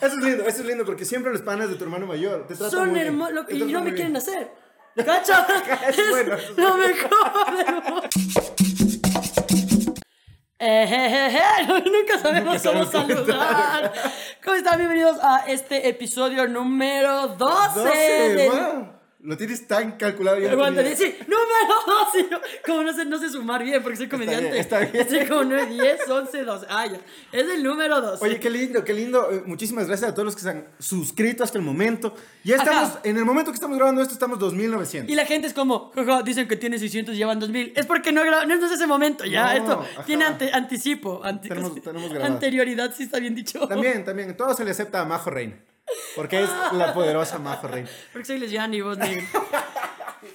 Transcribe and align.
Eso 0.00 0.14
es 0.16 0.24
lindo, 0.24 0.44
eso 0.46 0.60
es 0.60 0.66
lindo 0.66 0.84
porque 0.84 1.04
siempre 1.04 1.32
los 1.32 1.42
panas 1.42 1.68
de 1.68 1.74
tu 1.74 1.84
hermano 1.84 2.06
mayor 2.06 2.46
te 2.46 2.54
tratan 2.54 2.70
Son 2.70 2.88
muy 2.90 2.94
bien, 3.00 3.06
hermosos 3.08 3.46
y 3.50 3.58
no 3.64 3.82
me 3.82 3.94
quieren 3.94 4.16
hacer. 4.16 4.50
¿Cacha? 5.04 5.46
Es 5.88 6.10
bueno, 6.10 6.34
es 6.34 6.56
lo 6.56 6.76
mejor 6.76 7.56
del 7.56 7.74
mundo. 7.74 8.02
Eh, 10.60 11.38
Nunca 11.68 12.18
sabemos 12.18 12.62
cómo 12.62 12.84
sabemos 12.84 12.90
cómo 12.90 13.06
saludar. 13.08 13.92
¿Cómo 14.44 14.56
están? 14.56 14.78
Bienvenidos 14.78 15.18
a 15.22 15.44
este 15.46 15.88
episodio 15.88 16.48
número 16.48 17.28
12. 17.28 17.78
12, 17.80 17.98
del- 18.34 18.50
wow. 18.50 18.97
Lo 19.20 19.36
tienes 19.36 19.66
tan 19.66 19.96
calculado. 19.96 20.38
no 20.38 20.48
Aguanta, 20.48 20.80
tenía- 20.82 20.96
sí, 20.96 21.12
número 21.22 21.74
12. 22.14 22.28
Yo, 22.30 22.40
como 22.64 22.84
no 22.84 22.92
sé, 22.92 23.04
no 23.04 23.18
sé 23.18 23.28
sumar 23.30 23.64
bien 23.64 23.82
porque 23.82 23.96
soy 23.96 24.08
comediante. 24.08 24.44
bien, 24.50 24.60
está 24.60 24.78
bien. 24.78 24.94
Estoy 24.94 25.26
como 25.26 25.42
9, 25.42 25.66
10, 25.74 26.08
11, 26.08 26.44
12. 26.44 26.66
Ah, 26.70 26.86
ya. 26.86 27.00
Es 27.32 27.48
el 27.50 27.64
número 27.64 28.00
12. 28.00 28.24
Oye, 28.24 28.38
qué 28.38 28.48
lindo, 28.48 28.84
qué 28.84 28.94
lindo. 28.94 29.28
Eh, 29.32 29.42
Muchísimas 29.44 29.88
gracias 29.88 30.10
a 30.10 30.14
todos 30.14 30.24
los 30.26 30.36
que 30.36 30.42
se 30.42 30.50
han 30.50 30.68
suscrito 30.78 31.42
hasta 31.42 31.58
el 31.58 31.64
momento. 31.64 32.14
Ya 32.44 32.56
estamos, 32.56 32.90
Ajá. 32.90 33.00
en 33.02 33.16
el 33.16 33.24
momento 33.24 33.50
que 33.50 33.56
estamos 33.56 33.76
grabando 33.76 34.02
esto, 34.02 34.14
estamos 34.14 34.38
2900. 34.38 35.10
Y 35.12 35.16
la 35.16 35.26
gente 35.26 35.48
es 35.48 35.52
como, 35.52 35.90
"Jaja, 35.96 36.22
dicen 36.22 36.46
que 36.46 36.56
tiene 36.56 36.78
600 36.78 37.12
y 37.14 37.18
llevan 37.18 37.40
2000. 37.40 37.72
Es 37.74 37.86
porque 37.86 38.12
no, 38.12 38.24
no 38.24 38.54
es 38.54 38.70
ese 38.72 38.86
momento, 38.86 39.24
ya. 39.24 39.46
No, 39.46 39.58
Esto 39.58 39.72
ajá. 39.96 40.04
tiene 40.04 40.26
ante- 40.26 40.52
anticipo. 40.52 41.20
anti- 41.24 41.48
Tenemos- 41.48 41.82
tenemos 41.82 42.12
anterioridad, 42.22 42.94
sí 42.96 43.02
está 43.02 43.18
bien 43.18 43.34
dicho. 43.34 43.66
También, 43.66 44.04
también. 44.04 44.36
Todo 44.36 44.54
se 44.54 44.64
le 44.64 44.70
acepta 44.70 45.00
a 45.00 45.04
Majo 45.04 45.28
Reina. 45.30 45.56
Porque 46.16 46.42
es 46.42 46.50
la 46.72 46.92
poderosa 46.92 47.38
Majo 47.38 47.68
Reina. 47.68 47.88
Porque 48.12 48.26
soy 48.26 48.38
lesbiana 48.38 48.74
y 48.74 48.80
vos 48.80 48.98
negro. 48.98 49.24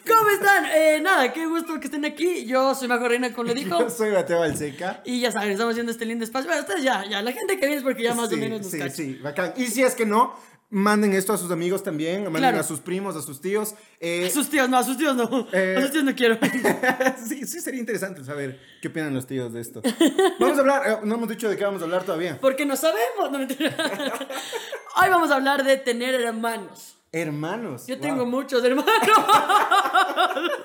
¿Cómo 0.07 0.29
están? 0.29 0.66
Eh, 0.73 0.99
nada, 1.02 1.31
qué 1.34 1.45
gusto 1.45 1.79
que 1.79 1.85
estén 1.85 2.05
aquí. 2.05 2.45
Yo 2.45 2.73
soy 2.76 2.88
Majo 2.88 3.07
Reina, 3.07 3.34
como 3.34 3.45
le 3.49 3.53
dijo. 3.63 3.79
Yo 3.79 3.89
soy 3.89 4.12
Mateo 4.12 4.39
Balseca. 4.39 5.02
Y 5.05 5.20
ya 5.20 5.31
saben, 5.31 5.52
estamos 5.52 5.71
haciendo 5.71 5.91
este 5.91 6.05
lindo 6.05 6.23
espacio. 6.23 6.48
Bueno, 6.48 6.62
ustedes 6.62 6.84
ya, 6.84 7.05
ya. 7.05 7.21
La 7.21 7.31
gente 7.31 7.55
que 7.55 7.66
viene 7.66 7.77
es 7.77 7.84
porque 7.84 8.03
ya 8.03 8.13
más 8.13 8.29
sí, 8.29 8.35
o 8.35 8.38
menos 8.38 8.62
nos 8.62 8.71
sí, 8.71 8.79
sí, 8.89 9.20
bacán. 9.21 9.53
Y 9.57 9.67
si 9.67 9.84
es 9.84 9.95
que 9.95 10.05
no, 10.05 10.35
manden 10.73 11.13
esto 11.13 11.32
a 11.34 11.38
sus 11.38 11.52
amigos 11.52 11.84
también, 11.84 12.23
manden 12.23 12.41
Claro. 12.41 12.59
a 12.59 12.63
sus 12.63 12.80
primos, 12.80 13.16
a 13.16 13.22
sus 13.22 13.40
tíos. 13.40 13.76
Eh, 13.99 14.26
A 14.26 14.29
sus 14.29 14.49
tíos, 14.49 14.68
no, 14.68 14.77
a 14.77 14.84
sus 14.84 14.98
tíos 14.98 15.15
no. 15.15 15.48
Eh. 15.54 15.76
A 15.77 15.82
sus 15.82 15.91
tíos 15.91 16.04
no 16.04 16.15
quiero. 16.15 16.38
sí, 17.26 17.46
sí, 17.46 17.62
sería 17.62 17.80
interesante 17.80 18.24
saber 18.24 18.60
qué 18.82 18.88
opinan 18.88 19.13
los 19.13 19.27
tíos 19.27 19.54
de 19.54 19.62
esto. 19.62 19.82
Vamos 20.40 20.57
a 20.57 20.62
hablar, 20.62 20.82
eh, 20.88 20.98
no 21.04 21.15
hemos 21.15 21.30
dicho 21.30 21.48
de 21.48 21.55
qué 21.55 21.63
vamos 21.63 21.82
a 21.82 21.85
hablar 21.85 22.04
todavía. 22.04 22.38
Porque 22.41 22.65
no 22.65 22.76
sabemos. 22.76 23.32
No. 23.32 23.38
Hoy 25.02 25.10
vamos 25.10 25.32
a 25.32 25.35
hablar 25.35 25.63
de 25.63 25.77
tener 25.77 26.15
hermanos. 26.15 26.98
Hermanos. 27.12 27.85
Yo 27.87 27.96
wow. 27.98 28.02
tengo 28.02 28.26
muchos 28.26 28.63
hermanos. 28.63 28.91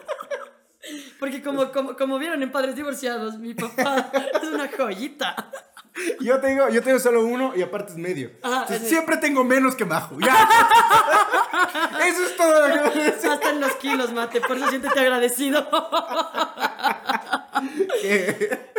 Porque 1.20 1.43
como, 1.43 1.70
como, 1.70 1.97
como 1.97 2.19
vieron 2.19 2.43
en 2.43 2.50
Padres 2.50 2.75
Divorciados, 2.77 3.37
mi 3.39 3.53
papá 3.53 4.11
es 4.43 4.48
una 4.48 4.69
joyita. 4.69 5.50
Yo 6.20 6.41
tengo, 6.41 6.68
yo 6.68 6.82
tengo 6.82 6.98
solo 6.98 7.24
uno 7.24 7.52
y 7.56 7.62
aparte 7.62 7.92
es 7.92 7.98
medio. 7.98 8.30
Ajá, 8.42 8.62
Entonces, 8.62 8.82
sí. 8.82 8.88
siempre 8.94 9.16
tengo 9.16 9.42
menos 9.44 9.74
que 9.74 9.84
Majo. 9.84 10.18
Ya. 10.20 10.34
Eso 12.06 12.24
es 12.24 12.36
todo 12.36 12.68
lo 12.68 12.92
que. 12.92 13.00
Hasta 13.28 13.50
en 13.50 13.60
los 13.60 13.74
kilos, 13.77 14.12
mate. 14.12 14.41
Por 14.41 14.56
eso 14.56 14.69
siéntete 14.69 15.00
agradecido. 15.00 15.69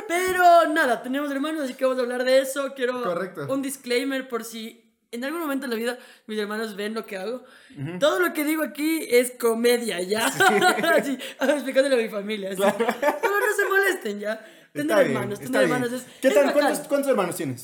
Pero 0.07 0.67
nada, 0.73 1.01
tenemos 1.03 1.29
hermanos, 1.31 1.63
así 1.63 1.73
que 1.73 1.85
vamos 1.85 1.99
a 1.99 2.03
hablar 2.03 2.23
de 2.23 2.39
eso. 2.39 2.73
Quiero 2.73 3.01
Correcto. 3.03 3.47
un 3.49 3.61
disclaimer 3.61 4.27
por 4.27 4.43
si 4.43 4.85
en 5.11 5.23
algún 5.23 5.41
momento 5.41 5.65
en 5.65 5.71
la 5.71 5.77
vida 5.77 5.97
mis 6.27 6.39
hermanos 6.39 6.75
ven 6.75 6.93
lo 6.93 7.05
que 7.05 7.17
hago. 7.17 7.43
Todo 7.99 8.19
lo 8.19 8.33
que 8.33 8.43
digo 8.43 8.63
aquí 8.63 9.07
es 9.09 9.31
comedia, 9.39 10.01
¿ya? 10.01 10.27
Así, 10.27 11.17
explicándole 11.41 11.95
a 11.95 11.97
mi 11.97 12.09
familia. 12.09 12.51
Así. 12.51 12.61
Pero 12.61 13.39
no 13.39 13.55
se 13.55 13.65
molesten, 13.67 14.19
¿ya? 14.19 14.45
Tener 14.73 14.89
Está 14.91 14.99
bien, 15.03 15.11
hermanos, 15.17 15.39
está 15.39 15.51
tener 15.51 15.65
bien. 15.67 15.75
hermanos 15.83 16.01
es. 16.01 16.07
¿Qué 16.21 16.27
es 16.27 16.33
tal? 16.33 16.53
¿Cuántos, 16.53 16.87
cuántos 16.87 17.09
hermanos 17.11 17.35
tienes? 17.35 17.63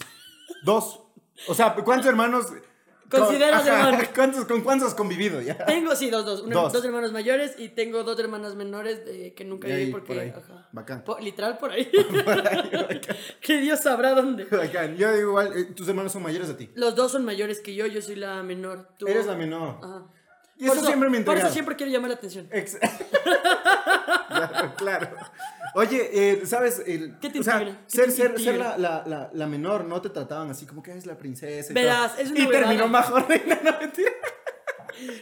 Dos. 0.63 1.01
O 1.47 1.53
sea, 1.53 1.73
¿cuántos 1.75 2.07
hermanos 2.07 2.47
Consideras 3.09 3.61
con- 3.61 3.71
hermanos. 3.71 4.07
¿cuántos, 4.15 4.45
¿Con 4.45 4.61
cuántos 4.61 4.87
has 4.89 4.95
convivido 4.95 5.39
ya? 5.41 5.63
Tengo, 5.65 5.95
sí, 5.95 6.09
dos, 6.09 6.25
dos. 6.25 6.41
Una- 6.41 6.55
Dos. 6.55 6.73
dos. 6.73 6.83
hermanos 6.83 7.11
mayores 7.11 7.53
y 7.59 7.69
tengo 7.69 8.03
dos 8.03 8.19
hermanas 8.19 8.55
menores 8.55 9.05
de, 9.05 9.33
que 9.35 9.45
nunca 9.45 9.67
ahí, 9.67 9.75
viví 9.77 9.91
porque. 9.91 10.07
por 10.07 10.19
ahí. 10.19 10.29
Ajá. 10.35 10.67
Bacán. 10.71 11.03
Literal 11.21 11.57
por 11.59 11.71
ahí. 11.71 11.89
que 13.41 13.61
Dios 13.61 13.79
sabrá 13.81 14.15
dónde. 14.15 14.45
Bacán. 14.45 14.97
Yo 14.97 15.15
igual, 15.15 15.55
eh, 15.55 15.65
tus 15.65 15.88
hermanos 15.88 16.11
son 16.11 16.23
mayores 16.23 16.49
a 16.49 16.57
ti. 16.57 16.71
Los 16.75 16.95
dos 16.95 17.11
son 17.11 17.23
mayores 17.25 17.59
que 17.59 17.75
yo, 17.75 17.85
yo 17.85 18.01
soy 18.01 18.15
la 18.15 18.41
menor. 18.41 18.89
Tú... 18.97 19.07
Eres 19.07 19.27
la 19.27 19.35
menor. 19.35 19.77
Ajá. 19.83 20.03
Y 20.57 20.65
eso 20.67 20.85
siempre 20.85 21.09
me 21.09 21.17
ha 21.19 21.25
Por 21.25 21.38
eso 21.38 21.49
siempre 21.49 21.75
quiero 21.75 21.91
llamar 21.91 22.09
la 22.11 22.15
atención. 22.15 22.47
Ex- 22.51 22.79
claro, 24.29 24.73
claro. 24.77 25.09
Oye, 25.75 26.09
eh, 26.13 26.46
¿sabes? 26.46 26.81
El, 26.86 27.19
¿Qué 27.19 27.30
te 27.30 27.40
o 27.40 27.44
sea? 27.44 27.59
¿Qué 27.91 28.09
ser, 28.09 28.58
la, 28.58 28.78
la, 28.78 29.03
la, 29.06 29.30
la 29.34 29.47
menor 29.47 29.86
no 29.86 30.02
te 30.02 30.09
trataban 30.09 30.50
así 30.50 30.66
como 30.66 30.81
que 30.81 30.97
es 30.97 31.06
la 31.06 31.18
princesa. 31.18 31.72
Y 31.72 31.75
Verás, 31.75 32.13
todo. 32.13 32.22
es 32.24 32.31
una 32.31 32.40
Y 32.40 32.47
terminó 32.47 32.86
huevada. 32.86 32.88
Majo 32.88 33.19
Reina, 33.19 33.59
no 33.63 33.78
mentira. 33.80 34.12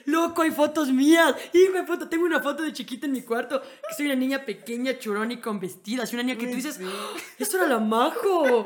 Loco, 0.06 0.44
hay 0.44 0.52
fotos 0.52 0.90
mías. 0.90 1.34
Hijo 1.53 1.74
de 1.74 1.84
puta, 1.84 2.08
tengo 2.08 2.25
una 2.25 2.40
foto 2.41 2.62
de 2.62 2.72
chiquita 2.72 3.08
en 3.08 3.14
mi 3.14 3.24
cuarto. 3.24 3.59
Que 3.62 3.96
soy 3.97 4.06
una 4.06 4.16
niña 4.16 4.46
pequeña, 4.46 5.00
churón 5.00 5.31
y 5.31 5.38
con 5.41 5.59
vestida. 5.59 6.06
Soy 6.06 6.16
una 6.19 6.24
niña 6.24 6.38
que 6.38 6.46
tú 6.47 6.56
dices, 6.56 6.80
"Ah, 6.84 7.18
esto 7.40 7.58
era 7.58 7.66
la 7.68 7.80
majo. 7.80 8.64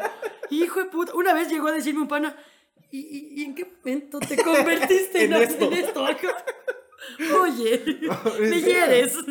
Hijo 0.49 0.79
de 0.81 0.85
puta. 0.87 1.13
Una 1.15 1.33
vez 1.33 1.47
llegó 1.49 1.69
a 1.69 1.71
decirme 1.71 2.01
un 2.01 2.07
pana, 2.09 2.35
¿y, 2.91 2.99
y, 2.99 3.33
y 3.41 3.43
en 3.45 3.55
qué 3.55 3.65
momento 3.65 4.19
te 4.19 4.35
convertiste 4.43 5.23
en, 5.25 5.33
En 5.33 5.41
esto. 5.43 5.65
en 5.65 5.73
esto? 5.73 6.05
Oye, 7.41 7.83
¿en 7.85 7.99
me 8.49 8.61
hieres. 8.61 9.15
No, 9.15 9.23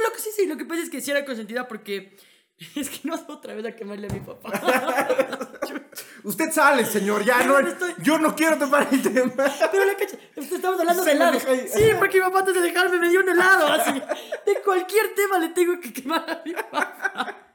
lo 0.00 0.12
que 0.12 0.18
sí, 0.20 0.30
sí, 0.36 0.46
lo 0.46 0.56
que 0.56 0.64
pasa 0.64 0.82
es 0.82 0.90
que 0.90 1.00
sí 1.00 1.10
era 1.10 1.24
consentida 1.24 1.66
porque 1.68 2.16
es 2.76 2.90
que 2.90 3.08
no 3.08 3.14
otra 3.28 3.54
vez 3.54 3.64
a 3.66 3.72
quemarle 3.76 4.08
a 4.08 4.12
mi 4.12 4.20
papá. 4.20 4.50
Usted 6.24 6.52
sale, 6.52 6.84
señor, 6.84 7.24
ya 7.24 7.42
no. 7.42 7.58
estoy- 7.58 7.94
Yo 7.98 8.18
no 8.18 8.34
quiero 8.36 8.56
tomar 8.56 8.86
el 8.90 9.02
tema. 9.02 9.32
Pero 9.72 9.84
la 9.84 9.96
cacha, 9.96 10.16
estamos 10.36 10.78
hablando 10.78 11.02
de 11.04 11.10
ahí. 11.12 11.68
Sí, 11.68 11.82
porque 11.98 12.18
mi 12.18 12.24
papá 12.24 12.38
antes 12.40 12.54
de 12.54 12.60
dejarme 12.60 12.98
me 12.98 13.08
dio 13.08 13.20
un 13.20 13.28
helado, 13.28 13.66
así. 13.66 13.92
De 14.46 14.54
cualquier 14.64 15.14
tema 15.14 15.38
le 15.38 15.48
tengo 15.48 15.80
que 15.80 15.92
quemar 15.92 16.24
a 16.30 16.42
mi 16.44 16.52
papá. 16.54 17.51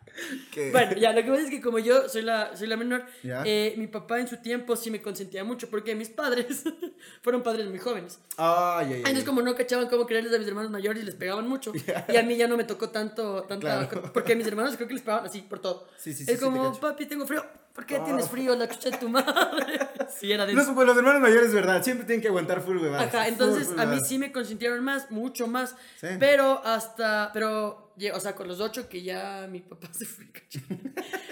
Que- 0.51 0.71
Bueno, 0.71 0.93
ya, 0.97 1.11
lo 1.13 1.23
que 1.23 1.29
pasa 1.29 1.43
es 1.43 1.49
que 1.49 1.61
como 1.61 1.79
yo 1.79 2.09
soy 2.09 2.21
la, 2.23 2.55
soy 2.55 2.67
la 2.67 2.77
menor, 2.77 3.05
Ya. 3.23 3.43
eh, 3.45 3.75
mi 3.77 3.87
papá 3.87 4.19
en 4.19 4.27
su 4.27 4.37
tiempo 4.37 4.75
sí 4.75 4.89
me 4.91 5.01
consentía 5.01 5.43
mucho 5.43 5.69
porque 5.69 5.93
mis 5.95 6.09
padres 6.09 6.63
fueron 7.21 7.43
padres 7.43 7.67
muy 7.67 7.79
jóvenes. 7.79 8.19
Ay, 8.37 8.85
ay, 8.87 8.93
ay. 8.93 8.97
Entonces 8.99 9.23
como 9.23 9.41
no 9.41 9.55
cachaban 9.55 9.87
cómo 9.87 10.05
quererles 10.05 10.33
a 10.33 10.39
mis 10.39 10.47
hermanos 10.47 10.71
mayores 10.71 11.03
y 11.03 11.05
les 11.05 11.15
pegaban 11.15 11.47
mucho. 11.47 11.71
Y 12.09 12.15
a 12.17 12.23
mí 12.23 12.35
ya 12.37 12.47
no 12.47 12.57
me 12.57 12.63
tocó 12.63 12.89
tanto, 12.89 13.43
tanta, 13.43 13.87
Claro. 13.87 14.11
porque 14.13 14.33
a 14.33 14.35
mis 14.35 14.47
hermanos 14.47 14.75
creo 14.75 14.87
que 14.87 14.93
les 14.95 15.03
pegaban 15.03 15.25
así 15.25 15.41
por 15.41 15.59
todo. 15.59 15.87
Sí, 15.97 16.13
sí, 16.13 16.25
sí, 16.25 16.31
Es 16.31 16.39
como, 16.39 16.77
papi, 16.79 17.05
tengo 17.05 17.25
frío. 17.27 17.45
¿Por 17.77 17.85
qué 17.85 17.97
Ah. 17.97 18.03
tienes 18.03 18.27
frío? 18.27 18.55
La 18.55 18.67
chucha 18.67 18.89
de 18.89 18.97
tu 18.97 19.07
madre. 19.07 19.77
Sí, 20.09 20.31
era 20.31 20.45
de 20.47 20.53
Los, 20.53 20.65
pues, 20.69 20.87
los 20.87 20.97
hermanos 20.97 21.21
mayores, 21.21 21.53
verdad, 21.53 21.83
siempre 21.83 22.05
tienen 22.07 22.21
que 22.23 22.29
aguantar 22.29 22.61
full 22.61 22.77
huevadas. 22.77 23.13
Ajá, 23.13 23.27
entonces 23.27 23.67
Full, 23.67 23.79
a 23.79 23.85
mí 23.85 23.99
sí 23.99 24.17
me 24.17 24.31
consintieron 24.31 24.83
más, 24.83 25.11
mucho 25.11 25.45
más. 25.47 25.75
Sí. 26.01 26.07
Pero 26.17 26.59
hasta, 26.65 27.29
pero, 27.33 27.93
o 28.13 28.19
sea, 28.19 28.33
con 28.33 28.47
los 28.47 28.59
ocho 28.61 28.89
que 28.89 29.03
ya 29.03 29.47
mi 29.51 29.59
papá 29.59 29.89
se 29.93 30.05
fue. 30.05 30.25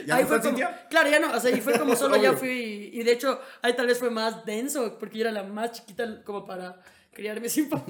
¿Ya 0.06 0.18
Ahí 0.18 0.24
no 0.24 0.28
fue 0.30 0.40
como, 0.42 0.58
claro, 0.90 1.10
ya 1.10 1.20
no, 1.20 1.34
o 1.34 1.40
sea, 1.40 1.50
y 1.50 1.62
fue 1.62 1.80
como 1.80 1.96
solo 1.96 2.16
ya 2.18 2.34
fui, 2.34 2.92
y 2.94 3.02
de 3.02 3.14
hecho 3.14 3.42
ahí 3.64 3.76
tal 3.76 3.88
vez 3.88 3.98
fue 3.98 4.12
más 4.12 4.46
denso, 4.46 5.00
porque 5.00 5.18
yo 5.18 5.22
era 5.24 5.32
la 5.32 5.42
más 5.44 5.72
chiquita 5.72 6.22
como 6.24 6.46
para 6.46 6.80
criarme 7.12 7.50
sin 7.50 7.70
papá. 7.70 7.86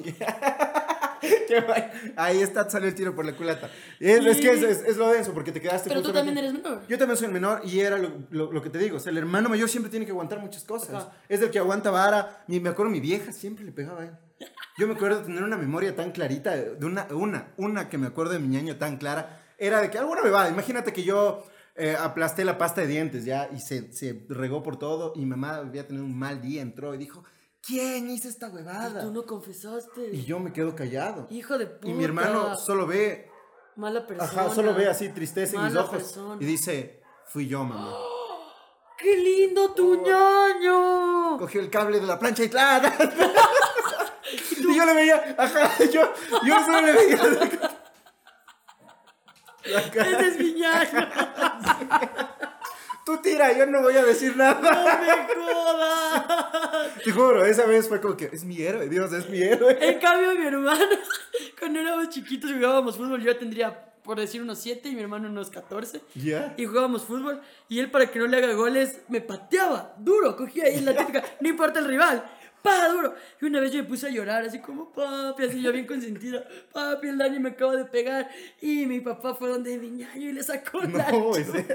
Ahí 2.16 2.42
está, 2.42 2.70
sale 2.70 2.88
el 2.88 2.96
tiro 2.96 3.16
por 3.16 3.26
la 3.26 3.34
culata. 3.36 3.70
Es, 4.00 4.26
es 4.26 4.38
que 4.38 4.52
es, 4.52 4.62
es- 4.64 4.84
es 4.86 4.98
lo 4.98 5.10
denso, 5.10 5.34
porque 5.34 5.52
te 5.52 5.62
quedaste. 5.62 5.90
Pero 5.90 6.02
tú 6.02 6.12
también 6.12 6.38
eres 6.38 6.54
menor. 6.54 6.82
Yo 6.88 6.98
también 6.98 7.18
soy 7.18 7.28
el 7.28 7.34
menor 7.34 7.62
y 7.66 7.80
era 7.80 7.98
lo, 7.98 8.12
lo- 8.30 8.52
lo 8.52 8.62
que 8.62 8.70
te 8.70 8.78
digo. 8.78 8.98
O 8.98 9.00
sea, 9.00 9.12
el 9.12 9.18
hermano 9.18 9.50
mayor 9.50 9.70
siempre 9.70 9.90
tiene 9.90 10.06
que 10.06 10.12
aguantar 10.12 10.40
muchas 10.40 10.64
cosas. 10.64 10.94
Ajá. 10.96 11.12
Es 11.30 11.42
el 11.42 11.50
que 11.52 11.60
aguanta 11.60 11.92
vara. 11.92 12.44
Mi- 12.48 12.60
me 12.60 12.70
acuerdo, 12.70 12.92
mi 12.92 13.00
vieja 13.00 13.32
siempre 13.32 13.64
le 13.66 13.72
pegaba 13.72 14.02
a 14.02 14.06
él. 14.06 14.12
Yo 14.78 14.88
me 14.88 14.94
acuerdo 14.96 15.20
de 15.20 15.26
tener 15.26 15.42
una 15.44 15.56
memoria 15.58 15.96
tan 15.96 16.12
clarita, 16.12 16.56
de 16.56 16.86
una, 16.86 17.08
una, 17.12 17.54
una 17.58 17.88
que 17.90 17.98
me 17.98 18.08
acuerdo 18.08 18.34
de 18.34 18.40
mi 18.40 18.50
ñaño 18.50 18.76
tan 18.78 18.98
clara. 18.98 19.42
Era 19.58 19.82
de 19.82 19.90
que 19.90 19.98
alguna 19.98 20.22
me 20.22 20.30
va. 20.30 20.50
Imagínate 20.50 20.92
que 20.92 21.04
yo 21.04 21.46
eh, 21.78 21.96
aplasté 21.98 22.44
la 22.44 22.58
pasta 22.58 22.82
de 22.82 22.88
dientes 22.88 23.24
ya 23.24 23.50
y 23.56 23.60
se, 23.62 23.94
se 23.94 24.26
regó 24.28 24.62
por 24.64 24.78
todo. 24.78 25.14
Y 25.16 25.20
mi 25.20 25.28
mamá 25.28 25.56
había 25.56 25.88
tenido 25.88 26.04
un 26.06 26.18
mal 26.18 26.42
día, 26.42 26.62
entró 26.62 26.94
y 26.94 26.98
dijo: 26.98 27.24
¿Quién 27.66 28.10
hizo 28.10 28.28
esta 28.28 28.48
Y 28.48 28.52
huevada? 28.52 29.02
tú 29.02 29.12
no 29.12 29.26
confesaste. 29.26 30.10
Y 30.14 30.24
yo 30.24 30.40
me 30.40 30.54
quedo 30.54 30.76
callado. 30.76 31.28
Hijo 31.30 31.58
de 31.58 31.68
puta. 31.68 31.88
Y 31.88 31.94
mi 31.94 32.04
hermano 32.04 32.56
solo 32.58 32.86
ve, 32.86 33.30
Mala 33.76 34.06
persona. 34.06 34.30
ajá, 34.44 34.54
solo 34.54 34.74
ve 34.74 34.88
así 34.88 35.10
tristeza 35.10 35.58
en 35.58 35.64
mis 35.66 35.76
ojos 35.76 35.90
persona. 35.98 36.38
y 36.40 36.46
dice, 36.46 37.02
fui 37.28 37.48
yo, 37.48 37.64
mamá. 37.64 37.92
¡Qué 38.98 39.18
lindo 39.18 39.74
tu 39.74 40.02
ñaño! 40.02 41.38
Cogió 41.38 41.60
el 41.60 41.70
cable 41.70 42.00
de 42.00 42.08
la 42.08 42.18
plancha 42.20 42.44
y 42.44 42.50
claro. 42.50 42.88
y 44.58 44.76
yo 44.78 44.86
le 44.86 44.94
veía, 44.94 45.36
ajá, 45.38 45.72
yo, 45.92 46.14
yo 46.46 46.60
solo 46.66 46.82
le 46.82 46.94
veía. 46.94 47.18
La 49.66 49.92
cara. 49.92 50.10
Ese 50.20 50.28
es 50.28 50.40
mi 50.40 50.54
ñaño. 50.54 51.10
Tú 53.06 53.18
tira, 53.18 53.56
yo 53.56 53.68
no 53.68 53.84
voy 53.84 53.96
a 53.96 54.04
decir 54.04 54.36
nada. 54.36 54.60
¡No 54.60 55.38
me 55.38 55.46
jodas! 55.54 57.04
Te 57.04 57.12
juro, 57.12 57.46
esa 57.46 57.68
vez 57.68 57.88
fue 57.88 58.02
como 58.02 58.18
que 58.18 58.32
es 58.34 58.44
mi 58.44 58.60
héroe, 58.60 58.90
Dios, 58.90 59.14
es 59.14 59.30
mi 59.30 59.44
héroe. 59.44 59.78
En 59.80 60.00
cambio, 60.00 60.34
mi 60.34 60.48
hermano, 60.48 60.84
cuando 61.60 61.80
éramos 61.82 62.10
chiquitos 62.10 62.50
y 62.50 62.56
jugábamos 62.56 62.98
fútbol, 62.98 63.22
yo 63.22 63.38
tendría 63.38 63.94
por 64.02 64.20
decir 64.20 64.42
unos 64.42 64.58
7 64.58 64.90
y 64.90 64.96
mi 64.96 65.02
hermano 65.02 65.30
unos 65.30 65.52
14. 65.52 66.02
¿Ya? 66.16 66.56
Y 66.58 66.66
jugábamos 66.66 67.04
fútbol 67.04 67.42
y 67.70 67.78
él 67.78 67.92
para 67.92 68.08
que 68.10 68.18
no 68.18 68.26
le 68.26 68.38
haga 68.38 68.54
goles 68.54 69.00
me 69.08 69.22
pateaba 69.22 69.94
duro, 70.00 70.36
cogía 70.36 70.66
ahí 70.66 70.82
la 70.82 70.96
típica, 70.96 71.24
no 71.42 71.48
importa 71.48 71.78
el 71.80 71.86
rival. 71.86 72.28
¡Pa! 72.66 72.90
Duro. 72.90 73.16
Y 73.42 73.46
una 73.46 73.62
vez 73.62 73.72
yo 73.72 73.82
me 73.82 73.88
puse 73.88 74.08
a 74.08 74.10
llorar, 74.10 74.44
así 74.44 74.60
como, 74.60 74.92
papi, 74.92 75.44
así 75.46 75.62
yo 75.62 75.72
bien 75.72 75.88
consentida. 75.88 76.44
Papi, 76.74 77.08
el 77.08 77.18
Dani 77.18 77.40
me 77.40 77.50
acaba 77.52 77.76
de 77.78 77.86
pegar. 77.86 78.30
Y 78.62 78.86
mi 78.86 79.00
papá 79.00 79.34
fue 79.36 79.48
donde 79.50 79.78
mi 79.78 79.90
ñaño 79.92 80.30
y 80.30 80.34
le 80.34 80.44
sacó 80.44 80.82
la 80.82 80.88
No, 81.12 81.36
ese- 81.36 81.66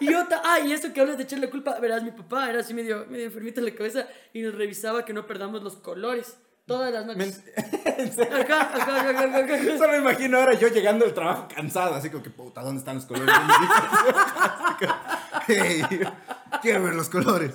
Y 0.00 0.10
yo, 0.10 0.26
ta- 0.26 0.42
ah, 0.44 0.58
y 0.60 0.72
esto 0.72 0.92
que 0.92 1.00
hablas 1.00 1.16
de 1.18 1.24
echarle 1.24 1.48
culpa, 1.50 1.78
verás, 1.78 2.02
mi 2.02 2.10
papá 2.10 2.50
era 2.50 2.60
así 2.60 2.74
medio, 2.74 3.06
medio 3.08 3.26
enfermito 3.26 3.60
en 3.60 3.66
la 3.66 3.74
cabeza 3.74 4.06
y 4.32 4.42
nos 4.42 4.54
revisaba 4.54 5.04
que 5.04 5.12
no 5.12 5.26
perdamos 5.26 5.62
los 5.62 5.76
colores 5.76 6.38
todas 6.66 6.92
las 6.92 7.04
noches. 7.06 7.42
Acá, 7.84 8.70
acá, 8.74 9.08
acá, 9.10 9.38
acá. 9.38 9.58
Solo 9.78 9.92
me 9.92 9.98
imagino 9.98 10.38
ahora 10.38 10.54
yo 10.54 10.68
llegando 10.68 11.04
del 11.04 11.12
trabajo 11.14 11.46
cansado, 11.54 11.94
así 11.94 12.08
como 12.08 12.22
que, 12.22 12.30
puta, 12.30 12.62
¿dónde 12.62 12.78
están 12.78 12.96
los 12.96 13.04
colores? 13.04 13.34
quiero 16.62 16.82
ver 16.84 16.94
los 16.94 17.08
colores. 17.08 17.52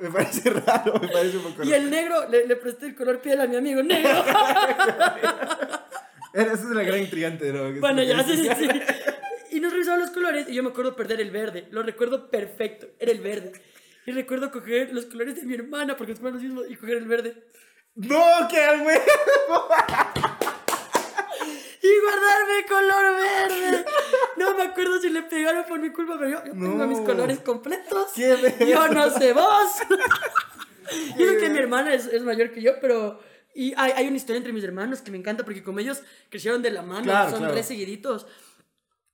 Me 0.00 0.10
parece 0.10 0.48
raro, 0.50 0.94
me 1.00 1.08
parece 1.08 1.36
un 1.36 1.42
poco 1.44 1.62
Y 1.62 1.70
raro. 1.70 1.82
el 1.82 1.90
negro, 1.90 2.28
le, 2.28 2.46
le 2.46 2.56
presté 2.56 2.86
el 2.86 2.94
color 2.94 3.20
piel 3.20 3.40
a 3.40 3.46
mi 3.46 3.56
amigo 3.56 3.82
negro. 3.82 4.10
Esa 6.32 6.52
es 6.52 6.62
la 6.64 6.82
gran 6.84 7.00
intrigante, 7.00 7.52
¿no? 7.52 7.72
Bueno, 7.80 8.02
ya, 8.02 8.22
sí, 8.24 8.36
sí, 8.36 8.48
sí. 8.56 8.68
Y 9.50 9.60
nos 9.60 9.72
revisaban 9.72 10.00
los 10.00 10.10
colores 10.10 10.48
y 10.48 10.54
yo 10.54 10.62
me 10.62 10.68
acuerdo 10.70 10.94
perder 10.94 11.20
el 11.20 11.30
verde. 11.32 11.66
Lo 11.70 11.82
recuerdo 11.82 12.30
perfecto. 12.30 12.86
Era 13.00 13.10
el 13.12 13.20
verde. 13.20 13.52
Y 14.06 14.12
recuerdo 14.12 14.50
coger 14.52 14.92
los 14.92 15.06
colores 15.06 15.36
de 15.36 15.42
mi 15.42 15.54
hermana, 15.54 15.96
porque 15.96 16.14
son 16.16 16.32
los 16.32 16.42
mismos, 16.42 16.64
y 16.68 16.76
coger 16.76 16.96
el 16.98 17.06
verde. 17.06 17.34
¡No, 17.96 18.22
qué 18.48 18.64
güey! 18.82 18.98
Y 21.82 21.88
guardarme 22.02 22.66
color 22.68 23.16
verde. 23.16 23.69
Si 25.00 25.08
le 25.10 25.22
pegaron 25.22 25.64
por 25.66 25.78
mi 25.80 25.90
culpa, 25.90 26.16
pero 26.18 26.30
yo, 26.30 26.36
yo 26.46 26.52
tengo 26.52 26.74
No. 26.76 26.86
mis 26.86 27.00
colores 27.00 27.40
completos. 27.40 28.12
Yo 28.16 28.88
no 28.88 29.10
sé 29.10 29.32
vos. 29.32 29.70
Yo 31.16 31.26
creo 31.26 31.40
que 31.40 31.50
mi 31.50 31.58
hermana 31.58 31.94
es, 31.94 32.06
es 32.06 32.22
mayor 32.22 32.50
que 32.52 32.60
yo, 32.62 32.72
pero... 32.80 33.20
Y 33.54 33.74
hay, 33.76 33.92
hay 33.92 34.08
una 34.08 34.16
historia 34.16 34.38
entre 34.38 34.52
mis 34.52 34.64
hermanos 34.64 35.02
que 35.02 35.10
me 35.12 35.18
encanta 35.18 35.44
porque 35.44 35.62
como 35.62 35.78
ellos 35.80 36.02
crecieron 36.28 36.62
de 36.62 36.70
la 36.72 36.82
mano, 36.82 37.02
Claro, 37.04 37.30
son 37.30 37.38
claro. 37.40 37.54
re 37.54 37.62
seguiditos. 37.62 38.26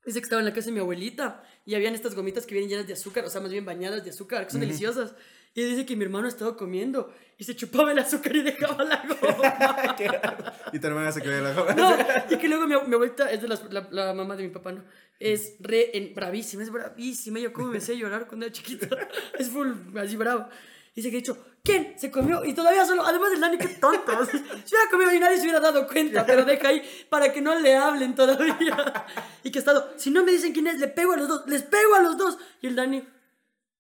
Dice 0.05 0.21
que 0.21 0.25
estaba 0.25 0.41
en 0.41 0.47
la 0.47 0.55
casa 0.55 0.67
de 0.67 0.73
mi 0.73 0.81
abuelita 0.81 1.43
y 1.65 1.75
habían 1.75 1.95
estas 1.95 2.15
gomitas 2.15 2.47
que 2.47 2.55
vienen 2.55 2.71
llenas 2.71 2.87
de 2.87 2.93
azúcar, 2.93 3.25
o 3.25 3.31
sea, 3.31 3.41
más 3.41 3.51
bien 3.51 3.65
bañadas 3.65 4.05
de 4.05 4.11
azúcar, 4.11 4.45
que 4.47 4.53
son 4.53 4.61
deliciosas. 4.61 5.15
Y 5.57 5.65
dice 5.65 5.85
que 5.87 5.97
mi 5.97 6.05
hermano 6.05 6.29
estaba 6.29 6.57
comiendo 6.57 7.13
y 7.39 7.45
se 7.45 7.57
chupaba 7.57 7.91
el 7.91 7.99
azúcar 7.99 8.37
y 8.37 8.43
dejaba 8.43 8.85
la 8.85 9.03
goma. 9.09 10.53
Y 10.73 10.79
tu 10.79 10.87
hermana 10.87 11.11
se 11.13 11.23
quedó 11.23 11.41
la 11.43 11.55
joven. 11.55 11.77
No, 11.77 11.97
y 12.31 12.37
que 12.37 12.47
luego 12.49 12.67
mi, 12.67 12.75
mi 12.87 12.95
abuelita 12.95 13.31
es 13.31 13.41
de 13.43 13.49
las, 13.49 13.65
la, 13.73 13.89
la 13.91 14.13
mamá 14.15 14.37
de 14.37 14.43
mi 14.45 14.51
papá, 14.51 14.73
¿no? 14.73 14.85
Es 15.19 15.55
re 15.61 15.97
en- 15.97 16.15
bravísima, 16.15 16.63
es 16.63 16.71
bravísima. 16.71 17.39
Yo 17.41 17.53
como 17.53 17.69
me 17.69 17.81
sé 17.81 17.97
llorar 17.97 18.27
cuando 18.27 18.47
era 18.47 18.53
chiquita. 18.53 18.87
Es 19.39 19.49
full, 19.49 19.73
así 19.99 20.17
bravo. 20.17 20.47
Dice 20.95 21.11
que 21.11 21.17
ha 21.17 21.21
dicho, 21.21 21.39
¿quién 21.63 21.95
se 21.99 22.11
comió? 22.11 22.43
Y 22.45 22.55
todavía 22.55 22.85
solo, 22.87 23.05
además 23.05 23.31
del 23.31 23.41
Dani, 23.41 23.59
qué 23.59 23.69
tonto. 23.69 24.25
Si 24.27 24.37
hubiera 24.39 24.91
comido 24.91 25.13
y 25.15 25.19
nadie 25.19 25.37
se 25.37 25.43
hubiera 25.43 25.61
dado 25.61 25.87
cuenta, 25.87 26.25
pero 26.25 26.45
deja 26.45 26.69
ahí 26.69 26.83
para 27.11 27.33
que 27.33 27.41
no 27.43 27.55
le 27.59 27.77
hablen 27.77 28.15
todavía. 28.15 29.07
Y 29.43 29.51
que 29.51 29.59
ha 29.59 29.61
estado, 29.61 29.93
si 29.97 30.11
no 30.11 30.25
me 30.25 30.33
dicen 30.33 30.53
quién 30.55 30.67
es, 30.69 30.79
le 30.79 30.89
pego 30.89 31.13
a 31.13 31.17
los 31.19 31.29
dos, 31.29 31.47
les 31.47 31.63
pego 31.63 31.95
a 31.95 32.01
los 32.01 32.17
dos. 32.17 32.39
Y 32.63 32.67
el 32.69 32.77
Dani, 32.77 33.07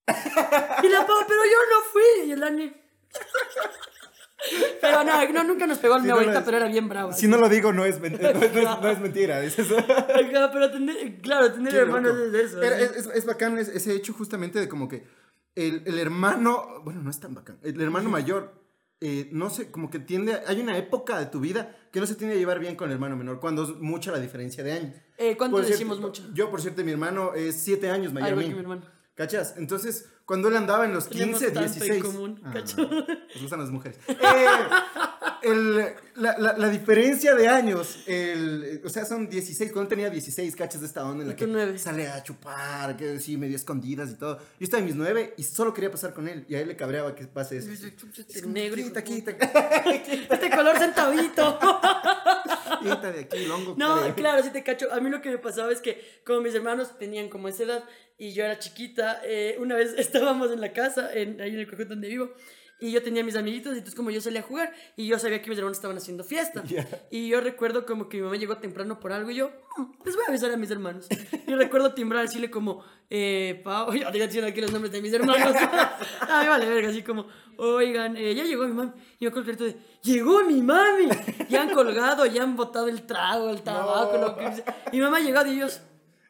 y 0.06 0.88
la 0.88 1.06
pava, 1.06 1.24
pero 1.26 1.40
yo 1.44 1.58
no 1.70 1.90
fui. 1.92 2.28
Y 2.28 2.32
el 2.32 2.40
Dani, 2.40 2.72
pero 4.80 5.02
no, 5.02 5.32
no, 5.32 5.44
nunca 5.44 5.66
nos 5.66 5.78
pegó 5.78 5.96
mi 5.96 6.02
Si 6.02 6.06
no 6.08 6.12
abuelita, 6.14 6.40
lo- 6.40 6.44
pero 6.44 6.56
era 6.58 6.66
bien 6.68 6.88
brava. 6.88 7.12
Si 7.12 7.26
no 7.26 7.36
lo 7.38 7.48
digo, 7.48 7.72
no 7.72 7.84
es, 7.84 8.00
men- 8.00 8.18
no 8.20 8.28
es- 8.28 8.52
no 8.52 8.60
es- 8.60 8.80
no 8.82 8.88
es 8.90 9.00
mentira. 9.00 9.40
pero 10.52 10.70
tener, 10.70 11.18
claro, 11.20 11.52
tener 11.52 11.72
Qué 11.72 11.78
hermanos 11.78 12.12
loco. 12.12 12.24
es 12.26 12.32
de 12.32 12.42
eso. 12.44 12.62
Era- 12.62 12.78
¿sí? 12.78 13.08
es, 13.14 13.24
bacán 13.24 13.58
es- 13.58 13.68
ese 13.68 13.94
hecho 13.94 14.12
justamente 14.12 14.60
de 14.60 14.68
como 14.68 14.88
que 14.88 15.04
el, 15.54 15.82
el 15.86 15.98
hermano, 15.98 16.80
bueno, 16.84 17.02
no 17.02 17.10
es 17.10 17.18
tan 17.18 17.34
bacán, 17.34 17.58
el 17.62 17.80
hermano 17.80 18.10
mayor, 18.10 18.52
eh, 19.00 19.28
no 19.32 19.50
sé, 19.50 19.70
como 19.70 19.90
que 19.90 19.98
tiende, 19.98 20.34
a- 20.34 20.42
hay 20.46 20.60
una 20.60 20.76
época 20.76 21.18
de 21.18 21.26
tu 21.26 21.40
vida 21.40 21.74
que 21.90 21.98
no 22.00 22.06
se 22.06 22.14
tiende 22.14 22.36
a 22.36 22.38
llevar 22.38 22.58
bien 22.60 22.76
con 22.76 22.88
el 22.90 22.94
hermano 22.94 23.16
menor, 23.16 23.40
cuando 23.40 23.64
es 23.64 23.70
mucha 23.70 24.12
la 24.12 24.20
diferencia 24.20 24.62
de 24.62 24.72
años. 24.72 24.94
Eh, 25.18 25.34
¿Cuánto 25.36 25.56
Por 25.56 25.64
cierto, 25.64 25.78
decimos 25.78 25.98
mucho? 26.00 26.22
Yo, 26.34 26.50
por 26.50 26.60
cierto, 26.60 26.84
mi 26.84 26.92
hermano 26.92 27.32
es 27.34 27.56
siete 27.56 27.90
años 27.90 28.12
mayor 28.12 28.28
a 28.28 28.30
igual 28.32 28.44
mí. 28.44 28.50
que 28.50 28.54
mi 28.54 28.60
hermano. 28.60 28.95
¿Cachas? 29.16 29.54
Entonces, 29.56 30.04
cuando 30.26 30.48
él 30.48 30.56
andaba 30.56 30.84
en 30.84 30.92
los 30.92 31.08
Tenemos 31.08 31.38
15, 31.40 31.54
tanto 31.54 31.68
en 31.72 31.80
16. 31.80 32.04
común, 32.04 32.40
Ah, 32.44 32.52
nos 32.54 33.40
gustan 33.42 33.60
las 33.60 33.70
mujeres. 33.70 33.98
Eh, 34.08 34.14
el- 35.42 35.76
la, 36.16 36.36
la- 36.38 36.56
la 36.58 36.68
diferencia 36.68 37.34
de 37.34 37.48
años, 37.48 37.98
el, 38.06 38.82
o 38.84 38.88
sea, 38.90 39.06
son 39.06 39.28
16. 39.30 39.72
Cuando 39.72 39.82
él 39.84 39.88
tenía 39.88 40.10
16, 40.10 40.54
cachas 40.54 40.82
de 40.82 40.86
esta 40.86 41.04
onda 41.06 41.22
en 41.22 41.30
la 41.30 41.36
que 41.36 41.46
nueve. 41.46 41.78
sale 41.78 42.08
a 42.08 42.22
chupar, 42.22 42.96
que 42.98 43.18
sí, 43.20 43.36
medio 43.38 43.56
escondidas 43.56 44.10
y 44.10 44.14
todo. 44.16 44.36
Yo 44.38 44.64
estaba 44.64 44.80
en 44.80 44.86
mis 44.86 44.96
9 44.96 45.32
y 45.38 45.42
solo 45.44 45.72
quería 45.72 45.90
pasar 45.90 46.12
con 46.12 46.28
él. 46.28 46.44
Y 46.48 46.54
a 46.54 46.60
él 46.60 46.68
le 46.68 46.76
cabreaba 46.76 47.14
que 47.14 47.26
pase 47.26 47.56
eso. 47.58 47.70
Es 47.70 48.46
negro. 48.46 48.76
quita, 48.82 49.02
quita. 49.02 49.30
Este 50.30 50.50
color 50.50 50.76
centavito. 50.78 51.58
quita 52.94 53.12
de 53.12 53.20
aquí, 53.20 53.44
longo. 53.46 53.74
No, 53.76 54.14
claro, 54.14 54.42
sí 54.42 54.50
te 54.50 54.62
cacho. 54.62 54.92
A 54.92 55.00
mí 55.00 55.10
lo 55.10 55.20
que 55.20 55.30
me 55.30 55.38
pasaba 55.38 55.72
es 55.72 55.80
que 55.80 56.20
como 56.24 56.40
mis 56.40 56.54
hermanos 56.54 56.98
tenían 56.98 57.28
como 57.28 57.48
esa 57.48 57.64
edad 57.64 57.84
y 58.18 58.32
yo 58.32 58.44
era 58.44 58.58
chiquita, 58.58 59.20
eh, 59.24 59.56
una 59.58 59.76
vez 59.76 59.94
estábamos 59.98 60.52
en 60.52 60.60
la 60.60 60.72
casa, 60.72 61.12
en, 61.12 61.40
ahí 61.40 61.50
en 61.50 61.60
el 61.60 61.66
conjunto 61.66 61.94
donde 61.94 62.08
vivo, 62.08 62.32
y 62.80 62.92
yo 62.92 63.02
tenía 63.02 63.24
mis 63.24 63.36
amiguitos, 63.36 63.74
y 63.74 63.78
entonces 63.78 63.94
como 63.94 64.10
yo 64.10 64.20
salía 64.20 64.40
a 64.40 64.42
jugar, 64.42 64.72
y 64.96 65.06
yo 65.06 65.18
sabía 65.18 65.40
que 65.40 65.48
mis 65.48 65.58
hermanos 65.58 65.78
estaban 65.78 65.96
haciendo 65.96 66.24
fiesta. 66.24 66.62
Ya. 66.64 66.86
Y 67.10 67.28
yo 67.28 67.40
recuerdo 67.40 67.86
como 67.86 68.08
que 68.08 68.18
mi 68.18 68.24
mamá 68.24 68.36
llegó 68.36 68.58
temprano 68.58 69.00
por 69.00 69.12
algo, 69.12 69.30
y 69.30 69.36
yo, 69.36 69.50
"Mm, 69.78 69.84
pues 70.02 70.14
voy 70.14 70.24
a 70.26 70.30
avisar 70.30 70.50
a 70.50 70.56
mis 70.56 70.70
hermanos. 70.70 71.06
Y 71.46 71.54
recuerdo 71.54 71.94
timbrar, 71.94 72.22
decirle 72.22 72.50
como, 72.50 72.84
eh, 73.08 73.60
Pau, 73.64 73.92
ya 73.94 74.10
te 74.10 74.18
diciendo 74.18 74.48
aquí 74.50 74.60
los 74.60 74.72
nombres 74.72 74.92
de 74.92 75.00
mis 75.00 75.12
hermanos. 75.12 75.54
me 76.28 76.48
vale 76.48 76.68
verga, 76.68 76.88
así 76.90 77.02
como, 77.02 77.26
oigan, 77.56 78.16
eh, 78.16 78.34
ya 78.34 78.44
llegó 78.44 78.66
mi 78.66 78.74
mami. 78.74 78.92
Y 79.18 79.24
yo 79.24 79.30
acuerdo 79.30 79.64
de, 79.64 79.76
llegó 80.02 80.42
mi 80.44 80.60
mami. 80.62 81.08
Ya 81.48 81.62
han 81.62 81.70
colgado, 81.70 82.26
ya 82.26 82.42
han 82.42 82.56
botado 82.56 82.88
el 82.88 83.02
trago, 83.06 83.50
el 83.50 83.62
tabaco, 83.62 84.18
lo 84.18 84.36
que 84.36 84.52
sea. 84.52 84.82
Y 84.92 84.96
mi 84.96 85.02
mamá 85.02 85.20
llegó 85.20 85.46
y 85.46 85.56
ellos, 85.56 85.80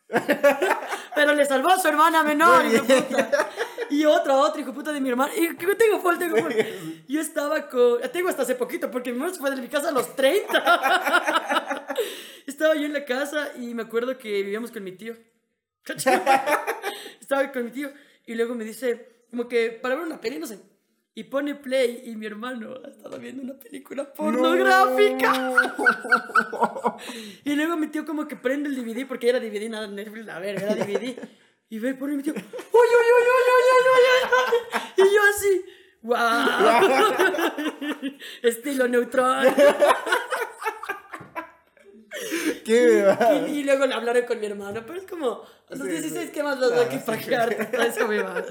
pero 1.14 1.34
le 1.34 1.44
salvó 1.44 1.70
a 1.70 1.78
su 1.78 1.88
hermana 1.88 2.22
menor, 2.22 2.64
hijo 2.66 2.84
puta. 2.84 3.48
Y 3.90 4.04
otra, 4.04 4.36
otra, 4.36 4.60
hijo 4.60 4.72
puta 4.72 4.92
de 4.92 5.00
mi 5.00 5.08
hermana. 5.08 5.32
Y 5.34 5.54
tengo 5.54 6.00
full, 6.00 6.16
tengo 6.16 6.36
full. 6.36 6.52
Yo 7.08 7.20
estaba 7.20 7.68
con. 7.68 8.00
Tengo 8.12 8.28
hasta 8.28 8.42
hace 8.42 8.54
poquito, 8.54 8.90
porque 8.90 9.12
mi 9.12 9.18
mamá 9.18 9.32
se 9.32 9.40
fue 9.40 9.50
de 9.50 9.60
mi 9.60 9.68
casa 9.68 9.88
a 9.88 9.92
los 9.92 10.14
30. 10.14 11.86
Estaba 12.46 12.74
yo 12.74 12.86
en 12.86 12.92
la 12.92 13.04
casa 13.04 13.50
y 13.56 13.74
me 13.74 13.82
acuerdo 13.82 14.16
que 14.18 14.30
vivíamos 14.30 14.70
con 14.70 14.84
mi 14.84 14.92
tío. 14.92 15.16
Estaba 17.20 17.50
con 17.52 17.64
mi 17.64 17.70
tío 17.70 17.90
y 18.24 18.34
luego 18.34 18.54
me 18.54 18.64
dice, 18.64 19.24
como 19.30 19.48
que 19.48 19.70
para 19.70 19.96
ver 19.96 20.04
una 20.04 20.20
peli, 20.20 20.38
no 20.38 20.46
sé. 20.46 20.60
Y 21.18 21.24
pone 21.24 21.54
play 21.54 22.02
y 22.04 22.14
mi 22.14 22.26
hermano 22.26 22.74
estaba 22.86 23.16
viendo 23.16 23.42
una 23.42 23.54
película 23.58 24.12
pornográfica. 24.12 25.50
Y 27.44 27.54
luego 27.54 27.76
mi 27.78 27.86
tío 27.88 28.04
como 28.04 28.28
que 28.28 28.36
prende 28.36 28.68
el 28.68 28.76
DVD, 28.76 29.06
porque 29.08 29.30
era 29.30 29.40
DVD, 29.40 29.70
nada 29.70 29.86
Netflix, 29.86 30.26
la 30.26 30.38
verga, 30.38 30.72
era 30.72 30.84
DVD. 30.84 31.16
Y 31.70 31.78
ve, 31.80 31.94
pone 31.94 32.16
mi 32.16 32.22
tío, 32.22 32.32
uy, 32.32 32.42
uy, 32.42 32.44
uy, 32.44 33.24
uy, 33.34 33.46
uy, 33.56 33.64
uy, 33.72 33.86
uy, 33.96 34.02
uy. 34.28 34.34
Y 34.98 35.02
yo 35.14 35.20
así, 35.34 35.52
wow. 36.02 36.18
Estilo 38.42 38.86
neutral. 38.86 39.54
¿Qué? 42.64 43.02
va? 43.02 43.18
Y, 43.48 43.60
y 43.60 43.64
luego 43.64 43.86
le 43.86 43.94
hablaré 43.94 44.26
con 44.26 44.38
mi 44.38 44.46
hermano, 44.46 44.82
pero 44.86 44.98
es 45.00 45.06
como, 45.06 45.42
a 45.70 45.74
los 45.74 45.86
Sí, 45.86 45.92
16, 45.92 46.26
sí. 46.26 46.30
¿qué 46.32 46.42
más 46.42 46.58
los 46.58 46.70
voy 46.72 46.84
Ah, 46.84 46.88
a 46.88 46.90
sí. 46.98 47.04
pagar? 47.06 47.70
Toda 47.70 47.86
esa 47.86 48.04
huevada. 48.06 48.44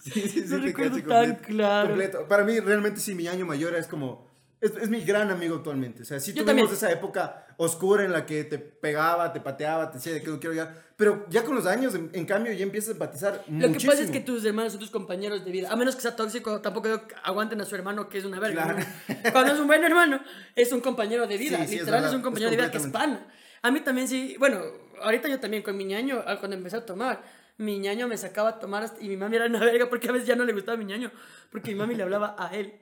Sí, 0.00 0.10
sí, 0.12 0.28
sí, 0.28 0.48
te 0.48 0.58
recuerdo 0.58 0.96
tan 1.02 1.02
completo, 1.30 1.42
claro. 1.46 1.88
completo. 1.88 2.28
Para 2.28 2.44
mí, 2.44 2.58
realmente, 2.60 3.00
sí, 3.00 3.14
mi 3.14 3.28
año 3.28 3.44
mayor 3.46 3.74
es 3.74 3.86
como. 3.86 4.28
Es, 4.60 4.72
es 4.76 4.90
mi 4.90 5.00
gran 5.02 5.30
amigo 5.30 5.56
actualmente. 5.56 6.02
O 6.02 6.04
sea, 6.04 6.20
sí 6.20 6.32
Yo 6.34 6.44
tuvimos 6.44 6.68
también. 6.68 6.76
esa 6.76 6.92
época 6.92 7.46
oscura 7.56 8.04
en 8.04 8.12
la 8.12 8.26
que 8.26 8.44
te 8.44 8.58
pegaba, 8.58 9.32
te 9.32 9.40
pateaba, 9.40 9.90
te 9.90 9.96
decía 9.96 10.12
de 10.12 10.22
que 10.22 10.28
no 10.28 10.38
quiero 10.38 10.52
llegar. 10.52 10.74
Pero 10.96 11.24
ya 11.30 11.44
con 11.44 11.54
los 11.54 11.64
años, 11.64 11.94
en, 11.94 12.10
en 12.12 12.26
cambio, 12.26 12.52
ya 12.52 12.62
empiezas 12.62 12.90
a 12.90 12.92
empatizar 12.92 13.44
Lo 13.48 13.68
muchísimo. 13.68 13.78
que 13.78 13.86
pasa 13.86 14.02
es 14.02 14.10
que 14.10 14.20
tus 14.20 14.44
hermanos 14.44 14.72
son 14.72 14.80
tus 14.80 14.90
compañeros 14.90 15.46
de 15.46 15.50
vida. 15.50 15.70
A 15.72 15.76
menos 15.76 15.96
que 15.96 16.02
sea 16.02 16.14
tóxico, 16.14 16.60
tampoco 16.60 16.88
aguanten 17.22 17.58
a 17.62 17.64
su 17.64 17.74
hermano, 17.74 18.10
que 18.10 18.18
es 18.18 18.24
una 18.26 18.38
verga. 18.38 18.64
Claro. 18.64 18.78
¿no? 19.24 19.32
Cuando 19.32 19.52
es 19.54 19.60
un 19.60 19.66
buen 19.66 19.82
hermano, 19.82 20.20
es 20.54 20.70
un 20.72 20.80
compañero 20.82 21.26
de 21.26 21.38
vida. 21.38 21.56
Sí, 21.60 21.66
sí, 21.68 21.74
es 21.76 21.80
Literal, 21.80 22.00
es, 22.00 22.02
verdad. 22.02 22.16
un 22.16 22.22
compañero 22.22 22.50
Es 22.50 22.56
de 22.58 22.62
vida 22.62 22.70
que 22.70 22.78
es 22.78 22.86
pana. 22.88 23.26
A 23.62 23.70
mí 23.70 23.80
también 23.80 24.08
sí, 24.08 24.36
bueno, 24.38 24.60
ahorita 25.02 25.26
yo 25.28 25.40
también 25.40 25.62
con 25.62 25.74
mi 25.74 25.84
ñaño, 25.86 26.22
ah, 26.26 26.36
cuando 26.38 26.54
empecé 26.58 26.76
a 26.76 26.84
tomar, 26.84 27.22
mi 27.60 27.78
ñaño 27.78 28.08
me 28.08 28.16
sacaba 28.16 28.48
a 28.50 28.58
tomar 28.58 28.82
hasta- 28.82 29.00
y 29.02 29.08
mi 29.08 29.16
mami 29.16 29.36
era 29.36 29.46
una 29.46 29.60
verga 29.60 29.88
porque 29.88 30.08
a 30.08 30.12
veces 30.12 30.26
ya 30.26 30.34
no 30.36 30.44
le 30.44 30.52
gustaba 30.52 30.76
mi 30.76 30.84
ñaño, 30.86 31.10
porque 31.52 31.70
mi 31.72 31.76
mami 31.78 31.94
le 31.94 32.02
hablaba 32.02 32.34
a 32.38 32.54
él. 32.54 32.74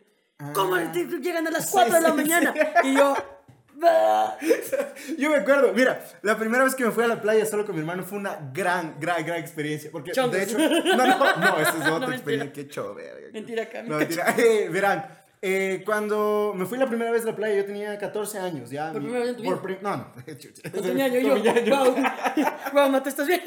¿Cómo 0.55 0.77
Ah. 0.77 0.91
te- 0.93 1.05
llegan 1.21 1.47
a 1.47 1.51
las 1.51 1.71
4 1.71 1.95
de 1.95 2.01
la 2.01 2.11
sí, 2.11 2.15
mañana? 2.17 2.55
Y 2.85 2.95
yo... 2.97 3.15
Yo 5.19 5.31
me 5.31 5.37
acuerdo, 5.37 5.73
mira, 5.73 6.05
la 6.23 6.37
primera 6.37 6.65
vez 6.65 6.75
que 6.75 6.85
me 6.85 6.91
fui 6.91 7.05
a 7.05 7.07
la 7.07 7.21
playa 7.23 7.47
solo 7.47 7.65
con 7.65 7.75
mi 7.77 7.81
hermano 7.81 8.03
fue 8.03 8.19
una 8.19 8.37
gran, 8.53 8.97
gran, 8.99 9.25
gran 9.25 9.39
experiencia. 9.39 9.89
Porque, 9.93 10.11
Chongos. 10.13 10.33
de 10.37 10.43
hecho, 10.43 10.59
no, 10.59 10.97
no, 10.97 11.37
no, 11.37 11.61
esa 11.61 11.71
es 11.71 11.77
otra 11.89 12.09
mentira. 12.09 12.15
experiencia. 12.15 12.53
Qué 12.53 12.69
show, 12.69 12.93
verga. 12.95 13.29
Mentira, 13.33 13.69
Cami. 13.69 13.89
No, 13.89 13.99
mentira. 13.99 14.35
Eh, 14.39 14.69
verán, 14.71 15.07
Eh, 15.41 15.83
cuando 15.87 16.53
me 16.57 16.67
fui 16.67 16.77
la 16.79 16.89
primera 16.89 17.13
vez 17.13 17.23
a 17.23 17.27
la 17.27 17.37
playa, 17.37 17.55
yo 17.55 17.65
tenía 17.65 17.97
14 17.97 18.39
años, 18.41 18.71
ya. 18.71 18.91
¿Por 18.93 19.01
mi- 19.01 19.07
primera 19.07 19.25
vez 19.25 19.31
en 19.31 19.37
tu 19.37 19.45
por 19.45 19.55
vida? 19.55 19.79
pri- 19.79 19.79
No, 19.83 19.97
no. 19.97 20.13
No 20.75 20.83
tenía 20.83 21.07
yo, 21.07 21.21
yo. 21.21 21.77
Wow. 21.77 21.95
Wow, 22.73 22.91
Mate, 22.91 23.09
¿estás 23.11 23.29
bien? 23.29 23.41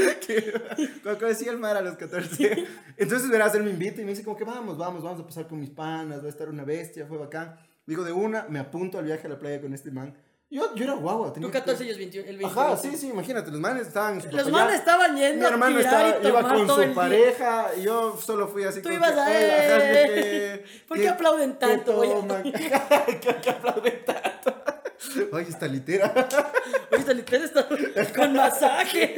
Cuando 1.02 1.20
conocí 1.20 1.48
al 1.48 1.58
mar 1.58 1.76
a 1.76 1.80
los 1.82 1.96
14. 1.96 2.66
Entonces, 2.96 3.28
verás, 3.30 3.54
él 3.54 3.62
me 3.64 3.70
invita 3.70 4.00
y 4.00 4.04
me 4.04 4.10
dice 4.10 4.24
como 4.24 4.36
que 4.36 4.44
vamos, 4.44 4.76
vamos, 4.78 5.02
vamos 5.02 5.20
a 5.20 5.26
pasar 5.26 5.46
con 5.46 5.60
mis 5.60 5.70
panas, 5.70 6.22
va 6.22 6.26
a 6.26 6.30
estar 6.30 6.48
una 6.48 6.64
bestia, 6.64 7.06
fue 7.06 7.18
bacán. 7.18 7.56
Digo, 7.86 8.04
de 8.04 8.12
una, 8.12 8.46
me 8.48 8.58
apunto 8.58 8.98
al 8.98 9.04
viaje 9.06 9.26
a 9.26 9.30
la 9.30 9.38
playa 9.38 9.60
con 9.60 9.72
este 9.74 9.90
man. 9.90 10.16
Yo, 10.52 10.74
yo 10.74 10.82
era 10.82 10.94
guagua. 10.94 11.32
tenía 11.32 11.46
Tú 11.48 11.52
14 11.52 11.78
que- 11.78 11.84
y 11.84 11.86
ellos 11.88 11.98
21. 11.98 12.28
El 12.28 12.36
21. 12.38 12.60
Ajá, 12.60 12.76
sí, 12.76 12.96
sí, 12.96 13.08
imagínate, 13.08 13.52
los 13.52 13.60
manes 13.60 13.86
estaban 13.86 14.16
Los 14.16 14.24
papá 14.26 14.50
manes 14.50 14.74
estaban 14.80 15.14
Mi 15.14 15.20
yendo 15.20 15.46
a 15.46 15.50
hermano 15.50 15.76
tirar 15.78 16.06
estaba, 16.06 16.24
y 16.24 16.28
iba 16.28 16.42
con 16.42 16.66
todo 16.66 16.82
el 16.82 16.88
su 16.88 16.92
día. 16.92 16.94
pareja 16.94 17.66
y 17.76 17.82
yo 17.82 18.16
solo 18.20 18.48
fui 18.48 18.64
así 18.64 18.82
Tú 18.82 18.90
ibas 18.90 19.12
que, 19.12 19.20
a 19.20 19.22
"Hola, 19.22 19.30
ajá, 19.30 19.78
yo 19.78 19.92
ver. 19.92 20.14
que- 20.14 20.64
¿Por 20.88 20.96
que- 20.96 21.02
qué 21.04 21.08
aplauden 21.08 21.52
que 21.52 21.56
tanto? 21.58 21.92
Toman". 22.02 22.42
¿Qué 22.52 23.36
qué 23.42 23.50
aplauden 23.50 24.04
tanto? 24.04 24.59
Oye, 25.32 25.48
esta 25.48 25.66
litera. 25.66 26.12
Oye, 26.90 27.00
esta 27.00 27.12
litera 27.12 27.44
está 27.44 27.66
con 28.14 28.32
masaje. 28.34 29.16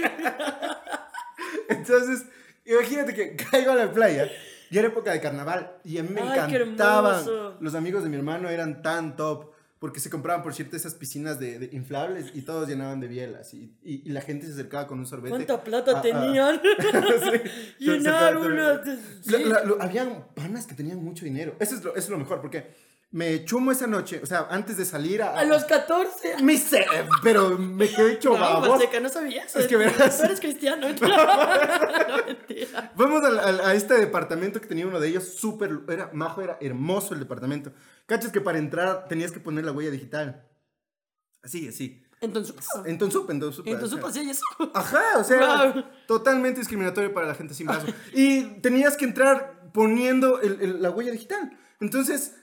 Entonces, 1.68 2.24
imagínate 2.64 3.14
que 3.14 3.36
caigo 3.36 3.72
a 3.72 3.76
la 3.76 3.92
playa 3.92 4.30
y 4.70 4.78
era 4.78 4.88
época 4.88 5.12
de 5.12 5.20
carnaval 5.20 5.76
y 5.84 5.98
a 5.98 6.02
mí 6.02 6.10
me 6.10 6.20
Ay, 6.22 6.40
encantaban. 6.54 7.24
Los 7.60 7.74
amigos 7.74 8.02
de 8.04 8.10
mi 8.10 8.16
hermano 8.16 8.48
eran 8.48 8.82
tan 8.82 9.16
top 9.16 9.50
porque 9.78 9.98
se 9.98 10.10
compraban, 10.10 10.44
por 10.44 10.54
cierto, 10.54 10.76
esas 10.76 10.94
piscinas 10.94 11.40
de, 11.40 11.58
de 11.58 11.76
inflables 11.76 12.30
y 12.34 12.42
todos 12.42 12.68
llenaban 12.68 13.00
de 13.00 13.08
bielas 13.08 13.52
y, 13.52 13.76
y- 13.82 14.02
y 14.08 14.10
la 14.10 14.20
gente 14.20 14.46
se 14.46 14.52
acercaba 14.52 14.86
con 14.86 15.00
un 15.00 15.06
sorbete. 15.06 15.30
¿Cuánta 15.30 15.64
plata 15.64 15.90
Ah, 15.96 15.98
ah. 15.98 16.02
tenían? 16.02 16.60
Sí, 17.78 17.84
Llenar 17.86 18.36
una. 18.36 18.80
sí. 18.84 19.44
Habían 19.80 20.26
panas 20.36 20.68
que 20.68 20.74
tenían 20.76 21.02
mucho 21.02 21.24
dinero. 21.24 21.56
Eso 21.58 21.74
es, 21.74 21.82
lo, 21.82 21.90
eso 21.96 21.98
es 21.98 22.08
lo 22.10 22.18
mejor, 22.18 22.40
porque 22.40 22.72
me 23.12 23.44
chumo 23.44 23.70
esa 23.72 23.86
noche, 23.86 24.20
o 24.22 24.26
sea, 24.26 24.46
antes 24.50 24.76
de 24.78 24.84
salir 24.86 25.22
a... 25.22 25.38
A 25.38 25.44
los 25.44 25.64
14. 25.64 26.42
Me 26.42 26.56
sé, 26.56 26.84
pero 27.22 27.58
me 27.58 27.88
quedé 27.88 28.14
hecho 28.14 28.30
No, 28.30 28.40
babos. 28.40 28.68
Maseca, 28.70 29.00
no 29.00 29.08
sabías. 29.10 29.54
Es 29.54 29.66
que 29.66 29.76
verás. 29.76 30.18
Tú 30.18 30.24
eres 30.24 30.40
cristiano. 30.40 30.86
No, 30.98 32.26
mentira. 32.26 32.92
Al- 32.96 33.60
a, 33.60 33.74
este 33.74 33.94
departamento 33.94 34.60
que 34.60 34.66
tenía 34.66 34.86
uno 34.86 34.98
de 35.00 35.08
ellos, 35.08 35.24
súper, 35.34 35.80
era 35.88 36.10
majo, 36.12 36.40
era 36.42 36.56
hermoso 36.60 37.14
el 37.14 37.20
departamento. 37.20 37.72
Cachas 38.06 38.32
que 38.32 38.40
para 38.40 38.58
entrar 38.58 39.06
tenías 39.08 39.30
que 39.32 39.40
poner 39.40 39.64
la 39.64 39.72
huella 39.72 39.90
digital. 39.90 40.46
Así, 41.42 41.68
así. 41.68 42.02
Entonces, 42.20 42.54
En 42.86 42.98
Tonsup, 42.98 43.28
en 43.30 43.40
Tonsup. 43.40 43.66
entonces, 43.66 43.98
ajá. 43.98 44.12
sí, 44.12 44.18
hay 44.20 44.30
eso. 44.30 44.44
Ajá, 44.74 45.02
o 45.18 45.24
sea, 45.24 45.72
Wow. 45.72 45.84
totalmente 46.06 46.60
discriminatorio 46.60 47.12
para 47.12 47.26
la 47.26 47.34
gente 47.34 47.52
sin 47.52 47.66
brazo. 47.66 47.86
Y 48.14 48.44
tenías 48.60 48.96
que 48.96 49.04
entrar 49.04 49.70
poniendo 49.74 50.40
el- 50.40 50.60
el- 50.60 50.82
la 50.82 50.90
huella 50.90 51.10
digital. 51.10 51.58
Entonces, 51.80 52.36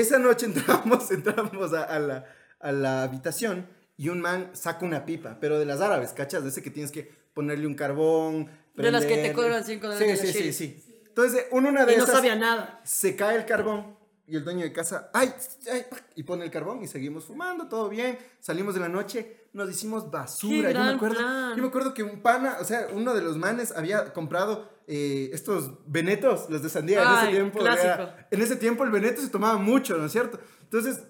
esa 0.00 0.18
noche 0.18 0.46
entramos, 0.50 1.10
entramos 1.10 1.72
a, 1.72 1.84
a 1.84 1.98
la, 1.98 2.24
a 2.60 2.72
la 2.72 3.02
habitación 3.02 3.66
y 3.96 4.08
un 4.08 4.20
man 4.20 4.50
saca 4.54 4.84
una 4.84 5.04
pipa, 5.06 5.38
pero 5.40 5.58
de 5.58 5.64
las 5.64 5.80
árabes, 5.80 6.12
¿cachas? 6.12 6.42
De 6.42 6.48
ese 6.50 6.62
que 6.62 6.70
tienes 6.70 6.90
que 6.90 7.10
ponerle 7.32 7.66
un 7.66 7.74
carbón. 7.74 8.50
De 8.74 8.90
las 8.90 9.06
que 9.06 9.16
te 9.18 9.32
cobran 9.32 9.64
cinco 9.64 9.86
dólares 9.88 10.20
Sí, 10.20 10.26
sí, 10.26 10.32
sí, 10.32 10.52
sí. 10.52 11.00
Entonces, 11.06 11.46
en 11.52 11.66
una 11.66 11.86
de 11.86 11.92
Y 11.94 11.96
no 11.96 12.02
esas 12.04 12.16
sabía 12.16 12.34
nada. 12.34 12.80
se 12.84 13.14
cae 13.14 13.36
el 13.36 13.46
carbón 13.46 13.96
y 14.26 14.36
el 14.36 14.44
dueño 14.44 14.62
de 14.62 14.72
casa, 14.72 15.10
ay, 15.12 15.32
ay, 15.70 15.84
y 16.16 16.22
pone 16.22 16.44
el 16.44 16.50
carbón 16.50 16.82
y 16.82 16.86
seguimos 16.86 17.24
fumando, 17.24 17.68
todo 17.68 17.88
bien. 17.88 18.18
Salimos 18.40 18.74
de 18.74 18.80
la 18.80 18.88
noche, 18.88 19.48
nos 19.52 19.68
hicimos 19.70 20.10
basura. 20.10 20.70
Yo 20.72 20.80
me 20.80 20.90
acuerdo, 20.96 21.16
plan. 21.18 21.56
yo 21.56 21.62
me 21.62 21.68
acuerdo 21.68 21.92
que 21.94 22.02
un 22.02 22.20
pana, 22.22 22.56
o 22.60 22.64
sea, 22.64 22.86
uno 22.92 23.14
de 23.14 23.22
los 23.22 23.36
manes 23.36 23.72
había 23.76 24.12
comprado 24.12 24.72
eh, 24.86 25.30
estos 25.32 25.72
venetos, 25.86 26.48
los 26.50 26.62
de 26.62 26.68
sandía. 26.68 27.02
en 27.02 27.08
ese 27.18 27.32
tiempo, 27.32 27.58
clásico. 27.60 27.86
era- 27.86 28.28
en 28.30 28.42
ese 28.42 28.56
tiempo 28.56 28.84
el 28.84 28.90
veneto 28.90 29.20
se 29.22 29.28
tomaba 29.28 29.56
mucho, 29.58 29.96
¿no 29.98 30.06
es 30.06 30.12
cierto? 30.12 30.38
Entonces, 30.62 31.02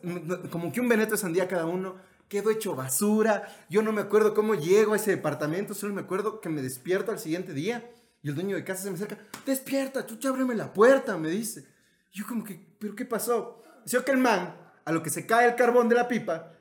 como 0.50 0.70
que 0.72 0.80
un 0.80 0.88
veneto 0.88 1.12
de 1.12 1.18
sandía 1.18 1.48
cada 1.48 1.66
uno. 1.66 1.96
Quedo 2.28 2.50
hecho 2.50 2.74
basura. 2.74 3.46
Yo 3.68 3.82
no 3.82 3.92
me 3.92 4.00
acuerdo 4.00 4.32
cómo 4.34 4.54
llego 4.54 4.94
a 4.94 4.96
ese 4.96 5.10
departamento. 5.12 5.74
Solo 5.74 5.94
me 5.94 6.00
acuerdo 6.00 6.40
que 6.40 6.48
me 6.48 6.62
despierto 6.62 7.12
al 7.12 7.18
siguiente 7.18 7.52
día. 7.52 7.88
Y 8.22 8.28
el 8.30 8.34
dueño 8.34 8.56
de 8.56 8.64
casa 8.64 8.82
se 8.82 8.90
me 8.90 8.96
acerca. 8.96 9.18
Despierta, 9.44 10.06
chucha, 10.06 10.30
ábreme 10.30 10.54
la 10.54 10.72
puerta, 10.72 11.16
me 11.18 11.28
dice. 11.28 11.66
Yo 12.14 12.24
como 12.26 12.44
que, 12.44 12.64
¿pero 12.78 12.94
qué 12.94 13.04
pasó? 13.04 13.60
Dice 13.84 14.02
que 14.04 14.12
el 14.12 14.18
man, 14.18 14.56
a 14.84 14.92
lo 14.92 15.02
que 15.02 15.10
se 15.10 15.26
cae 15.26 15.48
el 15.48 15.56
carbón 15.56 15.88
de 15.88 15.96
la 15.96 16.06
pipa, 16.06 16.52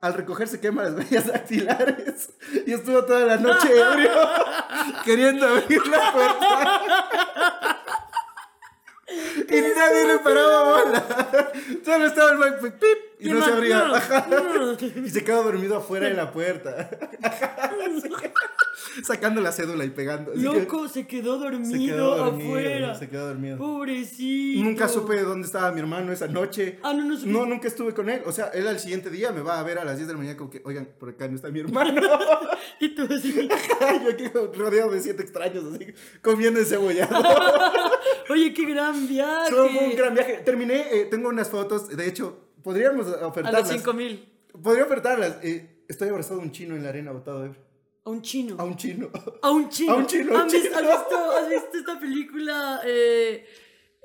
al 0.00 0.14
recoger 0.14 0.48
se 0.48 0.60
quema 0.60 0.82
las 0.82 0.94
huellas 0.96 1.28
dactilares. 1.28 2.30
Y 2.66 2.72
estuvo 2.72 3.04
toda 3.04 3.24
la 3.24 3.36
noche 3.36 3.68
ebrio 3.70 4.10
queriendo 5.04 5.46
abrir 5.46 5.86
la 5.86 6.12
puerta. 6.12 6.95
Y 9.56 9.74
nadie 9.74 10.06
le 10.06 10.18
paraba 10.18 10.82
bola. 10.82 11.52
Solo 11.84 12.06
estaba 12.06 12.32
el 12.32 12.38
man, 12.38 12.56
pues, 12.60 12.72
pip, 12.72 12.98
y, 13.18 13.30
no 13.30 13.42
se 13.42 13.50
abría. 13.50 13.92
Y 15.04 15.10
se 15.10 15.24
quedó 15.24 15.42
dormido 15.42 15.76
afuera 15.76 16.08
de 16.08 16.14
la 16.14 16.30
puerta. 16.30 16.90
Sacando 19.02 19.40
la 19.40 19.52
cédula 19.52 19.84
y 19.84 19.90
pegando. 19.90 20.32
Loco, 20.34 20.88
se 20.88 21.06
quedó 21.06 21.38
dormido, 21.38 21.72
se 21.72 21.78
quedó 21.78 22.16
dormido. 22.16 22.48
afuera. 22.48 22.94
Se 22.94 23.08
quedó 23.08 23.26
dormido. 23.28 23.58
Pobrecito. 23.58 24.64
Nunca 24.64 24.88
supe 24.88 25.20
dónde 25.22 25.46
estaba 25.46 25.72
mi 25.72 25.80
hermano 25.80 26.12
esa 26.12 26.28
noche. 26.28 26.78
Ah, 26.82 26.92
no, 26.92 27.04
no 27.04 27.16
supe. 27.16 27.30
No, 27.30 27.46
nunca 27.46 27.68
estuve 27.68 27.94
con 27.94 28.08
él. 28.10 28.22
O 28.26 28.32
sea, 28.32 28.46
él 28.48 28.66
al 28.66 28.78
siguiente 28.78 29.10
día 29.10 29.32
me 29.32 29.40
va 29.40 29.60
a 29.60 29.62
ver 29.62 29.78
a 29.78 29.84
las 29.84 29.96
10 29.96 30.08
de 30.08 30.14
la 30.14 30.18
mañana 30.18 30.36
como 30.36 30.50
que, 30.50 30.62
oigan, 30.64 30.88
por 30.98 31.10
acá 31.10 31.28
no 31.28 31.36
está 31.36 31.48
mi 31.48 31.60
hermano. 31.60 32.00
Y 32.80 32.94
tú 32.94 33.06
así. 33.10 33.48
Yo 34.04 34.10
aquí 34.10 34.28
rodeado 34.56 34.90
de 34.90 35.00
siete 35.00 35.22
extraños, 35.22 35.64
así, 35.74 35.86
comiendo 36.22 36.60
encebollado. 36.60 37.22
Oye, 38.28 38.52
qué 38.54 38.64
gran 38.66 39.06
viaje. 39.08 39.50
Fue 39.50 39.62
un 39.62 39.96
gran 39.96 40.14
viaje. 40.14 40.38
Terminé, 40.44 40.86
eh, 40.92 41.04
tengo 41.06 41.28
unas 41.28 41.48
fotos, 41.48 41.88
de 41.88 42.06
hecho, 42.08 42.38
podríamos 42.62 43.06
A 43.06 43.10
los 43.10 43.22
ofertarlas. 43.22 43.68
5000. 43.68 44.32
Podría 44.62 44.84
ofertarlas. 44.84 45.38
Eh, 45.42 45.84
estoy 45.88 46.08
abrazado 46.08 46.40
a 46.40 46.42
un 46.42 46.50
chino 46.52 46.74
en 46.76 46.82
la 46.82 46.88
arena 46.90 47.12
botado 47.12 47.42
de 47.42 47.50
A 48.04 48.10
un 48.10 48.22
chino. 48.22 48.56
A 48.58 48.64
un 48.64 48.76
chino. 48.76 49.10
A 49.42 49.50
un 49.50 49.68
chino. 49.68 49.92
A 49.92 49.96
un 49.96 50.06
chino, 50.06 50.32
a 50.32 50.36
un 50.42 50.46
¿Has, 50.46 50.52
vis- 50.52 50.62
chino. 50.62 50.76
has 50.76 50.82
visto, 50.82 51.30
¿Has 51.30 51.48
visto 51.50 51.78
esta 51.78 51.98
película? 52.00 52.80
Eh... 52.84 53.46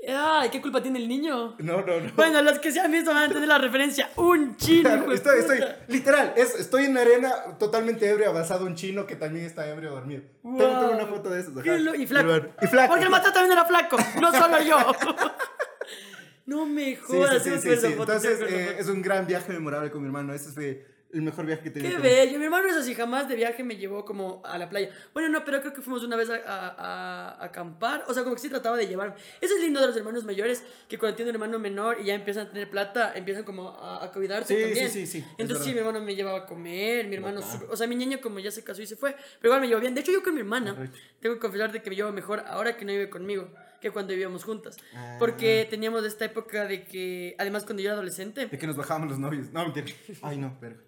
Ay, 0.09 0.49
¿qué 0.49 0.59
culpa 0.61 0.81
tiene 0.81 0.97
el 0.97 1.07
niño? 1.07 1.55
No, 1.59 1.81
no, 1.85 1.99
no. 1.99 2.11
Bueno, 2.15 2.41
los 2.41 2.57
que 2.57 2.71
se 2.71 2.79
han 2.79 2.91
visto 2.91 3.11
van 3.11 3.21
a 3.23 3.25
entender 3.25 3.47
la 3.47 3.59
referencia. 3.59 4.09
Un 4.15 4.57
chino. 4.57 5.11
Estoy, 5.11 5.39
estoy, 5.39 5.59
literal, 5.89 6.33
es, 6.35 6.55
estoy 6.55 6.85
en 6.85 6.95
la 6.95 7.01
arena 7.01 7.31
totalmente 7.59 8.09
ebrio, 8.09 8.29
abrazado 8.29 8.65
a 8.65 8.67
un 8.67 8.75
chino 8.75 9.05
que 9.05 9.15
también 9.15 9.45
está 9.45 9.67
ebrio 9.67 9.91
dormido. 9.91 10.23
Tengo, 10.41 10.57
tengo 10.57 10.81
Wow. 10.81 10.93
una 10.95 11.05
foto 11.05 11.29
de 11.29 11.79
lo- 11.79 11.93
Y 11.95 12.07
flaco. 12.07 12.27
Bueno, 12.29 12.47
Y 12.61 12.67
flaco. 12.67 12.89
Porque 12.89 13.03
el 13.05 13.11
mató 13.11 13.31
también 13.31 13.51
era 13.51 13.65
flaco. 13.65 13.97
No 14.19 14.31
solo 14.31 14.61
yo. 14.63 14.77
no 16.47 16.65
me 16.65 16.95
jodas. 16.95 17.43
sí, 17.43 17.51
sí, 17.59 17.69
Entonces, 17.83 18.39
eh, 18.41 18.75
es 18.79 18.87
un 18.87 19.01
gran 19.03 19.27
viaje 19.27 19.53
memorable 19.53 19.91
con 19.91 20.01
mi 20.01 20.07
hermano. 20.07 20.33
Ese 20.33 20.49
fue 20.51 20.85
el 21.13 21.21
mejor 21.21 21.45
viaje 21.45 21.63
que 21.63 21.69
he 21.69 21.71
tenido. 21.71 21.97
Qué 22.01 22.01
bello. 22.01 22.37
Mi 22.39 22.45
hermano 22.45 22.67
es 22.69 22.75
así, 22.75 22.93
jamás 22.95 23.27
de 23.27 23.35
viaje 23.35 23.63
me 23.63 23.75
llevó 23.77 24.05
como 24.05 24.41
a 24.45 24.57
la 24.57 24.69
playa. 24.69 24.89
Bueno, 25.13 25.29
no, 25.29 25.43
pero 25.43 25.59
creo 25.61 25.73
que 25.73 25.81
fuimos 25.81 26.03
una 26.03 26.15
vez 26.15 26.29
a, 26.29 26.35
a- 26.35 26.67
a- 26.69 27.29
a 27.31 27.45
acampar. 27.45 28.05
O 28.07 28.13
sea, 28.13 28.23
como 28.23 28.35
que 28.35 28.41
sí 28.41 28.49
trataba 28.49 28.77
de 28.77 28.87
llevarme. 28.87 29.15
Eso 29.41 29.55
es 29.55 29.61
lindo 29.61 29.79
de 29.81 29.87
los 29.87 29.97
hermanos 29.97 30.23
mayores, 30.23 30.63
que 30.87 30.97
cuando 30.97 31.15
tienen 31.15 31.35
un 31.35 31.41
hermano 31.41 31.59
menor 31.59 31.97
y 32.01 32.05
ya 32.05 32.13
empiezan 32.15 32.47
a 32.47 32.49
tener 32.49 32.69
plata, 32.69 33.13
empiezan 33.15 33.43
como 33.43 33.69
a, 33.69 34.03
a 34.05 34.11
cuidarse 34.11 34.55
Sí, 34.55 34.61
también. 34.63 34.89
sí, 34.89 35.05
sí, 35.05 35.07
sí, 35.07 35.17
es 35.19 35.25
Entonces 35.37 35.65
sí, 35.65 35.73
mi 35.73 35.79
hermano 35.79 36.01
me 36.01 36.15
llevaba 36.15 36.39
a 36.39 36.45
comer, 36.45 37.07
mi 37.07 37.15
hermano... 37.15 37.41
O 37.69 37.75
sea, 37.75 37.87
mi 37.87 37.95
niño 37.95 38.19
como 38.21 38.39
ya 38.39 38.51
se 38.51 38.63
casó 38.63 38.81
y 38.81 38.87
se 38.87 38.95
fue, 38.95 39.11
pero 39.39 39.49
igual 39.53 39.61
me 39.61 39.67
llevó 39.67 39.81
bien. 39.81 39.93
De 39.93 40.01
hecho, 40.01 40.11
yo 40.11 40.23
con 40.23 40.33
mi 40.33 40.39
hermana, 40.39 40.73
Correcto. 40.75 40.97
tengo 41.19 41.35
que 41.35 41.41
confesar 41.41 41.71
de 41.71 41.81
que 41.81 41.89
me 41.89 41.95
llevo 41.95 42.11
mejor 42.11 42.43
ahora 42.47 42.77
que 42.77 42.85
no 42.85 42.91
vive 42.91 43.09
conmigo 43.09 43.49
que 43.81 43.89
cuando 43.89 44.11
vivíamos 44.11 44.43
juntas. 44.43 44.77
Ah. 44.93 45.15
Porque 45.17 45.65
teníamos 45.69 46.05
esta 46.05 46.25
época 46.25 46.65
de 46.67 46.83
que, 46.83 47.35
además 47.39 47.63
cuando 47.63 47.81
yo 47.81 47.87
era 47.89 47.93
adolescente, 47.95 48.45
De 48.45 48.57
que 48.59 48.67
nos 48.67 48.77
bajábamos 48.77 49.09
los 49.09 49.17
novios. 49.19 49.49
No, 49.51 49.63
mentira. 49.63 49.87
Ay, 50.21 50.37
no, 50.37 50.55
verga. 50.61 50.79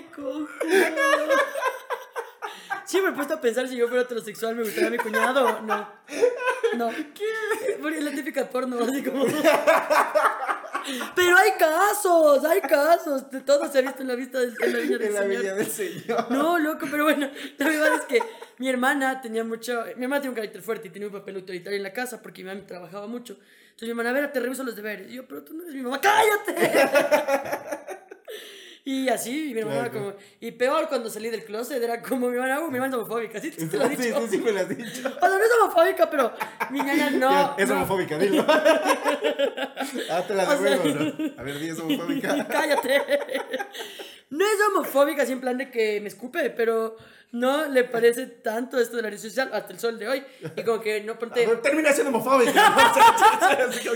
¡Qué 0.00 0.06
cojo! 0.14 0.48
Siempre 2.84 3.12
he 3.12 3.14
puesto 3.14 3.34
a 3.34 3.40
pensar 3.40 3.68
si 3.68 3.76
yo 3.76 3.86
fuera 3.86 4.02
heterosexual, 4.02 4.56
¿me 4.56 4.62
gustaría 4.62 4.90
mi 4.90 4.98
cuñado? 4.98 5.60
No. 5.62 5.88
No. 6.76 6.88
¿Qué? 7.14 7.78
Porque 7.80 8.00
la 8.00 8.10
típica 8.10 8.48
porno, 8.48 8.82
así 8.82 9.02
como. 9.02 9.26
Pero 11.14 11.36
hay 11.36 11.52
casos, 11.58 12.44
hay 12.44 12.60
casos. 12.62 13.30
De 13.30 13.40
todo 13.42 13.70
se 13.70 13.78
ha 13.78 13.82
visto 13.82 14.02
en 14.02 14.08
la, 14.08 14.14
vista 14.16 14.38
del, 14.40 14.56
en 14.60 14.72
la 14.72 14.78
viña 14.80 14.98
del 14.98 15.06
En 15.08 15.14
la 15.14 15.20
Señor. 15.20 15.40
villa 15.40 15.54
del 15.54 15.66
Señor. 15.70 16.30
No, 16.30 16.58
loco, 16.58 16.86
pero 16.90 17.04
bueno, 17.04 17.28
la 17.58 17.66
verdad 17.68 17.94
es 17.96 18.02
que 18.06 18.22
mi 18.58 18.68
hermana 18.68 19.20
tenía 19.20 19.44
mucho, 19.44 19.84
mi 19.96 20.04
hermana 20.04 20.22
tiene 20.22 20.30
un 20.30 20.36
carácter 20.36 20.62
fuerte 20.62 20.88
y 20.88 20.90
tenía 20.90 21.06
un 21.08 21.14
papel 21.14 21.36
autoritario 21.36 21.76
en 21.76 21.82
la 21.82 21.92
casa 21.92 22.20
porque 22.22 22.42
mi 22.42 22.48
mamá 22.48 22.66
trabajaba 22.66 23.06
mucho. 23.06 23.34
Entonces 23.34 23.82
mi 23.86 23.90
hermana, 23.90 24.10
a 24.10 24.12
ver, 24.14 24.32
te 24.32 24.40
reviso 24.40 24.64
los 24.64 24.74
deberes. 24.74 25.10
Y 25.10 25.14
yo, 25.14 25.26
pero 25.28 25.44
tú 25.44 25.54
no 25.54 25.62
eres 25.62 25.74
mi 25.74 25.82
mamá, 25.82 26.00
cállate. 26.00 27.96
Y 28.84 29.08
así, 29.08 29.50
y 29.50 29.54
mi 29.54 29.60
hermana 29.60 29.90
Claro. 29.90 30.06
como, 30.06 30.14
y 30.40 30.50
peor 30.52 30.88
cuando 30.88 31.10
salí 31.10 31.28
del 31.30 31.44
closet 31.44 31.82
era 31.82 32.00
como 32.02 32.28
mi 32.28 32.34
hermana, 32.36 32.60
uh, 32.60 32.68
mi 32.70 32.76
hermana 32.76 32.94
es 32.96 32.98
homofóbica, 33.02 33.40
¿sí 33.40 33.50
te 33.50 33.76
lo 33.76 33.84
he 33.84 33.88
Sí, 33.96 34.02
dicho? 34.04 34.20
sí, 34.22 34.26
sí, 34.30 34.38
me 34.38 34.52
lo 34.52 34.60
has 34.60 34.68
dicho. 34.68 35.08
O 35.08 35.20
sea, 35.20 35.28
no 35.28 35.36
es 35.44 35.50
homofóbica, 35.62 36.10
pero 36.10 36.32
mi 36.70 36.80
ñaña 36.80 37.10
no. 37.10 37.56
es 37.58 37.68
no. 37.68 37.74
homofóbica, 37.76 38.18
dilo. 38.18 38.44
ah, 40.10 40.24
te 40.26 40.34
la 40.34 40.42
O 40.44 40.46
sea- 40.46 40.56
devuelvo, 40.56 41.14
¿no? 41.18 41.32
A 41.38 41.42
ver, 41.42 41.58
di 41.58 41.68
es 41.68 41.78
homofóbica. 41.78 42.46
Cállate. 42.50 43.02
No 44.30 44.44
es 44.44 44.58
homofóbica, 44.70 45.22
así 45.24 45.32
en 45.32 45.40
plan 45.40 45.58
de 45.58 45.70
que 45.70 46.00
me 46.00 46.08
escupe, 46.08 46.50
pero 46.50 46.96
no 47.32 47.66
le 47.66 47.84
parece 47.84 48.26
tanto 48.26 48.78
esto 48.78 48.96
de 48.96 49.02
la 49.02 49.10
red 49.10 49.18
social 49.18 49.50
hasta 49.52 49.72
el 49.72 49.78
sol 49.78 49.98
de 49.98 50.08
hoy. 50.08 50.24
Y 50.56 50.62
como 50.62 50.80
que 50.80 51.02
no 51.02 51.18
ponte. 51.18 51.46
Termina 51.62 51.92
siendo 51.92 52.12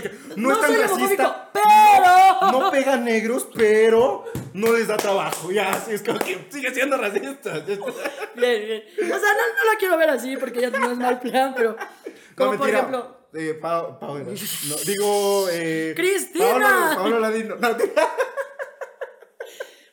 que 0.01 0.11
no, 0.37 0.51
es 0.53 0.61
tan 0.61 0.71
soy 0.71 0.81
racista. 0.81 0.91
homofóbico, 0.93 1.35
pero. 1.53 2.51
No 2.51 2.71
pega 2.71 2.97
negros, 2.97 3.47
pero 3.53 4.25
no 4.53 4.71
les 4.73 4.87
da 4.87 4.97
trabajo. 4.97 5.51
Ya, 5.51 5.71
así 5.71 5.93
es 5.93 6.01
como 6.03 6.19
que 6.19 6.47
sigue 6.49 6.73
siendo 6.73 6.97
racista. 6.97 7.59
Bien, 7.59 7.81
bien. 8.35 8.83
O 8.99 9.19
sea, 9.19 9.33
no, 9.33 9.63
no 9.63 9.71
la 9.71 9.77
quiero 9.79 9.97
ver 9.97 10.09
así 10.09 10.37
porque 10.37 10.61
ya 10.61 10.69
no 10.69 10.91
es 10.91 10.97
mal 10.97 11.19
plan, 11.19 11.53
pero. 11.55 11.75
Como 12.35 12.53
no, 12.53 12.59
por 12.59 12.69
ejemplo. 12.69 13.17
Eh, 13.33 13.53
Pau 13.61 13.99
era. 14.17 14.25
No, 14.29 14.75
digo. 14.85 15.47
Eh, 15.51 15.93
¡Cristina! 15.95 16.93
Paolo, 16.95 16.95
Paolo 16.95 17.19
Ladino. 17.19 17.55
No, 17.55 17.75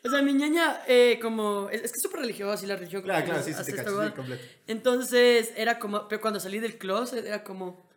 O 0.04 0.10
sea, 0.10 0.20
mi 0.22 0.32
ñaña, 0.32 0.80
eh, 0.86 1.18
como. 1.22 1.68
Es, 1.70 1.82
es 1.82 1.92
que 1.92 1.96
es 1.96 2.02
súper 2.02 2.20
religiosa 2.20 2.64
y 2.64 2.68
la 2.68 2.76
religión. 2.76 3.02
Claro, 3.02 3.20
como 3.20 3.34
claro, 3.34 3.46
que 3.46 3.54
sí, 3.54 3.64
sí, 3.64 3.70
te 3.70 3.76
cacho, 3.76 4.04
sí, 4.04 4.10
completo. 4.10 4.42
Entonces, 4.66 5.52
era 5.56 5.78
como. 5.78 6.08
Pero 6.08 6.20
cuando 6.20 6.40
salí 6.40 6.58
del 6.58 6.76
closet, 6.76 7.24
era 7.24 7.44
como. 7.44 7.88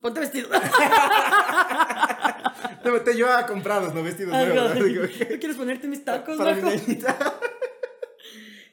Ponte 0.00 0.18
vestido. 0.18 0.48
te, 2.82 3.00
te 3.00 3.14
llevaba 3.14 3.46
comprados, 3.46 3.94
no 3.94 4.02
vestidos 4.02 4.34
Ajá. 4.34 4.46
nuevos. 4.46 4.74
¿no? 4.74 4.84
Digo, 4.84 5.02
¿No 5.02 5.38
quieres 5.38 5.56
ponerte 5.56 5.86
mis 5.86 6.04
tacos, 6.04 6.36
Para 6.36 6.54
mi. 6.54 6.62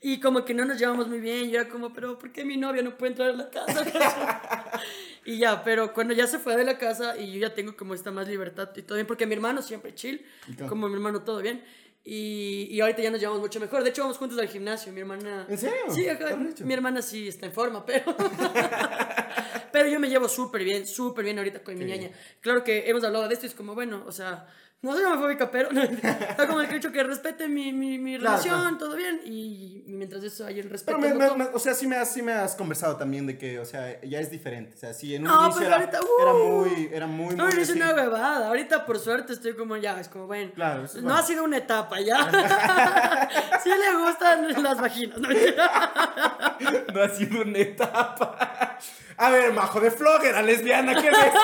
Y 0.02 0.20
como 0.20 0.46
que 0.46 0.54
no 0.54 0.64
nos 0.64 0.80
llevamos 0.80 1.08
muy 1.08 1.20
bien. 1.20 1.50
Yo 1.50 1.60
era 1.60 1.70
como, 1.70 1.92
pero 1.92 2.18
¿por 2.18 2.32
qué 2.32 2.46
mi 2.46 2.56
novia 2.56 2.82
no 2.82 2.98
puede 2.98 3.12
entrar 3.12 3.30
a 3.30 3.34
la 3.34 3.50
casa? 3.50 3.84
y 5.26 5.38
ya, 5.38 5.64
pero 5.64 5.94
cuando 5.94 6.14
ya 6.14 6.28
se 6.28 6.40
fue 6.40 6.56
de 6.56 6.64
la 6.64 6.78
casa 6.78 7.18
y 7.18 7.34
yo 7.34 7.40
ya 7.40 7.54
tengo 7.54 7.76
como 7.76 7.94
esta 7.94 8.12
más 8.12 8.28
libertad 8.28 8.70
y 8.76 8.84
todo 8.84 8.96
bien, 8.96 9.08
porque 9.08 9.26
mi 9.26 9.34
hermano 9.34 9.62
siempre 9.62 9.96
chill, 9.96 10.26
claro. 10.56 10.70
como 10.70 10.88
mi 10.88 10.96
hermano 10.96 11.24
todo 11.24 11.42
bien. 11.42 11.64
Y, 12.10 12.70
y 12.72 12.80
ahorita 12.80 13.02
ya 13.02 13.12
nos 13.12 13.20
llevamos 13.20 13.42
mucho 13.42 13.60
mejor. 13.60 13.84
De 13.84 13.90
hecho, 13.90 14.02
vamos 14.02 14.18
juntos 14.18 14.40
al 14.40 14.48
gimnasio. 14.48 14.94
Mi 14.94 15.02
hermana. 15.02 15.46
¿En 15.50 15.58
serio? 15.58 15.76
Sí, 15.90 16.08
arrecho. 16.08 16.66
Mi 16.66 16.74
hermana 16.74 17.02
sí 17.02 17.28
está 17.28 17.48
en 17.48 17.52
forma, 17.52 17.86
pero. 17.86 18.16
pero 19.74 19.90
yo 19.90 20.00
me 20.00 20.08
llevo 20.08 20.30
súper 20.30 20.64
bien, 20.64 20.88
súper 20.88 21.26
bien 21.26 21.38
ahorita 21.38 21.62
con 21.62 21.78
mi 21.78 21.82
Qué 21.82 21.92
ñaña. 21.92 22.12
Claro 22.40 22.64
que 22.64 22.90
hemos 22.90 23.04
hablado 23.04 23.28
de 23.28 23.34
esto 23.34 23.46
y 23.46 23.50
es 23.50 23.56
como, 23.56 23.76
bueno, 23.76 24.06
o 24.08 24.14
sea. 24.14 24.48
No 24.84 24.94
soy 24.94 25.04
homofóbica, 25.06 25.50
pero. 25.50 25.70
Está 25.72 26.46
como 26.48 26.62
el 26.62 26.68
que 26.68 26.74
he 26.74 26.78
dicho 26.78 26.92
que 26.92 27.04
respete 27.04 27.48
mi, 27.48 27.74
mi, 27.74 27.98
mi 27.98 28.20
Claro, 28.20 28.38
relación, 28.38 28.78
todo 28.78 28.96
bien. 28.96 29.22
Y, 29.26 29.84
y 29.88 29.94
mientras 29.94 30.24
eso 30.24 30.46
hay 30.46 30.60
el 30.60 30.70
respeto. 30.70 31.00
Pero, 31.02 31.16
me- 31.16 31.18
me- 31.20 31.26
mutuo- 31.32 31.36
me- 31.36 31.46
o 31.52 31.58
sea, 31.60 31.74
sí 31.74 31.88
me, 31.88 31.96
has, 31.98 32.14
sí 32.14 32.22
me 32.22 32.32
has 32.34 32.54
conversado 32.56 32.96
también 32.96 33.26
de 33.26 33.40
que, 33.40 33.60
o 33.60 33.66
sea, 33.66 34.00
ya 34.02 34.20
es 34.20 34.30
diferente. 34.30 34.76
O 34.76 34.78
sea, 34.78 34.94
sí, 34.94 35.16
en 35.16 35.24
un 35.24 35.30
No, 35.30 35.46
inicio 35.46 35.54
pues 35.56 35.66
era, 35.68 35.76
ahorita, 35.78 36.00
era 36.22 36.34
uh. 36.34 36.38
muy, 36.62 36.90
era 36.94 37.08
muy, 37.08 37.36
No, 37.36 37.46
muy 37.46 37.56
no 37.56 37.62
es 37.62 37.70
una 37.72 37.92
huevada. 37.94 38.48
Ahorita, 38.50 38.86
por 38.86 39.00
suerte, 39.00 39.34
estoy 39.34 39.56
como 39.56 39.78
ya. 39.78 40.00
Es 40.00 40.10
como, 40.10 40.28
bueno. 40.28 40.52
Claro, 40.54 40.84
es 40.86 40.94
no 40.96 41.02
bueno. 41.02 41.18
ha 41.18 41.24
sido 41.24 41.44
una 41.44 41.58
etapa 41.58 42.00
ya. 42.00 42.30
sí 43.64 43.70
le 43.70 43.98
gustan 44.06 44.62
las 44.64 44.80
vaginas. 44.80 45.18
¿no? 45.20 45.28
No 46.94 47.02
ha 47.04 47.10
sido 47.10 47.42
una 47.42 47.58
etapa. 47.60 48.78
A 49.18 49.30
ver, 49.32 49.52
majo 49.54 49.80
de 49.80 49.90
flogger, 49.92 50.44
lesbiana, 50.44 50.94
¿qué 51.02 51.08
es 51.10 51.18
eso? 51.18 51.40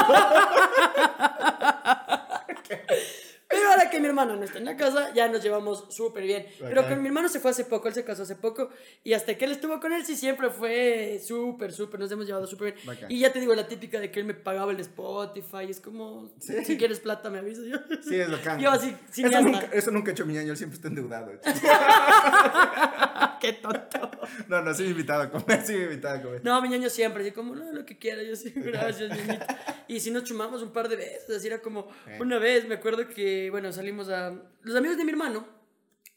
Que 3.94 4.00
mi 4.00 4.08
hermano 4.08 4.36
no 4.36 4.44
está 4.44 4.58
en 4.58 4.66
la 4.66 4.76
casa, 4.76 5.14
ya 5.14 5.28
nos 5.28 5.44
llevamos 5.44 5.86
súper 5.90 6.24
bien. 6.24 6.48
Pero 6.60 6.88
con 6.88 7.00
mi 7.00 7.08
hermano 7.10 7.30
se 7.30 7.40
fue 7.40 7.52
hace 7.52 7.64
poco, 7.64 7.88
él 7.88 7.94
se 7.94 8.04
casó 8.04 8.24
hace 8.24 8.36
poco. 8.36 8.70
Y 9.04 9.14
hasta 9.14 9.38
que 9.38 9.46
él 9.46 9.52
estuvo 9.52 9.80
con 9.80 9.94
él, 9.94 10.04
sí, 10.04 10.16
siempre 10.16 10.50
fue 10.50 11.22
súper, 11.24 11.72
súper. 11.72 12.00
Nos 12.00 12.12
hemos 12.12 12.26
llevado 12.26 12.48
súper 12.48 12.74
bien. 12.74 12.86
Bacán. 12.88 13.12
Y 13.12 13.20
ya 13.20 13.32
te 13.32 13.40
digo, 13.40 13.54
la 13.54 13.68
típica 13.68 14.00
de 14.00 14.10
que 14.10 14.20
él 14.20 14.26
me 14.26 14.34
pagaba 14.34 14.72
el 14.72 14.80
Spotify. 14.80 15.66
Es 15.70 15.80
como, 15.80 16.32
Sí. 16.40 16.66
si 16.66 16.76
quieres 16.78 17.00
plata, 17.00 17.30
me 17.30 17.38
avisas. 17.38 17.66
Yo, 17.66 17.78
Sí, 18.02 18.20
es 18.20 18.32
bacán. 18.32 18.60
Yo 18.64 18.72
así, 18.72 18.88
eso 18.90 18.98
cineasta. 19.12 19.42
nunca, 19.42 19.70
eso 19.72 19.92
nunca 19.92 20.10
he 20.10 20.14
hecho 20.14 20.26
mi 20.26 20.38
año, 20.40 20.52
él 20.52 20.58
siempre 20.58 20.76
está 20.78 20.88
endeudado. 20.88 21.32
Qué 23.44 23.54
tonto. 23.54 24.10
No, 24.48 24.62
no, 24.62 24.72
he 24.72 24.84
invitado 24.86 25.24
a 25.24 25.30
comer, 25.30 25.64
he 25.70 25.84
invitado 25.84 26.16
a 26.18 26.22
comer. 26.22 26.42
No, 26.46 26.62
mi 26.62 26.70
ñaño 26.70 26.90
siempre, 26.90 27.24
así 27.24 27.32
como, 27.34 27.54
no, 27.56 27.72
lo 27.74 27.86
que 27.86 27.98
quiera, 27.98 28.24
yo 28.24 28.36
sí, 28.36 28.52
gracias, 28.56 29.10
ñañito. 29.10 29.46
Y 29.88 30.00
si 30.00 30.12
nos 30.12 30.24
chumamos 30.24 30.62
un 30.64 30.72
par 30.72 30.88
de 30.88 30.96
veces, 30.96 31.30
así 31.30 31.48
era 31.48 31.62
como, 31.62 31.90
Eh. 32.08 32.18
una 32.22 32.40
vez 32.40 32.66
me 32.68 32.76
acuerdo 32.76 33.08
que, 33.10 33.50
bueno, 33.52 33.72
salimos 33.74 34.08
a... 34.10 34.34
Los 34.62 34.76
amigos 34.78 34.98
de 34.98 35.04
mi 35.04 35.12
hermano 35.12 35.46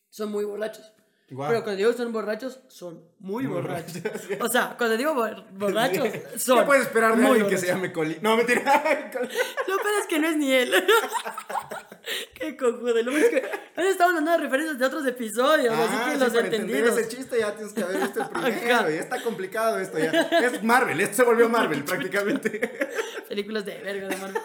son 0.09 0.31
muy 0.31 0.45
borrachos. 0.45 0.93
Pero 1.29 1.65
cuando 1.65 1.75
digo 1.75 1.93
son 1.93 2.13
borrachos, 2.13 2.61
son 2.69 3.03
muy, 3.19 3.47
borrachos. 3.47 4.01
borrachos, 4.01 4.41
O 4.41 4.49
sea, 4.49 4.77
cuando 4.79 4.97
digo 4.97 5.13
bor- 5.13 5.45
borrachos, 5.53 6.09
son 6.37 6.61
¿Qué 6.61 6.65
puedes 6.67 6.83
esperar 6.85 7.17
de 7.17 7.27
alguien 7.27 7.49
que 7.49 7.59
se 7.59 7.67
llame 7.67 7.91
Coli? 7.93 8.19
No, 8.23 8.37
mentira. 8.37 8.63
Lo 9.67 9.77
peor 9.77 9.95
es 10.01 10.07
que 10.09 10.19
no 10.21 10.29
es 10.29 10.37
ni 10.37 10.53
él. 10.53 10.73
Qué 12.35 12.57
cojudo. 12.57 13.03
Lo 13.03 13.17
es 13.17 13.29
que 13.31 13.43
han 13.75 13.87
estado 13.87 14.13
dando 14.13 14.37
referencias 14.39 14.79
de 14.79 14.85
otros 14.85 15.05
episodios, 15.07 15.75
Ah, 15.77 15.85
así 15.85 15.97
que 16.05 16.13
sí, 16.15 16.21
los 16.21 16.29
para 16.33 16.45
entender 16.45 16.61
entendidos. 16.77 16.99
ese 16.99 17.17
chiste 17.17 17.39
ya 17.41 17.53
tienes 17.57 17.73
que 17.73 17.83
haber 17.83 18.01
visto 18.03 18.23
el 18.23 18.29
primero. 18.29 18.75
Ajá. 18.77 18.91
Ya 18.91 19.01
está 19.01 19.23
complicado 19.23 19.81
esto 19.81 19.99
ya. 19.99 20.11
Es 20.13 20.63
Marvel, 20.63 21.01
esto 21.01 21.17
se 21.17 21.23
volvió 21.25 21.49
Marvel 21.49 21.83
prácticamente. 21.83 22.61
películas 23.29 23.65
de 23.65 23.79
verga 23.81 24.07
de 24.09 24.17
Marvel. 24.17 24.43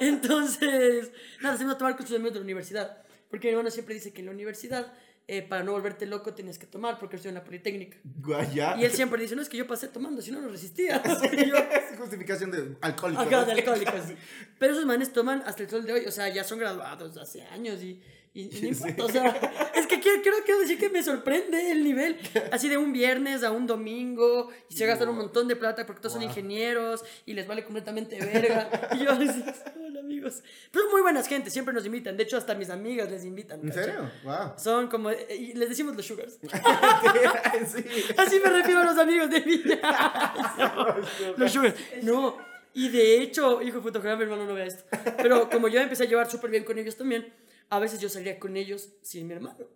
Entonces, 0.00 1.10
nada, 1.40 1.56
se 1.58 1.64
iba 1.64 1.72
a 1.72 1.78
tomar 1.78 1.92
amigos 1.94 2.32
de 2.32 2.38
la 2.38 2.44
universidad. 2.44 3.02
Porque 3.30 3.48
mi 3.48 3.52
hermano 3.52 3.70
siempre 3.70 3.94
dice 3.94 4.12
que 4.12 4.20
en 4.20 4.26
la 4.26 4.32
universidad, 4.32 4.92
eh, 5.28 5.42
para 5.42 5.62
no 5.62 5.72
volverte 5.72 6.04
loco, 6.06 6.34
tienes 6.34 6.58
que 6.58 6.66
tomar, 6.66 6.98
porque 6.98 7.16
estoy 7.16 7.30
en 7.30 7.36
la 7.36 7.44
Politécnica. 7.44 7.96
Guaya. 8.04 8.76
Y 8.78 8.84
él 8.84 8.92
siempre 8.92 9.20
dice, 9.20 9.36
no, 9.36 9.42
es 9.42 9.48
que 9.48 9.56
yo 9.56 9.66
pasé 9.66 9.88
tomando, 9.88 10.20
si 10.20 10.32
no, 10.32 10.40
no 10.40 10.48
resistía. 10.48 10.96
Es 11.92 11.98
justificación 11.98 12.50
de 12.50 12.76
alcohólico. 12.80 13.22
Acá 13.22 13.40
¿no? 13.40 13.46
de 13.46 13.52
alcohólicos. 13.52 14.02
Pero 14.58 14.72
esos 14.72 14.84
manes 14.84 15.12
toman 15.12 15.42
hasta 15.46 15.62
el 15.62 15.70
sol 15.70 15.86
de 15.86 15.92
hoy, 15.92 16.06
o 16.06 16.10
sea, 16.10 16.28
ya 16.28 16.42
son 16.42 16.58
graduados 16.58 17.16
hace 17.16 17.42
años 17.42 17.82
y, 17.82 18.02
y, 18.34 18.56
y 18.56 18.62
no 18.62 18.68
importa, 18.86 19.04
o 19.04 19.08
sea, 19.10 19.70
es 19.74 19.86
que 19.86 20.00
quiero, 20.00 20.22
quiero, 20.22 20.38
quiero 20.44 20.60
decir 20.60 20.78
que 20.78 20.88
me 20.88 21.02
sorprende 21.02 21.70
el 21.70 21.84
nivel, 21.84 22.16
así 22.50 22.68
de 22.68 22.76
un 22.78 22.92
viernes 22.92 23.42
a 23.44 23.50
un 23.50 23.66
domingo, 23.66 24.48
y 24.70 24.74
se 24.74 24.86
gastan 24.86 25.08
un 25.10 25.16
montón 25.16 25.48
de 25.48 25.56
plata 25.56 25.84
porque 25.86 26.00
todos 26.00 26.12
son 26.14 26.22
Wow. 26.22 26.30
ingenieros 26.30 27.04
y 27.26 27.34
les 27.34 27.46
vale 27.46 27.64
completamente 27.64 28.18
verga. 28.18 28.70
Y 28.94 29.04
yo 29.04 29.10
así, 29.10 29.28
hola 29.84 30.00
amigos. 30.00 30.42
Pero 30.70 30.88
muy 30.90 31.02
buenas 31.02 31.26
gente, 31.28 31.50
siempre 31.50 31.74
nos 31.74 31.84
invitan, 31.84 32.16
de 32.16 32.22
hecho 32.22 32.36
hasta 32.36 32.54
mis 32.54 32.70
amigas 32.70 33.10
les 33.10 33.24
invitan. 33.24 33.60
¿En 33.62 33.72
serio? 33.72 34.10
Wow. 34.24 34.52
Son 34.56 34.86
como, 34.88 35.10
eh, 35.10 35.26
y 35.38 35.52
les 35.54 35.68
decimos 35.68 35.94
los 35.96 36.06
sugars. 36.06 36.38
sí. 36.42 37.84
Así 38.16 38.40
me 38.42 38.50
refiero 38.50 38.80
a 38.80 38.84
los 38.84 38.98
amigos 38.98 39.28
de 39.30 39.40
mi 39.40 39.62
Los 41.36 41.52
sugars. 41.52 41.74
No. 42.02 42.36
Y 42.74 42.88
de 42.88 43.20
hecho, 43.20 43.60
hijo 43.60 43.76
de 43.78 43.82
puta, 43.82 43.98
mi 43.98 44.08
hermano 44.22 44.46
no 44.46 44.54
vea 44.54 44.64
esto. 44.66 44.84
Pero 45.18 45.50
como 45.50 45.68
yo 45.68 45.80
empecé 45.80 46.04
a 46.04 46.06
llevar 46.06 46.30
súper 46.30 46.50
bien 46.50 46.64
con 46.64 46.78
ellos 46.78 46.96
también, 46.96 47.30
a 47.74 47.78
veces 47.78 48.00
yo 48.00 48.08
salía 48.10 48.38
con 48.38 48.56
ellos 48.56 48.90
sin 49.02 49.26
mi 49.26 49.32
hermano. 49.32 49.66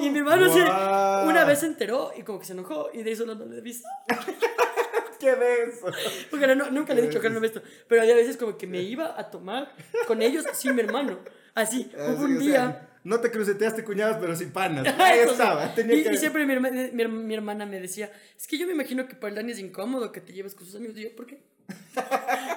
Y 0.00 0.10
mi 0.10 0.18
hermano 0.18 0.52
se, 0.52 0.60
Guau. 0.64 1.28
una 1.28 1.44
vez 1.44 1.60
se 1.60 1.66
enteró 1.66 2.10
y 2.16 2.22
como 2.22 2.38
que 2.40 2.46
se 2.46 2.52
enojó 2.54 2.88
y 2.92 3.02
de 3.02 3.12
eso 3.12 3.26
no, 3.26 3.34
no 3.34 3.44
le 3.44 3.58
avisó. 3.60 3.86
¿Qué 5.20 5.34
denso? 5.34 5.86
Porque 6.30 6.46
no, 6.54 6.70
nunca 6.70 6.94
le 6.94 7.02
he 7.02 7.06
dicho 7.06 7.20
que 7.20 7.28
no 7.30 7.38
ve 7.40 7.48
esto. 7.48 7.62
Pero 7.88 8.02
había 8.02 8.14
veces 8.14 8.36
como 8.36 8.56
que 8.56 8.66
me 8.66 8.80
iba 8.82 9.18
a 9.18 9.30
tomar 9.30 9.72
con 10.06 10.22
ellos 10.22 10.44
sin 10.52 10.74
mi 10.74 10.80
hermano. 10.82 11.18
Así, 11.54 11.90
Así, 11.98 12.12
hubo 12.12 12.24
un 12.24 12.36
o 12.38 12.40
sea, 12.40 12.46
día. 12.66 12.88
no 13.04 13.20
te 13.20 13.30
cruceteaste 13.30 13.84
cuñados, 13.84 14.16
pero 14.20 14.34
sí 14.36 14.46
panas. 14.46 14.86
Ahí 14.98 15.20
Eso 15.20 15.32
estaba. 15.32 15.74
Tenía 15.74 15.96
y, 15.96 16.02
que... 16.04 16.12
y 16.14 16.16
siempre 16.16 16.46
mi, 16.46 16.54
herma- 16.54 16.92
mi, 16.92 17.06
mi 17.06 17.34
hermana 17.34 17.66
me 17.66 17.80
decía, 17.80 18.10
es 18.36 18.46
que 18.48 18.58
yo 18.58 18.66
me 18.66 18.72
imagino 18.72 19.06
que 19.06 19.14
para 19.16 19.28
el 19.30 19.34
Dani 19.36 19.52
es 19.52 19.58
incómodo 19.58 20.10
que 20.12 20.20
te 20.20 20.32
lleves 20.32 20.54
con 20.54 20.64
sus 20.66 20.74
amigos. 20.76 20.96
Y 20.96 21.02
yo, 21.04 21.14
¿por 21.16 21.26
qué? 21.26 21.40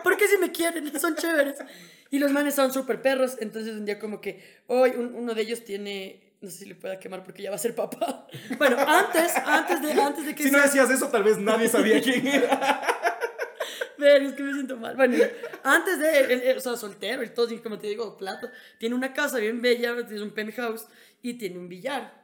Porque 0.04 0.28
si 0.28 0.38
me 0.38 0.52
quieren, 0.52 0.98
son 1.00 1.16
chéveres. 1.16 1.58
Y 2.12 2.20
los 2.20 2.32
manes 2.32 2.54
son 2.54 2.72
súper 2.72 3.02
perros. 3.02 3.38
Entonces 3.40 3.74
un 3.76 3.86
día 3.86 3.98
como 3.98 4.22
que 4.22 4.44
hoy 4.68 4.92
un- 4.92 5.16
uno 5.16 5.34
de 5.34 5.42
ellos 5.42 5.64
tiene, 5.66 6.36
no 6.42 6.50
sé 6.50 6.58
si 6.60 6.66
le 6.66 6.76
pueda 6.76 7.00
quemar 7.00 7.24
porque 7.24 7.42
ya 7.42 7.50
va 7.50 7.56
a 7.56 7.60
ser 7.60 7.74
papá. 7.74 8.28
Bueno, 8.60 8.78
antes, 8.80 9.32
antes 9.38 9.82
de, 9.82 9.92
antes 9.94 10.26
de 10.26 10.36
que 10.36 10.44
Si 10.44 10.52
no 10.52 10.58
sea- 10.60 10.68
decías 10.68 10.90
eso, 10.92 11.08
tal 11.08 11.24
vez 11.24 11.38
nadie 11.40 11.68
sabía 11.68 12.00
quién 12.02 12.28
era. 12.28 12.82
Ver, 13.98 14.24
es 14.24 14.34
que 14.34 14.42
me 14.44 14.52
siento 14.54 14.78
mal. 14.78 14.96
Bueno, 14.96 15.16
antes 15.64 16.00
de, 16.00 16.20
él, 16.22 16.32
él, 16.44 16.58
o 16.58 16.60
sea, 16.60 16.76
soltero 16.76 17.24
y 17.24 17.30
todo, 17.30 17.48
como 17.62 17.78
te 17.78 17.88
digo, 17.88 18.18
plata, 18.18 18.52
tiene 18.80 18.96
una 18.96 19.14
casa 19.14 19.38
bien 19.38 19.62
bella, 19.62 19.96
tiene 20.08 20.24
un 20.24 20.32
penthouse 20.32 20.88
y 21.22 21.36
tiene 21.36 21.60
un 21.60 21.70
billar. 21.70 22.20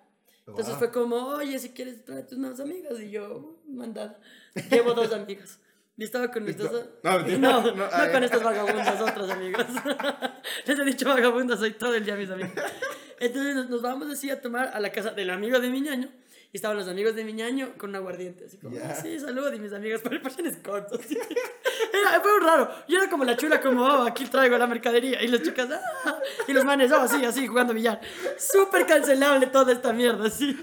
Entonces 0.48 0.70
Wow. 0.70 0.80
fue 0.80 0.92
como, 0.92 1.16
oye, 1.28 1.60
si 1.60 1.70
quieres 1.70 2.04
traer 2.04 2.26
tus 2.26 2.38
nuevas 2.40 2.60
amigas. 2.60 3.00
Y 3.00 3.12
yo, 3.12 3.62
mandada. 3.68 4.20
Llevo 4.72 4.94
dos 4.94 5.14
amigas. 5.14 5.60
Y 5.98 6.04
estaba 6.04 6.30
con 6.32 6.44
mis 6.44 6.56
dos. 6.58 6.72
No, 7.04 7.20
No, 7.20 7.62
no, 7.62 7.72
No, 7.76 7.90
con 7.90 7.90
ya. 7.90 8.20
estas 8.26 8.44
vagabundas, 8.44 9.02
otras 9.02 9.30
amigas. 9.32 9.66
Les 10.66 10.80
he 10.80 10.86
dicho 10.86 11.08
vagabundas, 11.10 11.60
soy 11.60 11.72
todo 11.74 11.96
el 11.96 12.06
día 12.06 12.16
mis 12.16 12.30
amigos. 12.30 12.52
Entonces 13.20 13.56
nos, 13.56 13.70
nos 13.70 13.82
vamos 13.82 14.10
así 14.12 14.30
a 14.30 14.40
tomar 14.42 14.70
a 14.74 14.80
la 14.80 14.92
casa 14.92 15.12
del 15.12 15.30
amigo 15.32 15.60
de 15.60 15.70
mi 15.70 15.82
ñaño. 15.82 16.10
Y 16.54 16.58
estaban 16.58 16.78
los 16.78 16.88
amigos 16.88 17.14
de 17.16 17.26
mi 17.26 17.34
ñaño 17.34 17.74
con 17.78 17.90
un 17.90 17.98
aguardiente. 17.98 18.46
Así 18.46 18.58
como, 18.58 18.76
Ya. 18.78 18.92
"Ah, 18.92 18.96
sí, 18.96 19.20
salud. 19.20 19.52
Y 19.54 19.60
mis 19.60 19.74
amigas, 19.74 20.00
pero 20.04 20.22
pasiones 20.22 20.56
cortos. 20.58 21.02
Era, 21.12 22.22
fue 22.22 22.40
muy 22.40 22.48
raro. 22.48 22.72
Yo 22.88 23.00
era 23.00 23.10
como 23.10 23.26
la 23.26 23.36
chula, 23.36 23.60
como, 23.60 23.84
oh, 23.84 24.04
aquí 24.04 24.24
traigo 24.26 24.58
la 24.58 24.66
mercadería. 24.68 25.22
Y 25.22 25.28
las 25.28 25.42
chicas, 25.42 25.68
ah. 25.72 26.20
Y 26.48 26.54
los 26.54 26.64
manes, 26.64 26.90
oh, 26.92 27.02
así, 27.02 27.26
así, 27.26 27.48
jugando 27.48 27.74
billar. 27.74 28.00
Súper 28.38 28.86
cancelable 28.86 29.48
toda 29.48 29.74
esta 29.74 29.92
mierda, 29.92 30.28
así. 30.28 30.56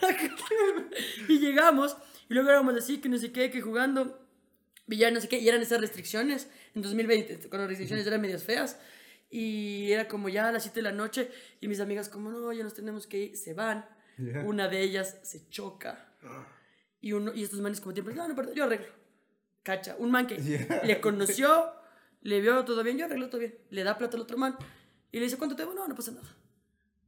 y 1.28 1.38
llegamos, 1.38 1.96
y 2.28 2.34
luego 2.34 2.48
éramos 2.50 2.74
así, 2.76 2.98
que 3.00 3.08
no 3.08 3.18
sé 3.18 3.30
qué, 3.32 3.50
que 3.50 3.60
jugando 3.60 4.18
billar, 4.90 5.12
no 5.12 5.20
sé 5.20 5.28
qué, 5.28 5.38
y 5.38 5.48
eran 5.48 5.62
esas 5.62 5.80
restricciones 5.80 6.48
en 6.74 6.82
2020, 6.82 7.36
cuando 7.48 7.58
las 7.60 7.68
restricciones 7.68 8.06
eran 8.06 8.20
medias 8.20 8.44
feas. 8.44 8.78
Y 9.30 9.92
era 9.92 10.08
como 10.08 10.28
ya 10.28 10.48
a 10.48 10.52
las 10.52 10.64
7 10.64 10.80
de 10.80 10.82
la 10.82 10.92
noche 10.92 11.30
y 11.60 11.68
mis 11.68 11.78
amigas 11.80 12.08
como, 12.08 12.30
no, 12.30 12.52
ya 12.52 12.64
nos 12.64 12.74
tenemos 12.74 13.06
que 13.06 13.18
ir, 13.18 13.36
se 13.36 13.54
van. 13.54 13.86
Una 14.44 14.68
de 14.68 14.82
ellas 14.82 15.18
se 15.22 15.48
choca. 15.48 16.12
Y, 17.00 17.12
uno, 17.12 17.32
y 17.32 17.42
estos 17.44 17.60
manes 17.60 17.80
como 17.80 17.94
tiempo, 17.94 18.10
no, 18.10 18.24
no 18.24 18.30
importa, 18.30 18.52
yo 18.52 18.64
arreglo. 18.64 18.88
Cacha, 19.62 19.94
un 19.98 20.10
man 20.10 20.26
que 20.26 20.36
Ya. 20.42 20.82
le 20.84 21.00
conoció, 21.00 21.72
le 22.22 22.40
vio 22.40 22.64
todo 22.64 22.82
bien, 22.82 22.98
yo 22.98 23.04
arreglo 23.06 23.28
todo 23.30 23.38
bien. 23.40 23.54
Le 23.70 23.84
da 23.84 23.96
plata 23.96 24.16
al 24.16 24.22
otro 24.22 24.36
man 24.36 24.56
y 25.12 25.18
le 25.18 25.24
dice, 25.24 25.38
¿cuánto 25.38 25.54
te 25.56 25.62
debo? 25.62 25.74
No, 25.74 25.86
no 25.88 25.94
pasa 25.94 26.10
nada. 26.10 26.28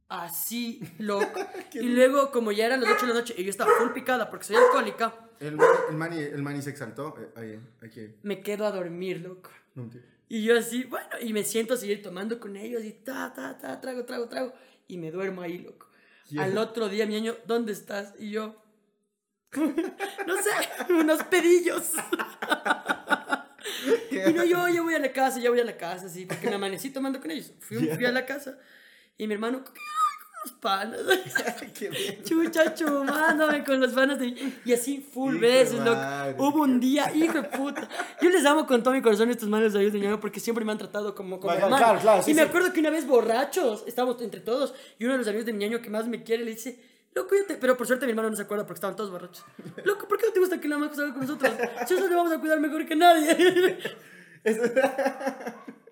Así, 0.07 0.81
loco. 0.99 1.39
y 1.73 1.89
luego, 1.89 2.31
como 2.31 2.51
ya 2.51 2.65
eran 2.67 2.81
las 2.81 2.91
8 2.93 3.05
de 3.05 3.13
la 3.13 3.19
noche 3.19 3.35
y 3.37 3.43
yo 3.43 3.49
estaba 3.49 3.71
full 3.77 3.91
picada 3.91 4.29
porque 4.29 4.45
soy 4.45 4.55
alcohólica, 4.55 5.13
El 5.43 5.55
mani, 5.57 5.77
el 5.89 5.95
mani, 5.97 6.17
el 6.19 6.41
mani 6.41 6.61
se 6.61 6.69
exaltó. 6.69 7.15
Eh, 7.19 7.29
ahí, 7.35 7.59
aquí. 7.81 8.15
me 8.23 8.41
quedo 8.41 8.65
a 8.65 8.71
dormir, 8.71 9.19
loco. 9.21 9.49
No. 9.75 9.89
Y 10.29 10.43
yo 10.43 10.57
así, 10.57 10.85
bueno, 10.85 11.07
y 11.21 11.33
me 11.33 11.43
siento 11.43 11.73
a 11.73 11.77
seguir 11.77 12.01
tomando 12.01 12.39
con 12.39 12.55
ellos 12.55 12.83
y 12.83 12.91
ta, 12.93 13.33
ta, 13.33 13.57
ta, 13.57 13.81
trago, 13.81 14.05
trago, 14.05 14.27
trago. 14.29 14.53
Y 14.87 14.97
me 14.97 15.11
duermo 15.11 15.41
ahí, 15.41 15.59
loco. 15.59 15.89
Ya. 16.29 16.43
Al 16.43 16.57
otro 16.57 16.87
día, 16.89 17.05
mi 17.05 17.15
año, 17.15 17.35
¿dónde 17.45 17.73
estás? 17.73 18.13
Y 18.17 18.31
yo, 18.31 18.55
no 19.55 20.35
sé, 20.37 20.49
unos 20.93 21.23
pedillos. 21.23 21.91
Y 24.11 24.33
no, 24.33 24.43
yo 24.43 24.67
ya 24.67 24.81
voy 24.81 24.93
a 24.93 24.99
la 24.99 25.11
casa, 25.11 25.39
ya 25.39 25.49
voy 25.49 25.59
a 25.59 25.63
la 25.65 25.75
casa, 25.77 26.07
sí, 26.07 26.25
porque 26.25 26.47
me 26.47 26.55
amanecí 26.55 26.89
tomando 26.91 27.19
con 27.19 27.31
ellos. 27.31 27.51
Fui, 27.59 27.87
fui 27.87 28.05
a 28.05 28.11
la 28.11 28.25
casa 28.25 28.57
y 29.17 29.25
mi 29.27 29.33
hermano, 29.33 29.57
"Ay, 29.57 29.63
con 29.63 29.73
los 30.43 30.53
panas. 30.53 30.99
Chucha, 32.23 32.73
chumándome 32.73 33.63
con 33.63 33.79
los 33.79 33.91
panas 33.93 34.19
de 34.19 34.53
Y 34.65 34.73
así, 34.73 34.99
full 34.99 35.33
Hijo 35.35 35.41
veces, 35.41 35.79
loco. 35.79 35.99
Hubo 36.37 36.63
un 36.63 36.79
día, 36.79 37.13
hijo 37.15 37.41
de 37.41 37.43
puta. 37.43 37.87
Yo 38.21 38.29
les 38.29 38.45
amo 38.45 38.65
con 38.65 38.81
todo 38.83 38.93
mi 38.93 39.01
corazón 39.01 39.29
estos 39.29 39.49
manes 39.49 39.73
de 39.73 39.89
de 39.89 39.99
ñaño 39.99 40.19
porque 40.19 40.39
siempre 40.39 40.63
me 40.65 40.71
han 40.71 40.77
tratado 40.77 41.13
como, 41.15 41.39
como 41.39 41.51
Claro, 41.53 41.65
hermano. 41.67 41.83
claro, 41.83 41.99
claro, 41.99 42.23
sí, 42.23 42.31
y 42.31 42.33
me 42.33 42.43
sí. 42.43 42.47
acuerdo 42.47 42.73
que 42.73 42.79
una 42.79 42.89
vez 42.89 43.05
borrachos, 43.07 43.83
estábamos 43.87 44.21
entre 44.21 44.41
todos, 44.41 44.73
y 44.99 45.05
uno 45.05 45.13
de 45.13 45.19
los 45.19 45.27
amigos 45.27 45.45
de 45.45 45.53
mi 45.53 45.59
ñaño 45.59 45.81
que 45.81 45.89
más 45.89 46.07
me 46.07 46.23
quiere 46.23 46.43
le 46.43 46.51
dice, 46.51 46.79
loco, 47.13 47.35
yo 47.35 47.45
te... 47.45 47.55
Pero 47.55 47.77
por 47.77 47.85
suerte 47.87 48.05
mi 48.05 48.11
hermano 48.11 48.29
no 48.29 48.35
se 48.35 48.41
acuerda 48.43 48.65
porque 48.65 48.77
estaban 48.77 48.95
todos 48.95 49.11
borrachos. 49.11 49.43
Loco, 49.85 50.07
¿por 50.07 50.17
qué 50.17 50.27
no 50.27 50.33
te 50.33 50.39
gusta 50.39 50.59
que 50.59 50.67
la 50.67 50.77
majo 50.77 50.95
salga 50.95 51.13
con 51.13 51.21
nosotros? 51.21 51.51
Si 51.87 51.93
nosotros 51.93 52.09
le 52.09 52.15
vamos 52.15 52.31
a 52.33 52.39
cuidar 52.39 52.59
mejor 52.59 52.85
que 52.85 52.95
nadie. 52.95 53.77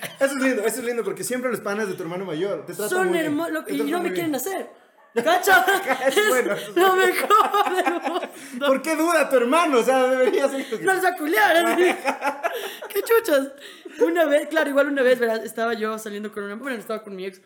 Eso, 0.20 0.36
es 0.36 0.42
lindo, 0.42 0.62
eso 0.62 0.80
es 0.80 0.84
lindo 0.84 1.04
porque 1.04 1.24
siempre 1.24 1.50
los 1.50 1.60
panas 1.60 1.88
de 1.88 1.94
tu 1.94 2.02
hermano 2.02 2.24
mayor 2.24 2.64
te 2.66 2.74
tratan 2.74 2.88
Son 2.88 3.14
hermosos 3.14 3.64
y 3.68 3.82
no 3.82 4.02
me 4.02 4.12
quieren 4.12 4.34
hacer. 4.34 4.70
¿Cacha? 5.24 5.64
Es 6.06 6.16
Es 6.16 6.28
bueno, 6.28 6.54
es 6.54 6.76
lo 6.76 6.94
mejor 6.94 7.74
del 7.74 7.92
mundo. 7.94 8.30
¿Por 8.66 8.82
qué 8.82 8.96
duda 8.96 9.28
tu 9.28 9.36
hermano? 9.36 9.78
O 9.78 9.82
sea, 9.82 10.06
debería 10.06 10.48
ser. 10.48 10.82
No 10.82 10.94
les 10.94 11.04
va 11.04 11.08
a 11.08 11.16
culiar. 11.16 11.56
así. 11.56 11.82
¡Qué 12.88 13.02
chuchas! 13.02 13.48
Una 14.00 14.24
vez, 14.26 14.48
claro, 14.48 14.70
igual 14.70 14.86
una 14.86 15.02
vez, 15.02 15.18
¿verdad? 15.18 15.44
Estaba 15.44 15.74
yo 15.74 15.98
saliendo 15.98 16.32
con 16.32 16.44
una... 16.44 16.54
Bueno, 16.54 16.76
estaba 16.76 17.02
con 17.02 17.16
mi 17.16 17.26
ex 17.26 17.40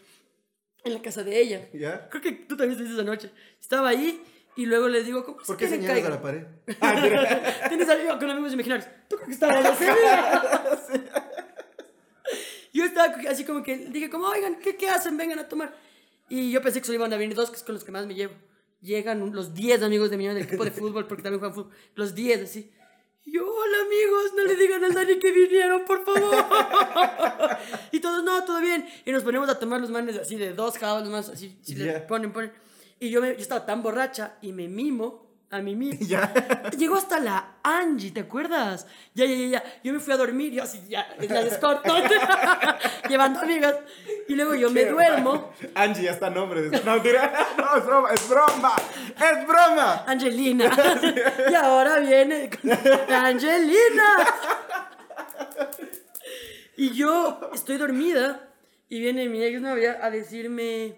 en 0.84 0.92
la 0.92 1.00
casa 1.00 1.24
de 1.24 1.40
ella. 1.40 1.68
¿Ya? 1.72 2.08
Creo 2.10 2.22
que 2.22 2.32
tú 2.32 2.56
también 2.56 2.72
estuviste 2.72 2.94
esa 2.94 3.04
noche. 3.04 3.30
Estaba 3.60 3.88
ahí 3.88 4.22
y 4.56 4.66
luego 4.66 4.88
le 4.88 5.02
digo, 5.02 5.24
¿cómo 5.24 5.38
¿Por 5.38 5.56
qué 5.56 5.66
señalas 5.66 5.90
a 5.90 5.94
caigan? 5.94 6.12
la 6.12 6.22
pared? 6.22 6.44
Ah. 6.80 7.68
Tienes 7.68 7.88
algo 7.88 8.18
con 8.18 8.30
amigos 8.30 8.52
imaginarios. 8.52 8.88
¿Tú 9.08 9.16
creo 9.16 9.26
que 9.26 9.32
estabas 9.32 9.64
así? 9.64 9.86
Yo 12.74 12.84
estaba 12.84 13.14
así 13.30 13.44
como 13.44 13.62
que 13.62 13.76
dije, 13.76 14.10
como, 14.10 14.26
oigan, 14.26 14.56
¿qué, 14.56 14.76
¿qué 14.76 14.88
hacen? 14.88 15.16
Vengan 15.16 15.38
a 15.38 15.48
tomar. 15.48 15.74
Y 16.28 16.50
yo 16.50 16.60
pensé 16.60 16.80
que 16.80 16.86
solo 16.86 16.96
iban 16.96 17.12
a 17.12 17.16
venir 17.16 17.34
dos, 17.36 17.48
que 17.50 17.56
es 17.56 17.62
con 17.62 17.74
los 17.74 17.84
que 17.84 17.92
más 17.92 18.06
me 18.06 18.14
llevo. 18.14 18.34
Llegan 18.82 19.32
los 19.32 19.54
10 19.54 19.82
amigos 19.82 20.10
de 20.10 20.16
mi 20.18 20.26
del 20.26 20.38
equipo 20.38 20.64
de 20.64 20.70
fútbol, 20.82 21.06
porque 21.06 21.22
también 21.22 21.38
juegan 21.38 21.54
fútbol. 21.54 21.72
Los 21.94 22.14
10, 22.14 22.42
así. 22.42 22.70
Y 23.24 23.32
yo, 23.32 23.46
hola 23.46 23.76
amigos, 23.86 24.32
no 24.36 24.44
le 24.44 24.56
digan 24.56 24.84
al 24.84 24.92
Dani 24.92 25.18
que 25.18 25.32
vinieron, 25.32 25.84
por 25.84 26.04
favor. 26.04 26.34
y 27.92 28.00
todos, 28.00 28.22
no, 28.24 28.44
todo 28.44 28.60
bien. 28.60 28.86
Y 29.06 29.12
nos 29.12 29.22
ponemos 29.22 29.48
a 29.48 29.58
tomar 29.58 29.80
los 29.80 29.90
manes 29.90 30.18
así 30.18 30.36
de 30.36 30.52
dos 30.52 30.76
jabos, 30.76 31.08
más 31.08 31.28
así, 31.28 31.56
si 31.62 31.74
le 31.76 31.84
Ya. 31.86 32.06
ponen, 32.06 32.32
ponen. 32.32 32.52
Y 33.00 33.08
yo, 33.10 33.20
me, 33.22 33.28
yo 33.28 33.40
estaba 33.40 33.64
tan 33.64 33.82
borracha 33.82 34.36
y 34.42 34.52
me 34.52 34.68
mimo 34.68 35.23
a 35.54 35.60
mí 35.62 35.74
mismo. 35.76 36.04
Ya. 36.06 36.32
Llegó 36.76 36.96
hasta 36.96 37.18
la 37.20 37.54
Angie, 37.62 38.10
¿te 38.10 38.20
acuerdas? 38.20 38.86
Ya, 39.14 39.24
ya, 39.24 39.34
ya, 39.36 39.46
ya. 39.46 39.64
Yo 39.82 39.92
me 39.92 40.00
fui 40.00 40.12
a 40.12 40.16
dormir, 40.16 40.52
yo 40.52 40.62
así, 40.62 40.82
ya, 40.88 41.06
la 41.28 41.42
descorto, 41.44 41.94
llevando 43.08 43.40
amigas. 43.40 43.76
Y 44.28 44.34
luego 44.34 44.54
yo 44.54 44.70
me 44.70 44.84
duermo. 44.86 45.52
Angie, 45.74 46.08
hasta 46.10 46.28
nombre. 46.30 46.62
de- 46.62 46.80
No, 46.82 46.92
mentira. 46.94 47.32
No, 47.56 47.76
es 47.76 47.86
broma, 47.86 48.10
es 48.12 48.28
broma. 48.28 48.72
Es 49.16 49.46
broma. 49.46 50.04
Angelina. 50.06 50.70
y 51.50 51.54
ahora 51.54 51.98
viene 52.00 52.50
Angelina. 53.08 54.16
y 56.76 56.90
yo 56.94 57.50
estoy 57.54 57.76
dormida 57.76 58.48
y 58.88 59.00
viene 59.00 59.28
mi 59.28 59.42
ex 59.42 59.60
novia 59.60 59.98
a 60.02 60.10
decirme, 60.10 60.96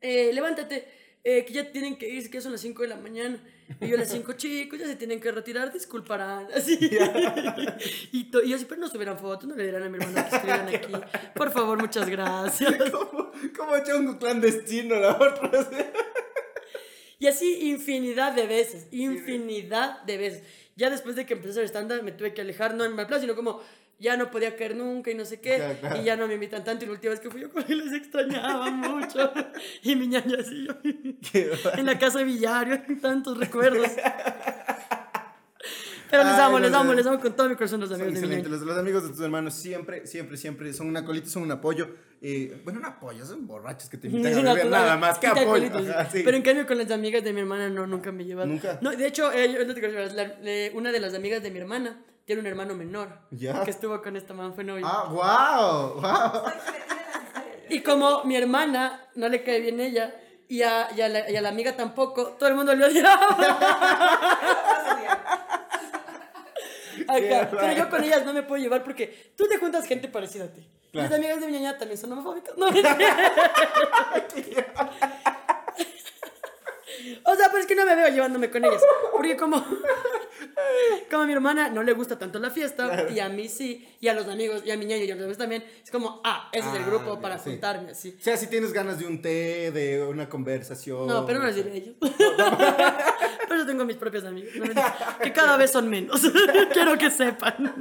eh, 0.00 0.30
levántate, 0.32 0.88
eh, 1.24 1.44
que 1.44 1.52
ya 1.52 1.70
tienen 1.70 1.96
que 1.96 2.08
irse, 2.08 2.30
que 2.30 2.40
son 2.40 2.52
las 2.52 2.60
5 2.62 2.82
de 2.82 2.88
la 2.88 2.96
mañana. 2.96 3.40
Y 3.80 3.88
yo 3.88 3.96
a 3.96 4.00
las 4.00 4.10
5, 4.10 4.32
chicos, 4.36 4.78
ya 4.78 4.86
se 4.86 4.96
tienen 4.96 5.20
que 5.20 5.30
retirar, 5.30 5.72
disculparán. 5.72 6.48
Así. 6.54 6.78
y, 8.12 8.30
yo 8.30 8.56
así, 8.56 8.64
pero 8.68 8.80
no 8.80 8.88
subieran 8.88 9.18
fotos, 9.18 9.48
no 9.48 9.54
le 9.54 9.64
dirán 9.64 9.84
a 9.84 9.88
mi 9.88 9.98
hermano 9.98 10.28
que 10.28 10.36
escriban 10.36 10.68
aquí. 10.68 10.92
Por 11.34 11.52
favor, 11.52 11.80
muchas 11.80 12.08
gracias. 12.08 12.90
Como, 12.90 13.30
como 13.56 13.84
chongo 13.84 14.18
clandestino, 14.18 14.96
la 14.96 15.12
otra. 15.16 15.50
Y 17.18 17.28
así 17.28 17.68
infinidad 17.68 18.32
de 18.32 18.46
veces, 18.48 18.88
infinidad 18.90 20.02
de 20.02 20.18
veces. 20.18 20.42
Ya 20.74 20.90
después 20.90 21.14
de 21.14 21.24
que 21.24 21.34
empecé 21.34 21.60
a 21.60 21.64
hacer 21.64 21.84
stand 21.84 22.02
me 22.02 22.10
tuve 22.10 22.34
que 22.34 22.40
alejar, 22.40 22.74
no 22.74 22.84
en 22.84 22.96
mal 22.96 23.06
plan, 23.06 23.20
sino 23.20 23.36
como 23.36 23.60
ya 23.98 24.16
no 24.16 24.30
podía 24.30 24.56
caer 24.56 24.74
nunca 24.76 25.10
y 25.10 25.14
no 25.14 25.24
sé 25.24 25.40
qué. 25.40 25.56
Claro, 25.56 25.76
claro. 25.80 26.00
Y 26.00 26.04
ya 26.04 26.16
no 26.16 26.26
me 26.26 26.34
invitan 26.34 26.64
tanto. 26.64 26.84
Y 26.84 26.88
la 26.88 26.94
última 26.94 27.10
vez 27.10 27.20
que 27.20 27.30
fui 27.30 27.40
yo 27.40 27.50
con 27.50 27.64
él 27.68 27.78
les 27.78 27.92
extrañaba 27.92 28.70
mucho. 28.70 29.32
Y 29.82 29.96
mi 29.96 30.06
ñaña 30.08 30.38
así, 30.40 30.66
yo, 30.66 30.74
en 31.76 31.86
la 31.86 31.98
casa 31.98 32.18
de 32.18 32.24
Villario, 32.24 32.80
tantos 33.00 33.38
recuerdos. 33.38 33.88
Pero 36.10 36.24
les 36.24 36.32
Ay, 36.34 36.40
amo, 36.42 36.58
no 36.58 36.66
les 36.66 36.74
amo, 36.74 36.92
les 36.92 37.06
amo 37.06 37.18
con 37.20 37.34
todo 37.34 37.48
mi 37.48 37.54
corazón 37.54 37.80
los 37.80 37.90
amigos 37.90 38.12
de 38.12 38.20
mi 38.20 38.26
excelentes. 38.26 38.50
ñaña. 38.50 38.58
Los, 38.58 38.66
los 38.68 38.78
amigos 38.78 39.02
de 39.04 39.08
tus 39.10 39.20
hermanos 39.20 39.54
siempre, 39.54 40.06
siempre, 40.06 40.36
siempre 40.36 40.72
son 40.74 40.88
una 40.88 41.04
colita, 41.06 41.28
son 41.30 41.42
un 41.44 41.52
apoyo. 41.52 41.88
Eh, 42.20 42.60
bueno, 42.64 42.80
un 42.80 42.84
apoyo, 42.84 43.24
son 43.24 43.46
borrachos 43.46 43.88
que 43.88 43.96
te 43.96 44.08
invitan 44.08 44.34
Sí, 44.34 44.40
a 44.40 44.52
beber 44.52 44.66
nada 44.70 44.96
más. 44.98 45.18
¿Qué 45.18 45.28
Sí, 45.28 45.32
te 45.34 45.40
apoyo? 45.40 45.70
Ajá, 45.74 46.10
sí. 46.10 46.20
Pero 46.22 46.36
en 46.36 46.42
cambio 46.42 46.66
con 46.66 46.76
las 46.76 46.90
amigas 46.90 47.24
de 47.24 47.32
mi 47.32 47.40
hermana 47.40 47.70
no, 47.70 47.86
nunca 47.86 48.12
me 48.12 48.24
he 48.24 48.26
llevado. 48.26 48.46
¿Nunca? 48.46 48.78
No, 48.82 48.90
de 48.90 49.06
hecho, 49.06 49.32
eh, 49.32 49.50
yo 49.52 49.58
le- 50.42 50.70
una 50.74 50.92
de 50.92 51.00
las 51.00 51.14
amigas 51.14 51.42
de 51.42 51.50
mi 51.50 51.58
hermana 51.60 51.98
tiene 52.24 52.40
un 52.40 52.46
hermano 52.46 52.74
menor. 52.74 53.18
Ya. 53.30 53.62
Que 53.64 53.70
estuvo 53.70 54.00
con 54.02 54.16
esta 54.16 54.34
man, 54.34 54.54
fue 54.54 54.64
novio. 54.64 54.86
Ah, 54.86 55.08
wow, 55.10 56.00
wow. 56.00 56.52
Y 57.68 57.80
como 57.80 58.24
mi 58.24 58.36
hermana 58.36 59.08
no 59.14 59.28
le 59.28 59.42
cae 59.42 59.60
bien 59.60 59.80
ella, 59.80 60.14
y 60.48 60.62
a, 60.62 60.88
y 60.94 61.00
a 61.00 61.08
la, 61.08 61.30
y 61.30 61.36
a 61.36 61.40
la 61.40 61.48
amiga 61.48 61.74
tampoco, 61.74 62.32
todo 62.32 62.50
el 62.50 62.54
mundo 62.54 62.74
le 62.74 62.84
odiaba. 62.84 63.36
Ajá, 67.08 67.48
pero 67.50 67.72
yo 67.72 67.90
con 67.90 68.04
ellas 68.04 68.24
no 68.24 68.32
me 68.32 68.42
puedo 68.42 68.62
llevar 68.62 68.84
porque 68.84 69.32
tú 69.36 69.46
te 69.48 69.58
juntas 69.58 69.86
gente 69.86 70.08
parecida 70.08 70.44
a 70.44 70.48
ti. 70.48 70.66
Claro. 70.92 71.08
Mis 71.08 71.16
amigas 71.16 71.40
de 71.40 71.46
mi 71.46 71.52
ñaña 71.52 71.78
también 71.78 71.98
son 71.98 72.12
homofóbicas. 72.12 72.56
No, 72.58 72.68
O 77.24 77.34
sea, 77.36 77.50
pues 77.50 77.62
es 77.62 77.66
que 77.66 77.74
no 77.74 77.84
me 77.86 77.94
veo 77.96 78.08
llevándome 78.08 78.50
con 78.50 78.64
ellas. 78.64 78.82
Porque 79.12 79.36
como, 79.36 79.64
como 81.10 81.22
a 81.22 81.26
mi 81.26 81.32
hermana 81.32 81.68
no 81.68 81.82
le 81.82 81.92
gusta 81.92 82.18
tanto 82.18 82.38
la 82.38 82.50
fiesta, 82.50 83.06
y 83.10 83.20
a 83.20 83.28
mí 83.28 83.48
sí, 83.48 83.88
y 84.00 84.08
a 84.08 84.14
los 84.14 84.26
amigos, 84.28 84.62
y 84.64 84.70
a 84.70 84.76
mi 84.76 84.84
ñaño 84.86 85.04
y 85.04 85.10
a 85.10 85.14
los 85.14 85.22
amigos 85.22 85.38
también, 85.38 85.64
es 85.84 85.90
como, 85.90 86.20
ah, 86.24 86.48
ese 86.52 86.68
es 86.68 86.74
el 86.74 86.82
Ah, 86.82 86.86
grupo 86.86 87.14
ya, 87.14 87.20
para 87.20 87.38
sí. 87.38 87.50
juntarme, 87.50 87.90
así. 87.92 88.16
O 88.18 88.22
sea, 88.22 88.36
si 88.36 88.46
tienes 88.48 88.72
ganas 88.72 88.98
de 88.98 89.06
un 89.06 89.20
té, 89.22 89.70
de 89.72 90.02
una 90.04 90.28
conversación. 90.28 91.06
No, 91.06 91.24
pero 91.26 91.38
no 91.40 91.46
les 91.46 91.56
diré 91.56 91.70
a 91.70 91.74
ellos. 91.74 91.94
Por 92.00 93.56
eso 93.56 93.66
tengo 93.66 93.84
mis 93.84 93.96
propios 93.96 94.24
amigos. 94.24 94.52
Que 95.22 95.32
cada 95.32 95.56
vez 95.56 95.70
son 95.70 95.88
menos. 95.88 96.20
Quiero 96.72 96.96
que 96.98 97.10
sepan. 97.10 97.74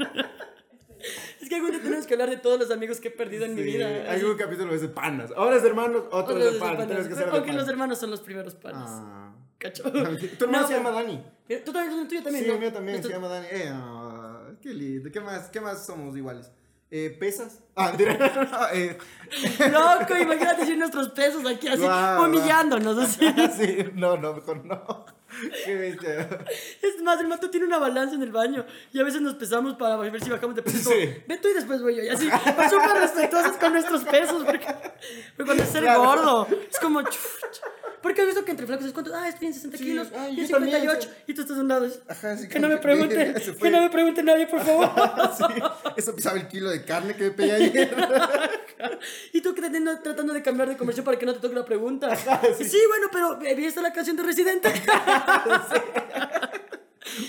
Es 1.42 1.50
que 1.50 1.56
algún 1.56 1.72
día 1.72 1.82
tenemos 1.82 2.06
que 2.06 2.14
hablar 2.14 2.30
de 2.30 2.38
todos 2.38 2.60
los 2.60 2.72
amigos 2.72 3.00
que 3.00 3.08
he 3.10 3.12
perdido 3.12 3.46
en 3.46 3.56
mi 3.56 3.62
Sí, 3.64 3.68
vida. 3.72 3.88
Hay 4.10 4.24
un 4.24 4.38
capítulo 4.38 4.74
es 4.74 4.82
de 4.82 4.88
panas. 4.90 5.32
Ahora 5.36 5.56
es 5.56 5.64
de 5.64 5.70
hermanos, 5.70 6.04
otro 6.12 6.38
es 6.38 6.44
de 6.46 6.52
de 6.52 6.60
panas. 6.60 6.88
panas. 6.88 7.08
Que 7.08 7.24
Aunque 7.32 7.54
los 7.54 7.68
hermanos 7.68 7.98
son 8.00 8.12
los 8.12 8.22
primeros 8.22 8.56
panas. 8.56 8.90
Ah. 8.90 9.34
Cacho. 9.58 9.84
Tu 9.92 9.98
hermano 10.46 10.62
No, 10.62 10.68
se 10.68 10.74
llama 10.74 10.92
Dani. 10.92 11.24
Tú 11.66 11.72
también, 11.74 12.08
tuyo 12.08 12.24
también. 12.24 12.44
Sí, 12.46 12.50
¿no? 12.50 12.56
el 12.56 12.60
mío 12.62 12.74
también 12.74 12.94
Nuestro- 12.98 13.10
se 13.10 13.16
llama 13.16 13.28
Dani. 13.28 13.48
Eh, 13.52 13.70
ah, 13.72 14.42
qué 14.62 14.70
lindo. 14.74 15.12
¿Qué 15.12 15.20
más, 15.20 15.50
¿Qué 15.50 15.60
más 15.62 15.86
somos 15.86 16.16
iguales? 16.18 16.52
Eh, 16.90 17.16
¿Pesas? 17.20 17.60
Ah, 17.76 17.94
eh, 18.74 18.98
Loco, 19.72 20.18
imagínate 20.18 20.62
decir 20.62 20.78
nuestros 20.78 21.10
pesos 21.10 21.46
aquí 21.46 21.68
así, 21.68 21.82
Guau, 21.84 22.26
humillándonos 22.26 22.98
así. 22.98 23.26
sí, 23.58 23.78
no, 23.94 24.18
no, 24.18 24.34
mejor 24.34 24.66
no. 24.66 25.06
Qué 25.66 25.76
bestia. 25.76 26.28
Es 26.82 27.02
más, 27.02 27.20
el 27.20 27.28
mato 27.28 27.50
tiene 27.50 27.66
una 27.66 27.78
balanza 27.78 28.16
en 28.16 28.22
el 28.24 28.32
baño 28.32 28.66
y 28.92 29.00
a 29.00 29.04
veces 29.04 29.22
nos 29.22 29.36
pesamos 29.36 29.76
para 29.76 29.96
ver 29.98 30.22
si 30.24 30.30
bajamos 30.30 30.56
de 30.56 30.64
peso. 30.64 30.90
Sí. 30.92 31.24
Ve 31.28 31.38
tú 31.38 31.48
y 31.48 31.54
después 31.54 31.82
voy 31.82 31.96
yo. 31.96 32.04
Y 32.04 32.10
así, 32.10 32.30
súper 32.70 32.98
respetuosos 33.00 33.58
con 33.58 33.74
nuestros 33.74 34.04
pesos 34.04 34.44
porque, 34.46 34.66
porque 35.38 35.46
cuando 35.46 35.64
es 35.64 35.70
ser 35.70 35.84
Claro. 35.84 36.04
gordo, 36.04 36.48
es 36.70 36.80
como, 36.80 37.02
chuch, 37.04 37.60
Porque 38.02 38.22
has 38.22 38.28
visto 38.28 38.44
que 38.44 38.52
entre 38.52 38.66
flacos 38.66 38.86
es 38.86 38.94
cuánto, 38.94 39.14
ah, 39.16 39.30
estoy 39.30 39.48
en 39.48 39.54
60 39.54 39.78
Sí, 39.78 39.84
kilos, 39.84 40.08
ay, 40.18 40.36
y 40.36 40.40
en 40.42 40.48
yo 40.48 40.56
también, 40.56 40.76
58, 40.82 41.10
sí. 41.10 41.24
y 41.28 41.34
tú 41.36 41.42
estás 41.42 41.58
a 41.58 41.62
un 41.62 41.68
lado. 41.68 41.88
Ajá, 42.08 42.38
sí, 42.38 42.48
que 42.50 42.60
no 42.60 42.68
me 42.68 42.78
pregunten, 42.78 43.34
que 43.62 43.70
no 43.70 43.82
me 43.82 43.90
pregunte 43.90 44.24
nadie, 44.24 44.48
por 44.48 44.60
favor. 44.66 44.90
Sí, 45.38 45.44
eso 45.98 46.16
pisaba 46.16 46.38
el 46.38 46.48
kilo 46.48 46.70
de 46.70 46.84
carne 46.84 47.16
que 47.16 47.26
me 47.26 47.32
pedí 47.32 47.52
ayer. 47.52 47.96
y 49.34 49.42
tú 49.42 49.54
que 49.54 49.62
tratando, 49.62 50.00
tratando 50.00 50.34
de 50.34 50.42
cambiar 50.42 50.70
de 50.70 50.78
conversión 50.78 51.06
para 51.06 51.20
que 51.20 51.26
no 51.26 51.34
te 51.34 51.40
toque 51.40 51.56
la 51.56 51.66
pregunta. 51.66 52.16
sí. 52.58 52.66
sí. 52.66 52.80
bueno, 52.88 53.08
pero 53.12 53.40
eh, 53.44 53.56
¿viste 53.56 53.82
la 53.82 53.94
canción 53.94 54.18
de 54.18 54.24
Residente? 54.24 54.72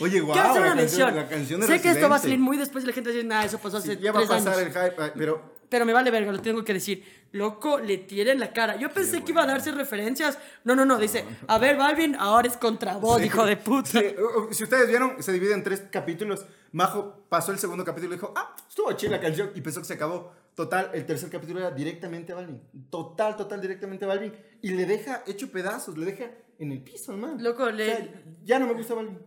Oye, 0.01 0.21
guau, 0.21 0.37
la, 0.37 0.75
la 1.11 1.29
canción 1.29 1.61
de 1.61 1.67
sé 1.67 1.81
que 1.81 1.91
esto 1.91 2.09
va 2.09 2.17
a 2.17 2.19
salir 2.19 2.39
muy 2.39 2.57
después 2.57 2.85
y 2.85 2.87
la 2.87 2.93
gente 2.93 3.11
decir, 3.11 3.25
nah, 3.25 3.45
eso 3.45 3.59
pasó 3.59 3.79
hace 3.79 3.97
ya 3.97 4.13
va 4.13 4.21
a 4.21 4.27
pasar 4.29 4.55
años. 4.55 4.59
el 4.59 4.69
hype, 4.73 5.13
pero 5.17 5.52
Pero 5.73 5.87
me 5.87 5.95
vale 5.95 6.11
verga, 6.11 6.31
lo 6.31 6.43
tengo 6.43 6.63
que 6.63 6.75
decir. 6.75 7.03
Loco, 7.33 7.79
le 7.79 7.97
tiren 7.97 8.39
la 8.39 8.53
cara. 8.53 8.77
Yo 8.77 8.91
pensé 8.91 9.25
que 9.25 9.33
iba 9.33 9.43
a 9.43 9.47
darse 9.47 9.73
referencias. 9.73 10.39
No, 10.65 10.77
no, 10.77 10.85
no. 10.85 10.99
Dice, 10.99 11.25
a 11.47 11.57
ver, 11.57 11.79
Balvin, 11.79 12.15
ahora 12.15 12.47
es 12.47 12.59
contra 12.59 12.99
vos, 12.99 13.25
hijo 13.25 13.47
de 13.47 13.57
puta. 13.57 13.89
Sí, 13.89 14.15
uh, 14.19 14.41
uh, 14.41 14.53
si 14.53 14.65
ustedes 14.65 14.87
vieron, 14.87 15.23
se 15.23 15.33
divide 15.33 15.55
en 15.55 15.63
tres 15.63 15.85
capítulos. 15.91 16.45
Majo 16.73 17.25
pasó 17.31 17.53
el 17.53 17.59
segundo 17.59 17.87
capítulo 17.87 18.13
y 18.13 18.17
dijo, 18.17 18.35
ah, 18.37 18.55
estuvo 18.69 18.93
chida 18.93 19.13
la 19.13 19.21
canción 19.21 19.51
y 19.55 19.63
pensó 19.63 19.81
que 19.81 19.87
se 19.87 19.95
acabó. 19.95 20.35
Total, 20.55 20.91
el 20.93 21.07
tercer 21.07 21.31
capítulo 21.31 21.61
era 21.61 21.71
directamente 21.71 22.33
a 22.33 22.35
Balvin. 22.37 22.61
Total, 22.91 23.37
total, 23.37 23.61
directamente 23.61 24.05
a 24.05 24.09
Balvin. 24.09 24.35
Y 24.61 24.71
le 24.73 24.85
deja 24.85 25.23
hecho 25.27 25.51
pedazos, 25.51 25.97
le 25.97 26.05
deja 26.05 26.31
en 26.59 26.73
el 26.73 26.83
piso, 26.83 27.13
hermano. 27.13 27.39
Loco, 27.41 27.71
le- 27.71 27.91
O 27.91 27.97
sea, 27.97 28.23
ya 28.45 28.59
no 28.59 28.67
me 28.67 28.75
gusta 28.75 28.93
Balvin. 28.95 29.19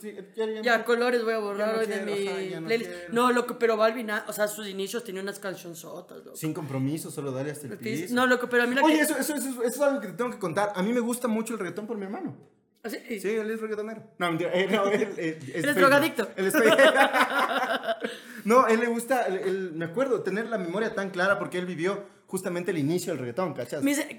Sí, 0.00 0.14
ya, 0.34 0.46
ya- 0.46 0.62
Ya, 0.62 0.84
colores 0.84 1.22
voy 1.24 1.34
a 1.34 1.38
borrar 1.38 1.74
no 1.74 1.80
hoy 1.80 1.86
de 1.86 2.00
mi 2.00 2.26
ajá, 2.26 2.60
no 2.60 2.66
playlist. 2.66 2.90
No, 3.10 3.30
loco, 3.32 3.58
pero 3.58 3.76
Balvin, 3.76 4.10
ah, 4.10 4.24
o 4.28 4.32
sea, 4.32 4.48
sus 4.48 4.66
inicios 4.66 5.04
tenía 5.04 5.20
unas 5.20 5.38
cancionzotas, 5.38 6.24
loco. 6.24 6.36
Sin 6.36 6.54
compromiso, 6.54 7.10
solo 7.10 7.32
dale 7.32 7.50
hasta 7.50 7.66
el 7.66 7.76
piso. 7.76 8.14
No, 8.14 8.26
loco, 8.26 8.48
pero 8.48 8.62
a 8.62 8.66
mí 8.66 8.74
la 8.74 8.82
Oye, 8.82 8.96
que... 8.96 9.02
eso, 9.02 9.16
eso, 9.18 9.34
eso, 9.34 9.48
eso 9.50 9.62
es 9.64 9.80
algo 9.80 10.00
que 10.00 10.06
te 10.08 10.14
tengo 10.14 10.30
que 10.30 10.38
contar. 10.38 10.72
A 10.74 10.82
mí 10.82 10.92
me 10.94 11.00
gusta 11.00 11.28
mucho 11.28 11.52
el 11.52 11.58
reggaetón 11.58 11.86
por 11.86 11.98
mi 11.98 12.04
hermano. 12.04 12.34
¿Ah, 12.84 12.90
sí? 12.90 13.20
Sí, 13.20 13.28
él 13.28 13.50
es 13.50 13.60
reggaetonero. 13.60 14.02
No, 14.18 14.28
mentira. 14.28 14.50
eh, 14.54 14.66
no, 14.70 14.84
él, 14.86 15.14
Él 15.16 15.64
es 15.64 15.74
drogadicto. 15.76 16.28
Él 16.36 16.46
es 16.46 16.54
no, 18.44 18.66
él 18.66 18.80
le 18.80 18.86
gusta, 18.86 19.22
él- 19.26 19.72
me 19.74 19.84
acuerdo, 19.84 20.22
tener 20.22 20.48
la 20.48 20.58
memoria 20.58 20.94
tan 20.94 21.10
clara 21.10 21.38
porque 21.38 21.58
él 21.58 21.66
vivió 21.66 22.04
justamente 22.26 22.70
el 22.70 22.78
inicio 22.78 23.12
del 23.12 23.20
reggaetón, 23.20 23.54
¿cachas? 23.54 23.82
Dice, 23.84 24.18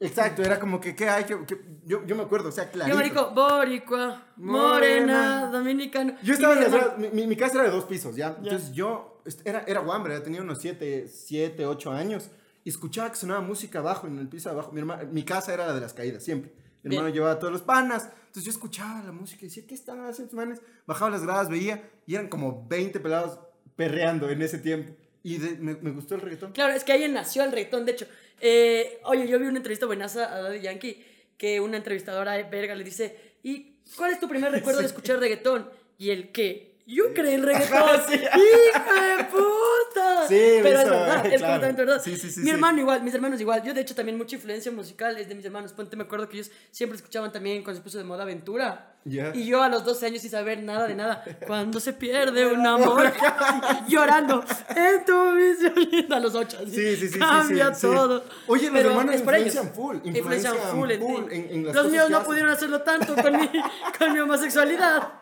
Exacto, 0.00 0.42
era 0.42 0.58
como 0.58 0.80
que, 0.80 0.94
¿qué 0.96 1.08
hay? 1.08 1.24
que 1.24 1.44
que- 1.46 1.60
yo, 1.84 2.04
yo 2.04 2.16
me 2.16 2.24
acuerdo, 2.24 2.48
o 2.48 2.52
sea, 2.52 2.64
yo 2.66 2.72
clarito. 2.72 2.96
marico, 2.96 3.30
boricua, 3.30 4.26
morena, 4.36 4.66
Morena. 4.66 5.46
dominicano. 5.52 6.14
Yo 6.22 6.34
estaba 6.34 6.54
en 6.54 6.60
las 6.62 6.72
gradas- 6.72 6.98
mi, 6.98 7.08
mi- 7.10 7.26
mi 7.28 7.36
casa 7.36 7.54
era 7.54 7.64
de 7.64 7.70
dos 7.70 7.84
pisos, 7.84 8.16
¿ya? 8.16 8.34
Entonces 8.42 8.72
yo, 8.72 9.22
era, 9.44 9.62
era 9.68 9.80
guambre, 9.80 10.18
tenía 10.20 10.42
unos 10.42 10.60
7, 10.60 11.06
7, 11.08 11.64
8 11.64 11.92
años, 11.92 12.28
y 12.64 12.70
escuchaba 12.70 13.10
que 13.10 13.16
sonaba 13.16 13.40
música 13.40 13.78
abajo, 13.78 14.06
en 14.08 14.18
el 14.18 14.28
piso 14.28 14.48
de 14.48 14.54
abajo. 14.54 14.72
Mi, 14.72 14.80
herma- 14.80 15.04
mi 15.10 15.22
casa 15.22 15.54
era 15.54 15.66
la 15.68 15.74
de 15.74 15.80
las 15.80 15.92
caídas, 15.94 16.24
siempre. 16.24 16.52
Mi 16.84 16.90
Bien. 16.90 17.00
hermano 17.00 17.14
llevaba 17.14 17.32
a 17.32 17.38
todos 17.38 17.52
los 17.52 17.62
panas, 17.62 18.04
entonces 18.26 18.44
yo 18.44 18.50
escuchaba 18.50 19.02
la 19.02 19.10
música 19.12 19.44
y 19.44 19.48
decía, 19.48 19.64
¿qué 19.66 19.74
están 19.74 19.98
haciendo 20.00 20.24
estos 20.24 20.34
manes? 20.34 20.60
Bajaba 20.86 21.10
las 21.10 21.22
gradas, 21.22 21.48
veía, 21.48 21.88
y 22.06 22.14
eran 22.14 22.28
como 22.28 22.66
20 22.68 23.00
pelados 23.00 23.38
perreando 23.74 24.28
en 24.30 24.42
ese 24.42 24.58
tiempo. 24.58 24.94
Y 25.22 25.38
de- 25.38 25.56
me, 25.56 25.74
me 25.76 25.90
gustó 25.90 26.14
el 26.14 26.20
reggaetón. 26.20 26.52
Claro, 26.52 26.74
es 26.74 26.84
que 26.84 26.92
ahí 26.92 27.08
nació 27.10 27.42
el 27.44 27.50
reggaetón. 27.52 27.84
De 27.86 27.92
hecho, 27.92 28.06
eh, 28.40 29.00
oye, 29.04 29.26
yo 29.26 29.38
vi 29.38 29.46
una 29.46 29.56
entrevista 29.56 29.86
buenaza 29.86 30.32
a 30.34 30.40
Daddy 30.42 30.60
Yankee 30.60 31.04
que 31.38 31.60
una 31.60 31.76
entrevistadora 31.78 32.40
verga 32.48 32.74
le 32.74 32.84
dice: 32.84 33.36
¿Y 33.42 33.78
cuál 33.96 34.12
es 34.12 34.20
tu 34.20 34.28
primer 34.28 34.52
recuerdo 34.52 34.80
de 34.80 34.86
escuchar 34.92 35.18
reggaetón? 35.18 35.70
Y 35.98 36.10
el 36.10 36.30
que. 36.32 36.73
Yo 36.86 37.14
creé 37.14 37.36
el 37.36 37.42
reggaetón. 37.46 38.00
sí. 38.08 38.14
¡Hijo 38.14 38.94
de 38.94 39.24
puta! 39.24 40.28
Sí, 40.28 40.58
pero 40.62 40.80
es 40.80 40.84
verdad, 40.84 41.26
es 41.26 41.40
completamente 41.40 41.84
verdad. 41.84 42.02
Sí, 42.02 42.16
sí, 42.16 42.30
sí, 42.30 42.40
mi 42.40 42.46
sí. 42.46 42.50
hermano 42.50 42.80
igual, 42.80 43.02
mis 43.02 43.14
hermanos 43.14 43.40
igual. 43.40 43.62
Yo, 43.62 43.72
de 43.74 43.80
hecho, 43.80 43.94
también 43.94 44.18
mucha 44.18 44.36
influencia 44.36 44.70
musical 44.70 45.16
es 45.18 45.28
de 45.28 45.34
mis 45.34 45.44
hermanos. 45.44 45.72
Ponte, 45.72 45.96
me 45.96 46.04
acuerdo 46.04 46.28
que 46.28 46.36
ellos 46.36 46.50
siempre 46.70 46.96
escuchaban 46.96 47.32
también 47.32 47.62
cuando 47.62 47.80
se 47.80 47.84
puso 47.84 47.98
de 47.98 48.04
moda 48.04 48.22
Aventura. 48.24 48.93
Y 49.06 49.44
yo 49.46 49.62
a 49.62 49.68
los 49.68 49.84
12 49.84 50.06
años 50.06 50.22
sin 50.22 50.30
saber 50.30 50.62
nada 50.62 50.86
de 50.86 50.94
nada. 50.94 51.22
Cuando 51.46 51.78
se 51.78 51.92
pierde 51.92 52.46
un 52.46 52.66
amor, 52.66 53.12
llorando 53.88 54.42
en 54.74 55.04
tu 55.04 55.34
visión 55.34 56.12
a 56.12 56.20
los 56.20 56.34
8. 56.34 56.58
Sí, 56.66 56.70
sí, 56.72 56.96
sí, 56.96 57.08
sí, 57.10 57.18
Cambia 57.18 57.74
sí, 57.74 57.80
sí. 57.82 57.86
todo. 57.94 58.24
Oye, 58.46 58.64
los 58.70 58.72
Pero 58.72 58.90
hermanos 58.90 59.14
influencian 59.16 59.72
full, 59.74 59.96
Influencian 60.04 60.54
influencian 60.54 60.56
full 60.78 60.90
en 60.90 61.00
full 61.00 61.32
en- 61.32 61.48
en 61.50 61.66
las 61.66 61.74
los 61.74 61.90
míos 61.90 62.08
no 62.10 62.16
hacen. 62.16 62.26
pudieron 62.26 62.50
hacerlo 62.52 62.80
tanto 62.82 63.14
con 63.14 63.32
mi, 63.38 63.50
con 63.98 64.12
mi 64.12 64.18
homosexualidad. 64.20 65.12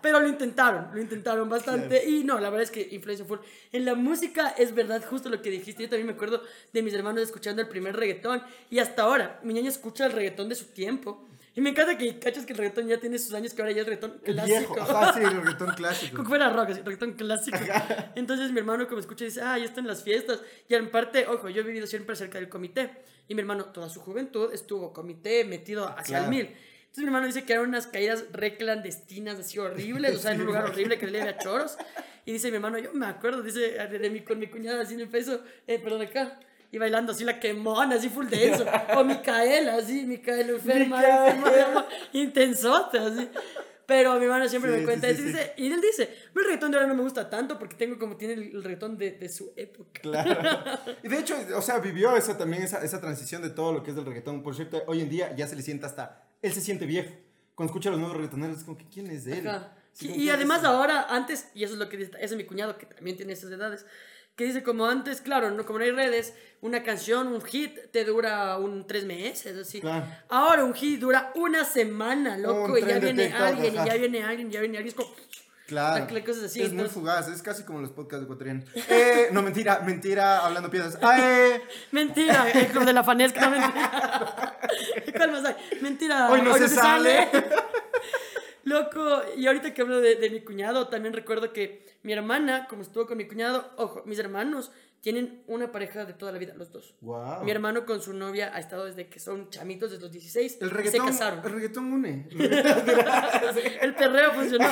Pero 0.00 0.20
lo 0.20 0.28
intentaron, 0.28 0.88
lo 0.94 1.00
intentaron 1.00 1.48
bastante. 1.48 2.08
Y 2.08 2.22
no, 2.24 2.38
la 2.38 2.48
verdad 2.50 2.62
es 2.64 2.70
que 2.70 2.86
influencia 2.92 3.26
full. 3.26 3.38
En 3.72 3.84
la 3.84 3.94
música 3.94 4.54
es 4.56 4.74
verdad 4.74 5.02
justo 5.08 5.28
lo 5.28 5.42
que 5.42 5.50
dijiste. 5.50 5.82
Yo 5.82 5.88
también 5.88 6.06
me 6.06 6.12
acuerdo 6.12 6.42
de 6.72 6.82
mis 6.82 6.94
hermanos 6.94 7.22
escuchando 7.22 7.60
el 7.62 7.68
primer 7.68 7.96
reggaetón. 7.96 8.42
Y 8.70 8.78
hasta 8.78 9.02
ahora, 9.02 9.40
mi 9.42 9.52
niña 9.52 9.68
escucha 9.68 10.06
el 10.06 10.12
reggaetón 10.12 10.48
de 10.48 10.54
su 10.54 10.66
tiempo. 10.66 11.28
Y 11.54 11.60
me 11.60 11.70
encanta 11.70 11.98
que 11.98 12.18
cachas 12.18 12.46
que 12.46 12.52
el 12.52 12.58
reggaetón 12.58 12.88
ya 12.88 12.98
tiene 12.98 13.18
sus 13.18 13.34
años, 13.34 13.52
que 13.52 13.60
ahora 13.60 13.72
ya 13.72 13.82
es 13.82 13.86
reggaetón 13.86 14.20
clásico. 14.24 14.74
Viejo, 14.74 14.80
ajá, 14.80 15.12
sí, 15.12 15.20
el 15.20 15.36
reggaetón 15.42 15.74
clásico. 15.74 16.16
Como 16.16 16.28
fuera 16.28 16.48
rock, 16.50 16.70
así, 16.70 16.80
reggaetón 16.80 17.12
clásico. 17.12 17.58
Entonces 18.14 18.50
mi 18.52 18.58
hermano 18.58 18.86
que 18.88 18.94
me 18.94 19.00
escucha 19.00 19.24
dice, 19.24 19.42
ah, 19.42 19.58
ya 19.58 19.64
están 19.66 19.86
las 19.86 20.02
fiestas. 20.02 20.40
Y 20.68 20.74
en 20.74 20.90
parte, 20.90 21.26
ojo, 21.26 21.48
yo 21.50 21.60
he 21.60 21.64
vivido 21.64 21.86
siempre 21.86 22.16
cerca 22.16 22.38
del 22.38 22.48
comité. 22.48 22.90
Y 23.28 23.34
mi 23.34 23.40
hermano, 23.42 23.66
toda 23.66 23.88
su 23.88 24.00
juventud, 24.00 24.52
estuvo 24.52 24.92
comité 24.92 25.44
metido 25.44 25.86
hacia 25.88 26.18
el 26.18 26.24
Claro. 26.24 26.30
mil. 26.30 26.46
Entonces 26.46 27.04
mi 27.04 27.06
hermano 27.06 27.26
dice 27.26 27.44
que 27.44 27.52
eran 27.54 27.68
unas 27.68 27.86
caídas 27.86 28.24
re 28.32 28.56
clandestinas, 28.56 29.38
así 29.38 29.58
horribles, 29.58 30.14
o 30.16 30.18
sea, 30.18 30.32
en 30.32 30.40
un 30.40 30.46
lugar 30.46 30.64
horrible 30.64 30.98
que 30.98 31.06
le 31.06 31.20
había 31.22 31.38
choros. 31.38 31.76
Y 32.26 32.32
dice 32.32 32.50
mi 32.50 32.56
hermano, 32.56 32.78
yo 32.78 32.92
me 32.92 33.06
acuerdo, 33.06 33.42
dice, 33.42 33.60
de, 33.60 33.98
de 33.98 34.10
mi, 34.10 34.20
con 34.20 34.38
mi 34.38 34.46
cuñada 34.48 34.82
así 34.82 34.94
en 34.94 35.00
el 35.00 35.08
peso, 35.08 35.42
eh, 35.66 35.78
perdón, 35.78 36.02
acá. 36.02 36.38
Y 36.72 36.78
bailando 36.78 37.12
así 37.12 37.22
la 37.22 37.38
quemona, 37.38 37.94
así 37.96 38.08
full 38.08 38.26
denso. 38.26 38.64
O 38.96 39.04
Micaela, 39.04 39.74
así, 39.76 40.04
Micaela 40.06 40.52
enferma, 40.54 41.28
enferma, 41.28 41.86
intensota, 42.14 43.06
así. 43.06 43.28
Pero 43.84 44.14
mi 44.18 44.24
hermano 44.24 44.48
siempre 44.48 44.72
Sí, 44.72 44.78
me 44.78 44.84
cuenta 44.84 45.08
sí, 45.08 45.16
sí. 45.16 45.22
dice, 45.24 45.52
y 45.58 45.70
él 45.70 45.80
dice, 45.80 46.04
"A 46.04 46.06
mí 46.34 46.40
el 46.40 46.44
reggaetón 46.44 46.70
de 46.70 46.76
ahora 46.78 46.88
no 46.88 46.94
me 46.94 47.02
gusta 47.02 47.28
tanto 47.28 47.58
porque 47.58 47.76
tengo 47.76 47.98
como 47.98 48.16
tiene 48.16 48.34
el, 48.34 48.62
reggaetón 48.62 48.96
de, 48.96 49.10
de 49.12 49.28
su 49.28 49.52
época. 49.56 50.00
Claro. 50.00 50.40
Y 51.02 51.08
de 51.08 51.18
hecho, 51.18 51.36
o 51.56 51.60
sea, 51.60 51.78
vivió 51.78 52.16
esa 52.16 52.38
también, 52.38 52.62
esa, 52.62 52.82
esa 52.82 53.00
transición 53.00 53.42
de 53.42 53.50
todo 53.50 53.72
lo 53.72 53.82
que 53.82 53.90
es 53.90 53.96
del 53.96 54.06
reggaetón. 54.06 54.42
Por 54.42 54.54
cierto, 54.54 54.82
hoy 54.86 55.00
en 55.02 55.10
día 55.10 55.34
ya 55.36 55.46
se 55.46 55.56
le 55.56 55.62
sienta 55.62 55.88
hasta, 55.88 56.24
él 56.40 56.52
se 56.52 56.60
siente 56.62 56.86
viejo. 56.86 57.10
Cuando 57.54 57.70
escucha 57.70 57.90
a 57.90 57.92
los 57.92 58.00
nuevos 58.00 58.16
reggaetoneros, 58.16 58.58
es 58.58 58.64
como 58.64 58.78
que, 58.78 58.86
¿quién 58.88 59.10
es 59.10 59.26
él? 59.26 59.46
Ajá. 59.46 59.76
Sí, 59.92 60.10
Y- 60.10 60.30
además 60.30 60.64
ahora, 60.64 61.06
antes, 61.10 61.48
y 61.54 61.64
eso 61.64 61.74
es 61.74 61.78
lo 61.78 61.88
que 61.90 61.98
dice, 61.98 62.12
ese 62.14 62.24
es 62.24 62.36
mi 62.36 62.44
cuñado 62.44 62.78
que 62.78 62.86
también 62.86 63.16
tiene 63.18 63.34
esas 63.34 63.50
edades, 63.52 63.84
que 64.36 64.44
dice 64.44 64.62
como 64.62 64.86
antes, 64.86 65.20
claro, 65.20 65.50
no, 65.50 65.64
como 65.66 65.78
no 65.78 65.84
hay 65.84 65.90
redes, 65.90 66.34
una 66.62 66.82
canción, 66.82 67.28
un 67.28 67.42
hit 67.42 67.76
te 67.90 68.04
dura 68.04 68.56
un 68.58 68.86
tres 68.86 69.04
meses, 69.04 69.56
así. 69.58 69.80
Claro. 69.80 70.06
Ahora 70.28 70.64
un 70.64 70.74
hit 70.74 71.00
dura 71.00 71.32
una 71.34 71.64
semana, 71.64 72.38
loco, 72.38 72.72
Un 72.72 72.78
y 72.78 72.80
ya 72.82 72.98
viene 72.98 73.24
TikTok, 73.26 73.40
alguien, 73.42 73.72
y 73.74 73.76
ya 73.76 73.94
viene 73.94 74.22
alguien, 74.24 74.48
y 74.48 74.52
ya 74.52 74.60
viene 74.60 74.78
alguien, 74.78 74.94
es 74.98 75.04
como... 75.04 75.14
Claro. 75.66 76.06
la- 76.12 76.24
cosas 76.24 76.44
así, 76.44 76.60
es 76.60 76.72
muy 76.72 76.86
fugaz, 76.88 77.28
es 77.28 77.40
casi 77.40 77.62
como 77.62 77.80
los 77.80 77.90
podcasts 77.92 78.24
ecuatorianos. 78.24 78.64
Eh, 78.74 79.28
no, 79.32 79.40
mentira, 79.42 79.80
mentira, 79.80 80.44
hablando 80.44 80.70
piedras. 80.70 80.98
Ah, 81.00 81.16
eh, 81.18 81.62
Mentira, 81.92 82.50
el 82.50 82.66
club 82.66 82.84
de 82.84 82.92
la 82.92 83.02
fanesca, 83.02 83.40
no 83.40 83.50
mentira. 83.58 84.58
¿Cuál 85.16 85.32
más 85.32 85.44
hay? 85.46 85.56
Mentira, 85.80 86.28
Hoy 86.30 86.42
no 86.42 86.54
se 86.58 86.68
sale. 86.68 87.28
Loco, 88.64 89.22
y 89.36 89.46
ahorita 89.46 89.74
que 89.74 89.82
hablo 89.82 90.00
de, 90.00 90.14
de 90.16 90.30
mi 90.30 90.40
cuñado, 90.40 90.88
también 90.88 91.14
recuerdo 91.14 91.52
que 91.52 91.84
mi 92.02 92.12
hermana, 92.12 92.66
como 92.68 92.82
estuvo 92.82 93.06
con 93.06 93.18
mi 93.18 93.26
cuñado, 93.26 93.70
ojo, 93.76 94.02
mis 94.06 94.18
hermanos 94.18 94.70
tienen 95.02 95.42
una 95.48 95.72
pareja 95.72 96.04
de 96.04 96.12
toda 96.12 96.30
la 96.30 96.38
vida, 96.38 96.54
los 96.54 96.70
dos. 96.70 96.94
Wow. 97.00 97.42
Mi 97.42 97.50
hermano 97.50 97.84
con 97.84 98.00
su 98.00 98.12
novia 98.12 98.52
ha 98.54 98.60
estado 98.60 98.84
desde 98.84 99.08
que 99.08 99.18
son 99.18 99.50
chamitos, 99.50 99.90
desde 99.90 100.00
los 100.04 100.12
16, 100.12 100.58
El 100.60 100.68
y 100.68 100.70
reggaetón, 100.70 101.06
se 101.06 101.12
casaron. 101.12 101.40
el 101.44 101.52
reggaetón 101.52 101.92
une. 101.92 102.28
El 103.82 103.96
perreo 103.96 104.32
funcionó. 104.32 104.68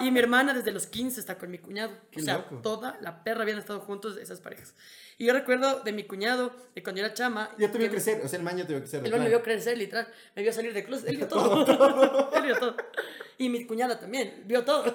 Y 0.00 0.12
mi 0.12 0.20
hermana 0.20 0.54
desde 0.54 0.70
los 0.70 0.86
15 0.86 1.18
está 1.18 1.36
con 1.36 1.50
mi 1.50 1.58
cuñado. 1.58 1.92
Qué 2.12 2.20
o 2.20 2.24
sea, 2.24 2.36
loco. 2.36 2.58
toda 2.58 2.98
la 3.00 3.24
perra 3.24 3.42
habían 3.42 3.58
estado 3.58 3.80
juntos 3.80 4.16
esas 4.16 4.40
parejas. 4.40 4.76
Y 5.18 5.26
yo 5.26 5.32
recuerdo 5.32 5.80
de 5.80 5.90
mi 5.90 6.04
cuñado, 6.04 6.54
de 6.76 6.82
cuando 6.84 7.00
yo 7.00 7.06
era 7.06 7.14
chama. 7.14 7.50
Ya 7.58 7.72
te 7.72 7.78
vio 7.78 7.90
crecer, 7.90 8.20
o 8.24 8.28
sea, 8.28 8.38
el 8.38 8.44
ya 8.56 8.66
te 8.68 8.74
vio 8.74 8.78
crecer. 8.78 9.04
El 9.04 9.10
man 9.10 9.22
me 9.24 9.28
vio 9.28 9.42
crecer, 9.42 9.76
literal. 9.76 10.06
Me 10.36 10.42
vio 10.42 10.52
salir 10.52 10.72
de 10.72 10.84
closet. 10.84 11.08
Él 11.08 11.16
vio 11.16 11.26
todo. 11.28 12.30
Él 12.32 12.42
vio 12.44 12.58
todo. 12.60 12.76
Y 13.38 13.48
mi 13.48 13.66
cuñada 13.66 13.98
también, 13.98 14.44
vio 14.46 14.64
todo. 14.64 14.94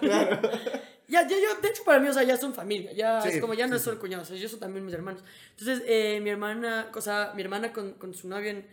Ya, 1.09 1.27
ya, 1.27 1.35
yo, 1.37 1.59
de 1.61 1.67
hecho, 1.69 1.83
para 1.83 1.99
mí, 1.99 2.07
o 2.07 2.13
sea, 2.13 2.23
ya 2.23 2.37
son 2.37 2.53
familia. 2.53 2.91
Ya 2.93 3.21
Sí, 3.21 3.29
es 3.29 3.41
como, 3.41 3.53
ya 3.55 3.65
no 3.67 3.73
sí, 3.73 3.77
es 3.77 3.83
solo 3.83 3.99
cuñados, 3.99 4.25
o 4.25 4.29
sea, 4.29 4.37
ellos 4.37 4.51
son 4.51 4.59
también 4.59 4.85
mis 4.85 4.93
hermanos. 4.93 5.23
Entonces, 5.57 5.83
eh, 5.87 6.19
mi 6.21 6.29
hermana, 6.29 6.91
o 6.93 7.01
sea, 7.01 7.33
mi 7.35 7.41
hermana 7.41 7.73
con, 7.73 7.93
con 7.93 8.13
su 8.13 8.27
novio 8.27 8.51
en- 8.51 8.67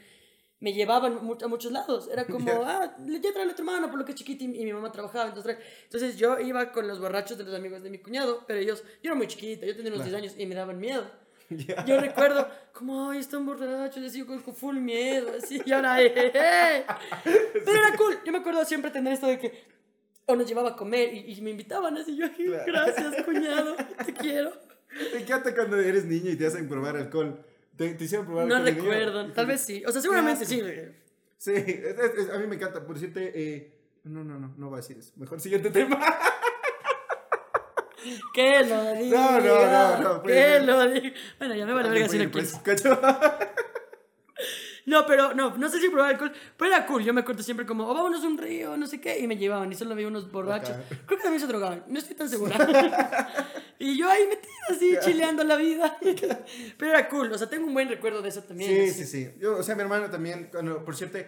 me 0.58 0.72
llevaban 0.72 1.18
a 1.18 1.46
muchos 1.48 1.70
lados. 1.72 2.08
Era 2.12 2.24
como, 2.26 2.62
ah, 2.64 2.94
le 3.06 3.20
ya 3.20 3.32
trae 3.32 3.44
a 3.50 3.54
tu 3.54 3.62
hermano 3.62 3.88
por 3.90 3.98
lo 3.98 4.04
que 4.04 4.12
es 4.12 4.18
chiquita 4.18 4.44
y, 4.44 4.46
y 4.46 4.64
mi 4.64 4.72
mamá 4.72 4.90
trabajaba. 4.92 5.28
Entonces, 5.28 5.56
entonces, 5.84 6.16
yo 6.16 6.38
iba 6.40 6.72
con 6.72 6.86
los 6.88 6.98
borrachos 7.00 7.36
de 7.38 7.44
los 7.44 7.54
amigos 7.54 7.82
de 7.82 7.90
mi 7.90 7.98
cuñado, 7.98 8.44
pero 8.46 8.58
ellos, 8.60 8.82
yo 9.02 9.10
era 9.10 9.14
muy 9.14 9.26
chiquita, 9.28 9.66
yo 9.66 9.74
tenía 9.76 9.90
unos 9.92 10.02
Claro. 10.06 10.20
10 10.20 10.30
años 10.32 10.40
y 10.40 10.46
me 10.46 10.54
daban 10.54 10.78
miedo. 10.78 11.04
Ya. 11.48 11.84
Yo 11.84 12.00
recuerdo, 12.00 12.48
como, 12.72 13.10
ay, 13.10 13.20
están 13.20 13.46
borrachos, 13.46 14.02
así, 14.04 14.24
con, 14.24 14.42
con 14.42 14.52
full 14.52 14.78
miedo, 14.78 15.30
así, 15.38 15.62
y 15.64 15.70
ahora, 15.70 16.02
eh, 16.02 16.12
eh, 16.16 16.32
eh. 16.34 16.84
Pero 17.64 17.78
era 17.78 17.96
cool. 17.96 18.18
Yo 18.26 18.32
me 18.32 18.38
acuerdo 18.38 18.64
siempre 18.64 18.90
tener 18.90 19.12
esto 19.12 19.28
de 19.28 19.38
que, 19.38 19.64
o 20.26 20.36
nos 20.36 20.46
llevaba 20.48 20.70
a 20.70 20.76
comer 20.76 21.12
y, 21.14 21.32
y 21.32 21.40
me 21.40 21.50
invitaban 21.50 21.96
así, 21.96 22.16
yo, 22.16 22.26
Claro. 22.34 22.64
gracias, 22.66 23.22
cuñado, 23.24 23.76
te 24.04 24.12
quiero. 24.12 24.52
Me 25.12 25.20
encanta 25.20 25.54
cuando 25.54 25.78
eres 25.78 26.04
niño 26.06 26.30
y 26.30 26.36
te 26.36 26.46
hacen 26.46 26.68
probar 26.68 26.96
alcohol. 26.96 27.44
¿Te, 27.76 27.92
te 27.94 28.04
hicieron 28.04 28.24
probar 28.26 28.46
No 28.46 28.56
alcohol 28.56 28.74
niño? 28.74 28.88
recuerdo, 28.90 29.32
tal 29.32 29.46
vez 29.46 29.60
sí. 29.60 29.82
O 29.86 29.92
sea, 29.92 30.00
seguramente 30.00 30.46
sí. 30.46 30.62
Sí, 31.36 31.52
es- 31.52 31.66
es- 31.98 32.14
es- 32.18 32.30
a 32.30 32.38
mí 32.38 32.46
me 32.46 32.54
encanta. 32.56 32.82
Por 32.86 32.94
decirte, 32.94 33.30
eh, 33.34 33.72
no, 34.04 34.24
no, 34.24 34.38
no, 34.38 34.54
no 34.56 34.66
voy 34.70 34.78
a 34.78 34.80
decir 34.80 34.96
eso. 34.96 35.12
Mejor 35.16 35.38
siguiente 35.40 35.70
tema. 35.70 36.00
Que 38.32 38.62
lo 38.62 38.92
diga. 38.94 39.20
No, 39.20 39.40
no, 39.40 39.66
no, 39.66 39.98
no, 40.14 40.22
pues, 40.22 40.34
Que 40.34 40.60
no. 40.64 40.84
lo 40.84 40.90
diga. 40.92 41.12
Bueno, 41.38 41.54
ya 41.56 41.66
me 41.66 41.72
vale 41.72 41.88
verga 41.88 42.08
si 42.08 42.18
no 42.18 42.30
Pues, 42.30 42.54
quieres. 42.62 42.82
No, 44.86 45.04
pero 45.04 45.34
no, 45.34 45.56
no 45.56 45.68
sé 45.68 45.80
si 45.80 45.88
probar 45.88 46.12
alcohol, 46.12 46.32
pero 46.56 46.72
era 46.72 46.86
cool. 46.86 47.02
Yo 47.02 47.12
me 47.12 47.22
acuerdo 47.22 47.42
siempre 47.42 47.66
como, 47.66 47.88
oh, 47.88 47.92
vámonos 47.92 48.22
a 48.22 48.26
un 48.28 48.38
río, 48.38 48.76
no 48.76 48.86
sé 48.86 49.00
qué, 49.00 49.18
y 49.18 49.26
me 49.26 49.36
llevaban 49.36 49.70
y 49.70 49.74
solo 49.74 49.92
había 49.92 50.06
unos 50.06 50.30
borrachos. 50.30 50.70
Acá. 50.70 50.84
Creo 50.88 51.18
que 51.18 51.24
también 51.24 51.40
se 51.40 51.48
drogaban, 51.48 51.84
no 51.88 51.98
estoy 51.98 52.14
tan 52.14 52.28
segura. 52.28 52.56
y 53.80 53.98
yo 53.98 54.08
ahí 54.08 54.22
metida 54.28 54.52
así, 54.70 54.96
chileando 55.04 55.42
la 55.42 55.56
vida. 55.56 55.98
pero 56.78 56.90
era 56.92 57.08
cool, 57.08 57.32
o 57.32 57.36
sea, 57.36 57.50
tengo 57.50 57.66
un 57.66 57.74
buen 57.74 57.88
recuerdo 57.88 58.22
de 58.22 58.28
eso 58.28 58.44
también. 58.44 58.70
Sí, 58.70 58.90
así. 58.90 59.04
sí, 59.04 59.24
sí. 59.24 59.30
Yo, 59.40 59.58
o 59.58 59.62
sea, 59.64 59.74
mi 59.74 59.82
hermano 59.82 60.08
también, 60.08 60.50
cuando, 60.52 60.84
por 60.84 60.94
cierto, 60.94 61.18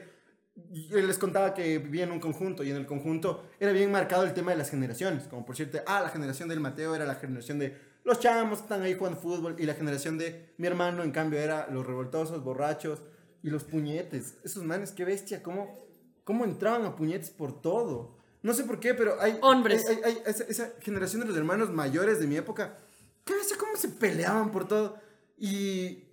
yo 0.55 0.99
les 0.99 1.19
contaba 1.19 1.53
que 1.53 1.79
vivía 1.79 2.05
en 2.05 2.13
un 2.13 2.21
conjunto 2.21 2.63
y 2.63 2.71
en 2.71 2.77
el 2.77 2.87
conjunto 2.87 3.45
era 3.59 3.73
bien 3.73 3.91
marcado 3.91 4.23
el 4.23 4.35
tema 4.35 4.53
de 4.53 4.59
las 4.59 4.71
generaciones. 4.71 5.25
Como 5.25 5.45
por 5.45 5.57
cierto, 5.57 5.79
ah, 5.85 6.01
la 6.01 6.11
generación 6.11 6.49
del 6.49 6.61
Mateo 6.61 6.95
era 6.95 7.05
la 7.05 7.17
generación 7.17 7.59
de 7.59 7.77
los 8.05 8.21
chamos 8.21 8.59
que 8.59 8.63
están 8.63 8.83
ahí 8.83 8.95
jugando 8.95 9.21
fútbol 9.21 9.57
y 9.59 9.67
la 9.67 9.75
generación 9.75 10.17
de 10.17 10.53
mi 10.59 10.69
hermano, 10.69 11.03
en 11.03 11.11
cambio, 11.11 11.41
era 11.41 11.67
los 11.73 11.85
revoltosos, 11.85 12.45
borrachos 12.45 13.03
y 13.49 13.51
los 13.51 13.65
puñetes. 13.65 14.35
Esos 14.45 14.63
manes, 14.65 14.93
qué 14.93 15.05
bestia, 15.05 15.43
cómo, 15.43 15.79
cómo 16.25 16.45
entraban 16.45 16.85
a 16.85 16.95
puñetes 16.95 17.31
por 17.31 17.61
todo. 17.61 18.17
No 18.43 18.55
sé 18.55 18.65
por 18.65 18.79
qué, 18.79 18.95
pero 18.95 19.21
hay... 19.21 19.39
Hombres. 19.43 19.89
hay- 19.89 19.97
hay- 20.05 20.13
hay 20.13 20.23
esa, 20.27 20.45
esa 20.45 20.73
generación 20.81 21.23
de 21.23 21.27
los 21.29 21.37
hermanos 21.37 21.71
mayores 21.71 22.21
de 22.21 22.27
mi 22.27 22.37
época, 22.37 22.79
qué 23.25 23.35
bestia, 23.35 23.57
cómo 23.59 23.77
se 23.77 23.89
peleaban 23.89 24.51
por 24.53 24.69
todo. 24.69 24.97
Y, 25.37 26.05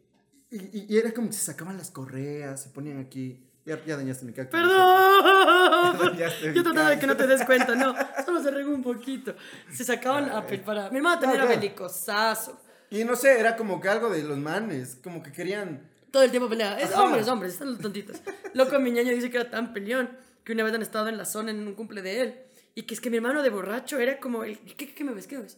y, 0.50 0.86
y 0.90 0.98
era 0.98 1.14
como 1.14 1.28
que 1.28 1.34
se 1.34 1.46
sacaban 1.46 1.78
las 1.78 1.92
correas, 1.92 2.64
se 2.64 2.70
ponían 2.70 3.00
aquí. 3.00 3.42
Ya, 3.66 3.84
ya 3.84 3.98
dañaste 3.98 4.26
mi 4.26 4.34
cactus. 4.34 4.60
Perdón. 4.60 6.18
Yo 6.54 6.64
trataba 6.64 6.90
de 6.92 7.00
que 7.00 7.08
no 7.08 7.18
te 7.18 7.26
des 7.28 7.44
cuenta, 7.46 7.74
no. 7.76 7.96
Solo 8.26 8.42
se 8.44 8.52
regó 8.52 8.72
un 8.72 8.84
poquito. 8.84 9.36
Se 9.72 9.84
sacaban 9.84 10.30
a 10.30 10.46
pe- 10.46 10.60
para. 10.60 10.90
Mi 10.92 10.98
hermano 10.98 11.20
también 11.20 11.42
No, 11.42 11.48
era 11.48 11.56
belicosazo. 11.60 12.60
Y 12.92 13.04
no 13.04 13.16
sé, 13.16 13.40
era 13.40 13.56
como 13.58 13.82
que 13.82 13.90
algo 13.90 14.10
de 14.12 14.22
los 14.24 14.38
manes, 14.38 14.98
como 15.04 15.24
que 15.24 15.32
querían. 15.32 15.90
Todo 16.16 16.24
el 16.24 16.32
tiempo 16.32 16.48
pelea. 16.48 16.80
Es 16.80 16.94
Ajá. 16.94 17.04
hombres, 17.04 17.28
hombres, 17.28 17.52
están 17.52 17.72
los 17.72 17.80
tontitos. 17.80 18.22
Loco, 18.54 18.80
mi 18.80 18.90
ñaño 18.90 19.12
dice 19.12 19.30
que 19.30 19.36
era 19.36 19.50
tan 19.50 19.74
peleón 19.74 20.10
que 20.46 20.54
una 20.54 20.64
vez 20.64 20.74
han 20.74 20.82
estado 20.82 21.10
en 21.10 21.18
la 21.18 21.26
zona 21.26 21.52
en 21.52 21.68
un 21.68 21.74
cumple 21.74 22.02
de 22.02 22.22
él. 22.22 22.36
Y 22.74 22.84
que 22.84 22.94
es 22.94 23.02
que 23.02 23.10
mi 23.10 23.18
hermano 23.18 23.44
de 23.44 23.50
borracho 23.50 24.00
era 24.00 24.18
como 24.22 24.46
el. 24.46 24.58
¿Qué, 24.60 25.04
me 25.04 25.12
ves? 25.14 25.28
¿Qué 25.28 25.38
ves? 25.40 25.58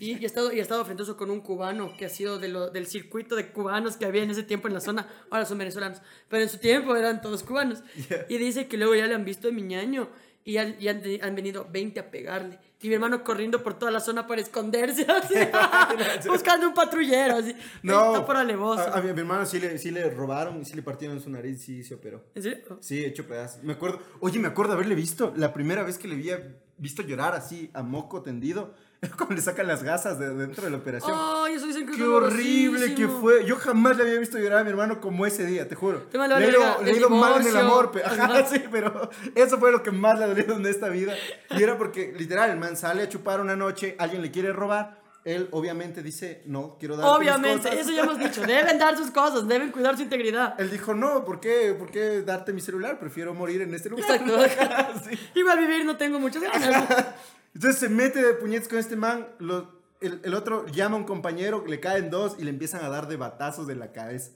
Y, 0.00 0.12
y, 0.18 0.24
ha 0.24 0.26
estado, 0.26 0.50
y 0.50 0.60
ha 0.60 0.62
estado 0.62 0.82
frentoso 0.86 1.18
con 1.18 1.30
un 1.30 1.42
cubano 1.42 1.94
que 1.98 2.06
ha 2.06 2.08
sido 2.08 2.38
de 2.38 2.48
lo- 2.48 2.70
del 2.70 2.86
circuito 2.86 3.36
de 3.36 3.52
cubanos 3.52 3.98
que 3.98 4.06
había 4.06 4.22
en 4.22 4.30
ese 4.30 4.44
tiempo 4.44 4.66
en 4.66 4.72
la 4.72 4.80
zona. 4.80 5.06
Ahora 5.28 5.44
son 5.44 5.58
venezolanos. 5.58 6.00
Pero 6.30 6.42
en 6.42 6.48
su 6.48 6.56
tiempo 6.56 6.96
eran 6.96 7.20
todos 7.20 7.42
cubanos. 7.42 7.80
Yeah. 8.08 8.24
Y 8.30 8.38
dice 8.38 8.66
que 8.66 8.78
luego 8.78 8.94
ya 8.94 9.06
le 9.06 9.14
han 9.14 9.26
visto 9.26 9.46
de 9.48 9.52
mi 9.52 9.60
ñaño. 9.60 10.08
Y, 10.48 10.56
han, 10.56 10.76
y 10.80 10.88
han, 10.88 11.02
han 11.20 11.34
venido 11.34 11.68
20 11.70 12.00
a 12.00 12.10
pegarle. 12.10 12.58
Y 12.80 12.88
mi 12.88 12.94
hermano 12.94 13.22
corriendo 13.22 13.62
por 13.62 13.78
toda 13.78 13.92
la 13.92 14.00
zona 14.00 14.26
para 14.26 14.40
esconderse. 14.40 15.04
así, 15.10 15.34
buscando 16.30 16.66
un 16.66 16.72
patrullero. 16.72 17.36
Así. 17.36 17.54
No. 17.82 18.14
Está 18.14 18.24
por 18.24 18.38
alevoso. 18.38 18.80
A, 18.80 18.96
a 18.96 19.02
mi, 19.02 19.10
a 19.10 19.12
mi 19.12 19.20
hermano 19.20 19.44
sí 19.44 19.60
le, 19.60 19.76
sí 19.76 19.90
le 19.90 20.08
robaron 20.08 20.58
y 20.62 20.64
sí 20.64 20.74
le 20.74 20.80
partieron 20.80 21.20
su 21.20 21.28
nariz, 21.28 21.60
sí 21.60 21.84
se 21.84 21.96
operó. 21.96 22.24
¿En 22.34 22.42
serio? 22.42 22.78
Sí, 22.80 23.04
hecho 23.04 23.26
pedazos. 23.26 23.62
Me 23.62 23.74
acuerdo. 23.74 24.00
Oye, 24.20 24.38
me 24.38 24.48
acuerdo 24.48 24.72
haberle 24.72 24.94
visto. 24.94 25.34
La 25.36 25.52
primera 25.52 25.82
vez 25.82 25.98
que 25.98 26.08
le 26.08 26.14
había 26.14 26.56
visto 26.78 27.02
llorar 27.02 27.34
así, 27.34 27.70
a 27.74 27.82
moco 27.82 28.22
tendido. 28.22 28.72
Cuando 29.16 29.36
le 29.36 29.40
sacan 29.40 29.66
las 29.68 29.82
gasas 29.84 30.18
de 30.18 30.34
dentro 30.34 30.64
de 30.64 30.70
la 30.70 30.76
operación. 30.78 31.12
Ay, 31.14 31.54
eso 31.54 31.66
dicen 31.66 31.86
que 31.86 31.96
Qué 31.96 32.02
horrible 32.02 32.94
que 32.94 33.06
fue. 33.06 33.44
Yo 33.44 33.56
jamás 33.56 33.96
le 33.96 34.02
había 34.02 34.18
visto 34.18 34.38
llorar 34.38 34.58
a 34.60 34.64
mi 34.64 34.70
hermano 34.70 35.00
como 35.00 35.24
ese 35.24 35.46
día, 35.46 35.68
te 35.68 35.74
juro. 35.76 36.02
Te 36.10 36.18
le 36.18 36.24
he 36.34 36.96
ido, 36.96 37.08
mal 37.10 37.40
en 37.40 37.46
el 37.46 37.56
amor, 37.56 37.92
pe- 37.92 38.02
ajá, 38.04 38.44
sí, 38.46 38.62
pero 38.70 39.08
eso 39.34 39.58
fue 39.58 39.70
lo 39.70 39.82
que 39.82 39.92
más 39.92 40.18
le 40.18 40.26
dolió 40.26 40.54
en 40.56 40.66
esta 40.66 40.88
vida. 40.88 41.14
Y 41.50 41.62
era 41.62 41.78
porque, 41.78 42.12
literal, 42.18 42.50
el 42.50 42.58
man 42.58 42.76
sale 42.76 43.02
a 43.02 43.08
chupar 43.08 43.40
una 43.40 43.54
noche, 43.54 43.94
alguien 43.98 44.20
le 44.22 44.30
quiere 44.30 44.52
robar. 44.52 44.98
Él 45.24 45.48
obviamente 45.50 46.02
dice, 46.02 46.42
no, 46.46 46.76
quiero 46.78 46.96
dar 46.96 47.06
Obviamente, 47.08 47.78
eso 47.78 47.90
ya 47.90 48.02
hemos 48.02 48.18
dicho. 48.18 48.40
Deben 48.42 48.78
dar 48.78 48.96
sus 48.96 49.10
cosas, 49.10 49.46
deben 49.46 49.70
cuidar 49.72 49.94
su 49.96 50.02
integridad. 50.02 50.58
Él 50.58 50.70
dijo, 50.70 50.94
no, 50.94 51.24
¿por 51.24 51.38
qué, 51.38 51.74
¿por 51.78 51.90
qué 51.90 52.22
darte 52.22 52.52
mi 52.52 52.60
celular? 52.62 52.98
Prefiero 52.98 53.34
morir 53.34 53.60
en 53.60 53.74
este 53.74 53.90
lugar. 53.90 54.10
Exacto. 54.10 54.38
Sí. 55.08 55.18
Igual 55.34 55.58
vivir 55.58 55.84
no 55.84 55.96
tengo 55.96 56.18
muchas 56.18 56.42
ganas. 56.42 57.06
Entonces 57.54 57.80
se 57.80 57.88
mete 57.88 58.22
de 58.22 58.34
puñetes 58.34 58.68
con 58.68 58.78
este 58.78 58.96
man. 58.96 59.26
lo- 59.38 59.76
el, 60.00 60.20
el 60.22 60.34
otro 60.34 60.64
llama 60.66 60.94
a 60.96 60.98
un 61.00 61.04
compañero, 61.04 61.64
le 61.66 61.80
caen 61.80 62.08
dos 62.08 62.36
y 62.38 62.44
le 62.44 62.50
empiezan 62.50 62.84
a 62.84 62.88
dar 62.88 63.08
de 63.08 63.16
batazos 63.16 63.66
de 63.66 63.74
la 63.74 63.90
cabeza. 63.92 64.30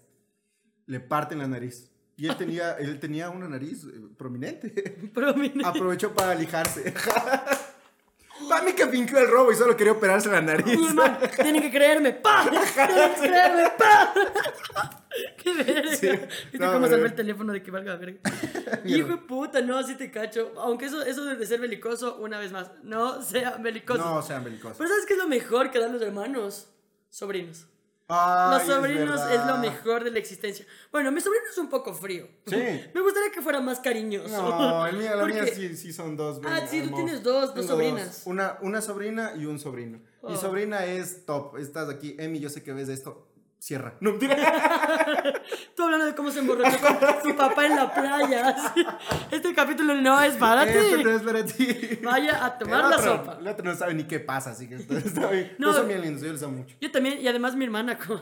Le 0.87 0.99
parten 1.01 1.39
la 1.39 1.47
nariz. 1.47 1.89
Y 2.17 2.27
él 2.27 2.37
tenía, 2.37 2.73
él 2.79 2.99
tenía 2.99 3.31
una 3.31 3.49
nariz 3.49 3.85
eh, 3.85 4.01
prominente. 4.19 5.11
Pero 5.15 5.35
mire, 5.35 5.65
Aprovechó 5.65 6.13
para 6.15 6.35
lijarse. 6.35 6.93
Mí 8.61 8.73
que 8.75 8.87
fingió 8.87 9.19
el 9.19 9.29
robo 9.29 9.51
y 9.53 9.57
solo 9.57 9.77
quería 9.77 9.93
operarse 9.93 10.29
la 10.29 10.41
nariz. 10.41 10.79
tienen 11.41 11.63
que 11.63 11.71
creerme. 11.71 12.13
¡Pa! 12.13 12.45
Tienen 12.51 13.15
que 13.15 13.21
creerme. 13.21 13.71
¡Pa! 13.79 14.15
¡Qué 15.37 15.53
verga! 15.55 15.97
Sí. 15.97 16.09
¿Viste 16.09 16.59
No, 16.59 16.73
cómo 16.73 16.87
salvé 16.87 17.07
el 17.07 17.15
teléfono 17.15 17.53
de 17.53 17.63
que 17.63 17.71
valga 17.71 17.97
verga? 17.97 18.21
Hijo 18.85 19.09
de 19.09 19.17
puta, 19.19 19.61
no, 19.61 19.79
así 19.79 19.95
te 19.97 20.11
cacho. 20.11 20.53
Aunque 20.59 20.87
eso, 20.87 21.03
eso 21.03 21.25
de 21.25 21.47
ser 21.47 21.61
belicoso, 21.61 22.17
una 22.17 22.39
vez 22.39 22.53
más, 22.53 22.71
no 22.83 23.21
sea 23.23 23.57
belicoso. 23.59 23.99
No 24.03 24.23
sean 24.23 24.45
belicosos. 24.45 24.77
Pero 24.79 24.89
¿sabes 24.91 25.07
qué 25.07 25.15
es 25.15 25.19
lo 25.19 25.29
mejor 25.29 25.71
que 25.71 25.79
dan 25.79 25.93
los 25.93 26.03
hermanos? 26.03 26.69
Sobrinos. 27.11 27.67
Ay, 28.15 28.59
Los 28.59 28.67
sobrinos 28.67 29.21
es, 29.31 29.47
lo 29.47 29.57
mejor 29.59 30.05
de 30.05 30.11
la 30.11 30.19
existencia. 30.19 30.67
Bueno, 30.91 31.11
mi 31.11 31.21
sobrino 31.21 31.45
es 31.51 31.59
un 31.59 31.69
poco 31.71 31.95
frío. 31.95 32.29
Sí. 32.47 32.57
Me 32.95 33.01
gustaría 33.01 33.31
que 33.33 33.41
fuera 33.41 33.61
más 33.61 33.81
cariñoso. 33.81 34.29
No, 34.29 34.87
el 34.87 34.97
mío, 34.97 35.17
la 35.17 35.25
mía 35.25 35.47
sí, 35.47 35.77
sí 35.77 35.93
son 35.93 36.17
dos. 36.17 36.41
Ah, 36.45 36.61
sí, 36.69 36.83
tú 36.83 36.95
tienes 36.95 37.23
dos, 37.23 37.55
dos 37.55 37.67
sobrinas. 37.67 38.23
Una, 38.27 38.59
una 38.61 38.81
sobrina 38.83 39.33
y 39.37 39.47
un 39.47 39.59
sobrino. 39.59 39.99
Mi 40.23 40.35
Oh. 40.35 40.37
sobrina 40.37 40.85
es 40.85 41.27
top. 41.27 41.57
Estás 41.59 41.89
aquí, 41.89 42.15
Emi, 42.19 42.39
yo 42.39 42.49
sé 42.49 42.63
que 42.63 42.73
ves 42.73 42.89
esto. 42.89 43.27
Cierra. 43.63 43.97
No. 44.01 44.19
Tú 45.77 45.85
hablando 45.85 46.07
de 46.07 46.17
cómo 46.17 46.33
se 46.33 46.41
emborrachó 46.41 46.81
con 46.81 46.99
su 47.23 47.37
papá 47.37 47.65
en 47.65 47.77
la 47.77 47.95
playa. 47.95 48.57
Este 49.31 49.55
capítulo 49.55 49.95
no 49.95 50.21
es 50.21 50.35
para 50.35 50.65
Esto 50.65 50.97
ti. 50.97 51.05
no 51.05 51.11
es 51.13 51.23
para 51.23 51.47
ti. 51.47 52.01
Vaya 52.03 52.45
a 52.45 52.59
tomar 52.59 52.87
la 52.87 52.99
sopa. 52.99 53.39
El 53.39 53.47
otro 53.47 53.65
no 53.65 53.77
sabe 53.77 53.95
ni 53.95 54.03
qué 54.03 54.19
pasa, 54.19 54.51
así 54.51 54.69
que 54.69 54.75
está 54.75 54.99
está 54.99 55.31
bien. 55.31 55.55
No. 55.59 55.69
No, 55.69 55.75
son 55.75 55.87
bien 55.87 56.03
yo 56.03 56.33
les 56.33 56.43
amo 56.43 56.57
mucho. 56.57 56.75
Yo 56.81 56.91
también, 56.91 57.21
y 57.21 57.29
además 57.29 57.55
mi 57.55 57.65
hermana, 57.65 57.97
como, 58.05 58.21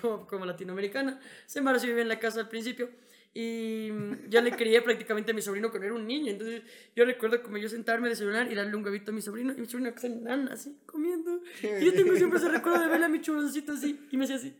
como, 0.00 0.26
como, 0.26 0.46
latinoamericana, 0.46 1.20
se 1.44 1.58
embarazó 1.58 1.84
y 1.84 1.88
vivía 1.90 2.04
en 2.04 2.08
la 2.08 2.18
casa 2.18 2.40
al 2.40 2.48
principio. 2.48 2.88
Y 3.34 3.90
mm, 3.92 4.30
yo 4.30 4.40
le 4.40 4.52
crié 4.52 4.80
prácticamente 4.80 5.32
a 5.32 5.34
mi 5.34 5.42
sobrino 5.42 5.68
cuando 5.68 5.84
era 5.84 5.94
un 5.96 6.06
niño. 6.06 6.32
Entonces 6.32 6.62
yo 6.96 7.04
recuerdo 7.04 7.42
como 7.42 7.58
yo 7.58 7.68
sentarme, 7.68 8.08
desayunar 8.08 8.50
y 8.50 8.54
darle 8.54 8.74
un 8.74 8.82
huevito 8.82 9.10
a 9.10 9.14
mi 9.14 9.20
sobrino. 9.20 9.52
Y 9.52 9.60
mi 9.60 9.66
sobrino 9.66 9.90
que 9.90 9.96
está 9.96 10.06
enana, 10.06 10.54
así, 10.54 10.78
comiendo. 10.86 11.42
Y 11.62 11.84
yo 11.84 11.92
tengo 11.92 12.16
siempre 12.16 12.38
ese 12.38 12.48
recuerdo 12.48 12.80
de 12.80 12.88
verle 12.88 13.04
a 13.04 13.10
mi 13.10 13.20
churoncito 13.20 13.72
así. 13.72 14.00
Y 14.10 14.16
me 14.16 14.24
hacía 14.24 14.36
así. 14.36 14.56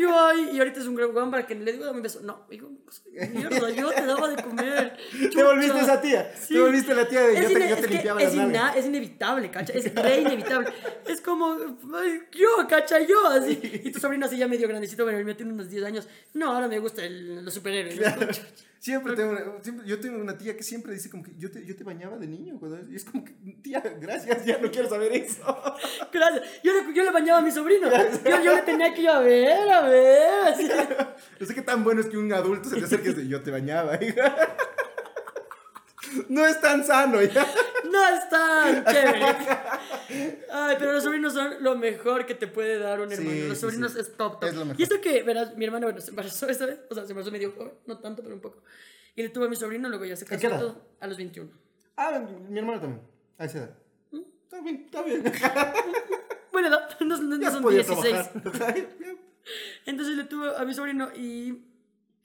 Y 0.00 0.02
yo, 0.02 0.18
ay, 0.18 0.50
y 0.54 0.58
ahorita 0.58 0.80
es 0.80 0.86
un 0.86 0.94
gran 0.94 1.30
para 1.30 1.46
que 1.46 1.54
le 1.54 1.72
digo, 1.72 1.84
dame 1.84 1.98
un 1.98 2.02
beso. 2.02 2.20
No, 2.22 2.46
digo, 2.48 2.70
mierda, 3.32 3.70
yo 3.70 3.90
te 3.90 4.06
daba 4.06 4.28
de 4.28 4.42
comer. 4.42 4.96
Te 5.34 5.42
volviste 5.44 5.78
esa 5.80 6.00
tía. 6.00 6.32
Sí. 6.40 6.54
Te 6.54 6.60
volviste 6.60 6.94
la 6.94 7.06
tía 7.08 7.20
de 7.22 7.34
yo 7.34 7.40
Es 7.42 7.46
te, 7.48 7.52
ine- 7.54 7.68
yo 7.68 7.76
te 7.76 7.88
limpiaba 7.88 8.22
es, 8.22 8.34
ina- 8.34 8.74
inevitable, 8.78 9.50
cacha. 9.50 9.72
Es 9.74 9.94
re 9.94 10.20
inevitable. 10.20 10.72
Es 11.06 11.20
como, 11.20 11.54
ay, 11.94 12.20
yo, 12.32 12.66
cacha, 12.68 12.98
yo, 13.00 13.26
así. 13.28 13.60
Y 13.84 13.90
tu 13.92 14.00
sobrino 14.00 14.26
así 14.26 14.36
ya 14.38 14.48
medio 14.48 14.66
grandecito, 14.68 15.04
bueno, 15.04 15.18
el 15.18 15.24
mío 15.24 15.36
tiene 15.36 15.52
unos 15.52 15.68
10 15.68 15.84
años. 15.84 16.08
No, 16.34 16.52
ahora 16.52 16.68
me 16.68 16.78
gusta 16.78 17.04
el, 17.04 17.44
los 17.44 17.52
superhéroes. 17.52 17.96
Claro. 17.98 18.26
Siempre 18.80 19.14
tengo 19.14 19.32
una, 19.32 19.62
siempre- 19.62 19.86
yo 19.86 20.00
tengo 20.00 20.18
una 20.18 20.38
tía 20.38 20.56
que 20.56 20.62
siempre 20.62 20.94
dice 20.94 21.10
como 21.10 21.22
que 21.22 21.32
yo 21.36 21.50
te, 21.50 21.64
yo 21.66 21.76
te 21.76 21.84
bañaba 21.84 22.16
de 22.16 22.26
niño. 22.26 22.58
cuando- 22.58 22.90
Y 22.90 22.96
es 22.96 23.04
como 23.04 23.22
que, 23.24 23.32
tía, 23.62 23.80
gracias, 24.00 24.44
ya 24.46 24.56
no 24.58 24.70
quiero 24.70 24.88
saber 24.88 25.12
eso. 25.12 25.42
Gracias. 26.12 26.42
Yo 26.64 26.72
le, 26.72 26.94
yo 26.94 27.04
le 27.04 27.10
bañaba 27.10 27.40
a 27.40 27.42
mi 27.42 27.50
sobrino. 27.52 27.88
Yo, 27.90 28.42
yo 28.42 28.54
le 28.56 28.62
tenía 28.62 28.92
que 28.94 29.02
ir 29.02 29.08
a 29.10 29.20
ver, 29.20 29.70
a 29.70 29.82
ver. 29.82 30.30
Así. 30.54 30.66
No 31.38 31.46
sé 31.46 31.54
qué 31.54 31.62
tan 31.62 31.84
bueno 31.84 32.00
es 32.00 32.06
que 32.08 32.16
un 32.16 32.32
adulto 32.32 32.68
se 32.70 32.76
te 32.78 32.84
acerque 32.86 33.10
y 33.10 33.14
dice, 33.14 33.28
yo 33.28 33.42
te 33.42 33.50
bañaba. 33.50 34.02
hija". 34.02 34.34
No 36.28 36.46
es 36.46 36.60
tan 36.60 36.84
sano 36.84 37.22
ya. 37.22 37.46
No 37.90 38.08
es 38.08 38.28
tan 38.28 38.84
chévere. 38.92 39.26
Ay, 40.52 40.76
pero 40.78 40.92
los 40.92 41.04
sobrinos 41.04 41.32
son 41.34 41.62
lo 41.62 41.76
mejor 41.76 42.26
que 42.26 42.34
te 42.34 42.46
puede 42.46 42.78
dar 42.78 43.00
un 43.00 43.08
Sí, 43.10 43.14
hermano. 43.16 43.48
los 43.48 43.58
sí, 43.58 43.60
sobrinos 43.60 43.92
sí. 43.92 44.00
es 44.00 44.16
top, 44.16 44.40
top. 44.40 44.44
Es 44.48 44.54
lo 44.54 44.64
mejor. 44.64 44.80
Y 44.80 44.82
esto 44.84 45.00
que, 45.00 45.22
verás, 45.22 45.56
mi 45.56 45.64
hermano, 45.64 45.86
bueno, 45.86 46.00
se 46.00 46.10
embarazó 46.10 46.48
esta 46.48 46.66
vez, 46.66 46.80
o 46.90 46.94
sea, 46.94 47.04
se 47.04 47.12
embarazó 47.12 47.30
medio 47.32 47.52
joven, 47.52 47.72
no 47.86 47.98
tanto, 47.98 48.22
pero 48.22 48.34
un 48.34 48.40
poco. 48.40 48.62
Y 49.16 49.22
le 49.22 49.28
tuvo 49.30 49.44
a 49.44 49.48
mi 49.48 49.56
sobrino, 49.56 49.88
luego 49.88 50.04
ya 50.04 50.16
se 50.16 50.24
casó 50.24 50.46
edad? 50.46 50.58
todo, 50.60 50.88
a 51.00 51.06
los 51.06 51.16
21. 51.16 51.50
Ah, 51.96 52.18
mi 52.48 52.58
hermano 52.58 52.80
también. 52.80 53.02
A 53.38 53.44
esa 53.44 53.58
edad. 53.58 53.78
¿Mm? 54.12 54.20
Está 54.44 54.60
bien, 54.60 54.76
está 54.86 55.02
bien. 55.02 55.22
Bueno, 56.52 56.68
no, 56.68 56.80
no, 57.06 57.16
no- 57.22 57.38
no 57.38 57.50
son 57.50 57.62
podía 57.62 57.82
16. 57.84 58.30
trabajar. 58.42 58.76
Entonces 59.86 60.16
le 60.16 60.24
tuvo 60.24 60.44
a 60.56 60.64
mi 60.64 60.74
sobrino 60.74 61.10
y 61.14 61.64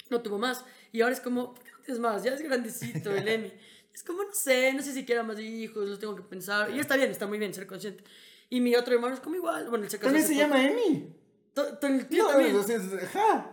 no 0.10 0.21
tuvo 0.21 0.38
más. 0.39 0.65
Y 0.91 1.02
ahora 1.02 1.13
es 1.13 1.21
como, 1.21 1.54
¿por 1.54 1.63
qué 1.63 1.71
no 1.71 1.78
tienes 1.80 2.00
más? 2.00 2.24
Ya 2.24 2.34
es 2.34 2.42
grandecito 2.42 3.12
el 3.12 3.27
Emi. 3.27 3.54
Es 3.96 4.04
como, 4.04 4.21
no 4.23 4.33
sé, 4.33 4.73
no 4.73 4.83
sé 4.83 4.91
si 4.93 5.06
quiera 5.06 5.23
más 5.23 5.39
hijos, 5.39 5.87
los 5.89 5.98
tengo 6.00 6.15
que 6.15 6.21
pensar. 6.21 6.69
Y 6.69 6.79
está 6.79 6.96
bien, 6.98 7.10
está 7.10 7.25
muy 7.27 7.39
bien 7.39 7.54
ser 7.54 7.65
consciente. 7.65 8.04
Y 8.50 8.60
mi 8.60 8.75
otro 8.75 8.93
hermano 8.93 9.15
es 9.15 9.21
como 9.21 9.35
igual. 9.37 9.69
Bueno, 9.69 9.85
él 9.85 9.89
se 9.89 9.98
casó 9.98 10.08
También 10.12 10.27
se 10.27 10.33
poco. 10.33 10.46
llama 10.48 10.63
Emi. 10.67 11.10
To- 11.54 11.77
to- 11.77 11.87
El 11.87 12.06
tío 12.08 12.23
No, 12.25 12.29
también. 12.31 12.56
o 12.58 12.62
sea, 12.63 12.75
es- 12.75 13.04
ajá. 13.06 13.52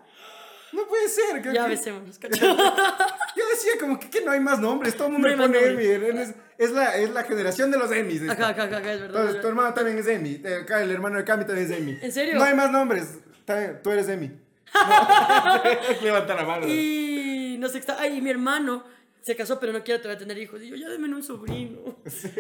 No 0.73 0.87
puede 0.89 1.09
ser. 1.09 1.41
Ya 1.53 1.63
que- 1.65 1.69
besémonos, 1.71 2.19
cacho. 2.21 2.45
Yo 2.45 3.49
decía 3.51 3.73
como 3.81 4.01
que, 4.01 4.11
que 4.11 4.21
no 4.23 4.33
hay 4.33 4.41
más 4.41 4.59
nombres, 4.59 4.97
todo 4.97 5.07
el 5.07 5.13
mundo 5.15 5.29
No 5.29 5.37
le 5.37 5.43
hay 5.43 5.49
más 5.49 5.57
pone 5.57 5.67
nombres. 5.71 6.03
Emi. 6.03 6.19
Es, 6.21 6.35
es 6.59 6.71
la, 6.73 6.97
es 6.97 7.11
la 7.11 7.23
generación 7.25 7.71
de 7.71 7.79
los 7.79 7.93
Emis. 7.93 8.23
esta. 8.23 8.33
Ajá, 8.33 8.49
ajá, 8.51 8.63
ajá, 8.65 8.93
es 8.93 9.01
verdad. 9.01 9.07
Entonces, 9.21 9.35
es 9.37 9.41
tu 9.43 9.49
hermano 9.49 9.75
también 9.75 9.99
es 9.99 10.07
Emi. 10.09 10.41
eh, 10.45 10.59
Acá 10.63 10.83
el 10.83 10.91
hermano 10.91 11.19
de 11.19 11.25
Cami 11.25 11.45
también 11.45 11.71
es 11.71 11.79
Emi. 11.79 11.99
¿En 12.03 12.11
serio? 12.13 12.35
No 12.35 12.43
hay 12.43 12.55
más 12.55 12.71
nombres. 12.73 13.19
También, 13.45 13.81
Tú 13.83 13.91
eres 13.91 14.09
Emi. 14.09 14.33
Levanta 16.03 16.35
la 16.35 16.45
mano. 16.45 16.67
Y 16.67 17.57
no 17.61 17.69
sé, 17.69 17.79
está, 17.79 17.97
ay, 18.01 18.19
y 18.19 18.21
mi 18.21 18.31
hermano 18.31 18.85
se 19.23 19.37
casó, 19.37 19.59
pero 19.61 19.73
no 19.73 19.83
quiere 19.85 20.01
todavía 20.01 20.19
tener 20.19 20.37
hijos. 20.39 20.61
Y 20.63 20.69
yo, 20.69 20.77
ya 20.77 20.89
denme 20.89 21.09
un 21.15 21.23
sobrino. 21.23 21.79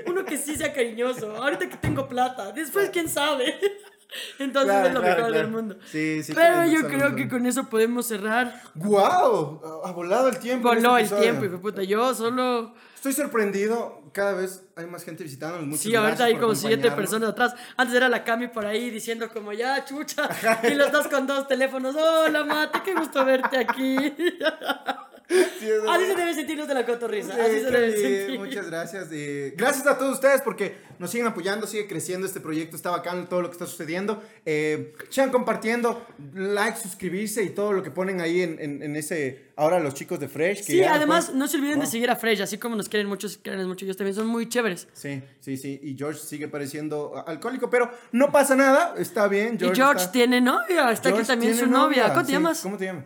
Uno 0.06 0.24
que 0.24 0.36
sí 0.36 0.56
sea 0.56 0.72
cariñoso. 0.72 1.36
Ahorita 1.36 1.68
que 1.68 1.76
tengo 1.76 2.08
plata. 2.08 2.50
Después, 2.52 2.90
quién 2.90 3.08
sabe. 3.08 3.54
Entonces 4.38 4.70
Claro, 4.70 4.88
es 4.88 4.94
lo 4.94 5.00
claro, 5.00 5.16
mejor 5.16 5.30
claro. 5.32 5.42
del 5.42 5.48
mundo. 5.48 5.76
Sí, 5.86 6.22
sí, 6.22 6.34
Pero 6.34 6.66
yo 6.66 6.86
creo 6.86 7.16
que 7.16 7.28
con 7.28 7.46
eso 7.46 7.70
podemos 7.70 8.06
cerrar. 8.06 8.62
¡Guau! 8.74 9.82
Ha 9.84 9.90
volado 9.92 10.28
el 10.28 10.38
tiempo. 10.38 10.70
en 10.72 10.82
Voló 10.82 10.98
este 10.98 11.14
el 11.14 11.20
tiempo, 11.22 11.44
hijo 11.46 11.60
puta. 11.60 11.82
Yo 11.82 12.12
solo. 12.14 12.74
Estoy 12.94 13.12
sorprendido. 13.12 14.02
Cada 14.12 14.34
vez 14.34 14.64
hay 14.76 14.86
más 14.86 15.04
gente 15.04 15.24
visitándonos. 15.24 15.66
Muchas 15.66 15.82
Sí, 15.82 15.94
ahorita 15.94 16.24
hay 16.24 16.36
como 16.36 16.54
siete 16.54 16.90
personas 16.90 17.30
atrás. 17.30 17.54
Antes 17.76 17.96
era 17.96 18.08
la 18.10 18.24
Cami 18.24 18.48
por 18.48 18.66
ahí 18.66 18.90
diciendo 18.90 19.30
como 19.32 19.52
ya, 19.52 19.84
chucha. 19.84 20.28
Y 20.64 20.74
los 20.74 20.92
dos 20.92 21.08
con 21.08 21.26
dos 21.26 21.48
teléfonos. 21.48 21.96
Hola, 21.96 22.44
mate, 22.44 22.80
qué 22.84 22.94
gusto 22.94 23.24
verte 23.24 23.56
aquí. 23.56 23.96
Sí, 25.28 25.36
Así 25.38 25.58
se 25.60 25.78
verdad. 25.80 26.16
debe 26.16 26.34
sentir 26.34 26.58
los 26.58 26.68
de 26.68 26.74
la 26.74 26.84
cotorrisa. 26.84 27.34
Sí, 27.34 27.40
Así 27.40 27.52
se 27.60 27.64
qué 27.66 27.70
debe 27.70 27.86
bien, 27.88 28.00
sentir. 28.18 28.38
Muchas 28.40 28.66
gracias. 28.68 29.08
eh, 29.12 29.54
gracias 29.56 29.86
a 29.86 29.96
todos 29.96 30.14
ustedes 30.14 30.40
porque 30.42 30.74
nos 30.98 31.10
siguen 31.10 31.26
apoyando, 31.26 31.66
sigue 31.66 31.86
creciendo 31.86 32.26
este 32.26 32.40
proyecto, 32.40 32.76
está 32.76 32.90
bacán 32.90 33.28
todo 33.28 33.40
lo 33.42 33.48
que 33.48 33.52
está 33.52 33.66
sucediendo. 33.66 34.22
Eh, 34.44 34.92
sigan 35.08 35.30
compartiendo, 35.30 36.04
like, 36.34 36.78
suscribirse 36.78 37.42
y 37.42 37.50
todo 37.50 37.72
lo 37.72 37.82
que 37.82 37.90
ponen 37.90 38.20
ahí 38.20 38.42
en, 38.42 38.58
en- 38.60 38.82
en 38.82 38.96
ese. 38.96 39.52
Ahora 39.56 39.78
los 39.80 39.94
chicos 39.94 40.18
de 40.18 40.28
Fresh. 40.28 40.58
que 40.58 40.64
Sí, 40.64 40.82
además, 40.82 41.26
pueden- 41.26 41.38
no 41.38 41.46
se 41.48 41.56
olviden 41.56 41.78
de 41.78 41.84
Wow. 41.84 41.92
seguir 41.92 42.10
a 42.10 42.16
Fresh, 42.16 42.40
así 42.42 42.58
como 42.58 42.74
nos 42.76 42.88
quieren 42.88 43.06
muchos, 43.08 43.38
quieren 43.38 43.66
mucho 43.68 43.84
ellos 43.84 43.96
también, 43.96 44.14
son 44.14 44.26
muy 44.26 44.48
chéveres. 44.48 44.88
Sí, 44.92 45.22
sí, 45.40 45.56
sí. 45.56 45.78
Y 45.82 45.96
George 45.96 46.18
sigue 46.20 46.48
pareciendo 46.48 47.22
alcohólico, 47.26 47.70
pero 47.70 47.90
no 48.12 48.32
pasa 48.32 48.56
nada, 48.56 48.94
está 48.98 49.28
bien. 49.28 49.56
y 49.56 49.58
George 49.74 49.82
está- 50.02 50.12
tiene 50.12 50.40
novia, 50.40 50.90
está 50.90 51.10
aquí 51.10 51.16
George 51.18 51.26
también 51.26 51.52
tiene 51.52 51.66
su 51.66 51.70
novia. 51.70 52.08
¿Cómo 52.08 52.20
te 52.22 52.26
sí. 52.26 52.32
llamas? 52.32 52.60
¿Cómo 52.60 52.76
te 52.76 52.84
llamas? 52.86 53.04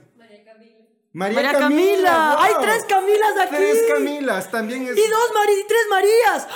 María 1.17 1.41
María 1.43 1.59
Camila. 1.59 2.35
wow. 2.37 2.45
Hay 2.45 2.53
tres 2.61 2.85
Camilas 2.85 3.39
aquí. 3.41 3.57
Tres 3.57 3.85
Camilas, 3.89 4.51
también 4.51 4.83
es. 4.83 4.99
Y 4.99 5.09
dos 5.09 5.31
Mari 5.33 5.53
y 5.61 5.65
tres 5.67 5.87
Marías. 5.89 6.47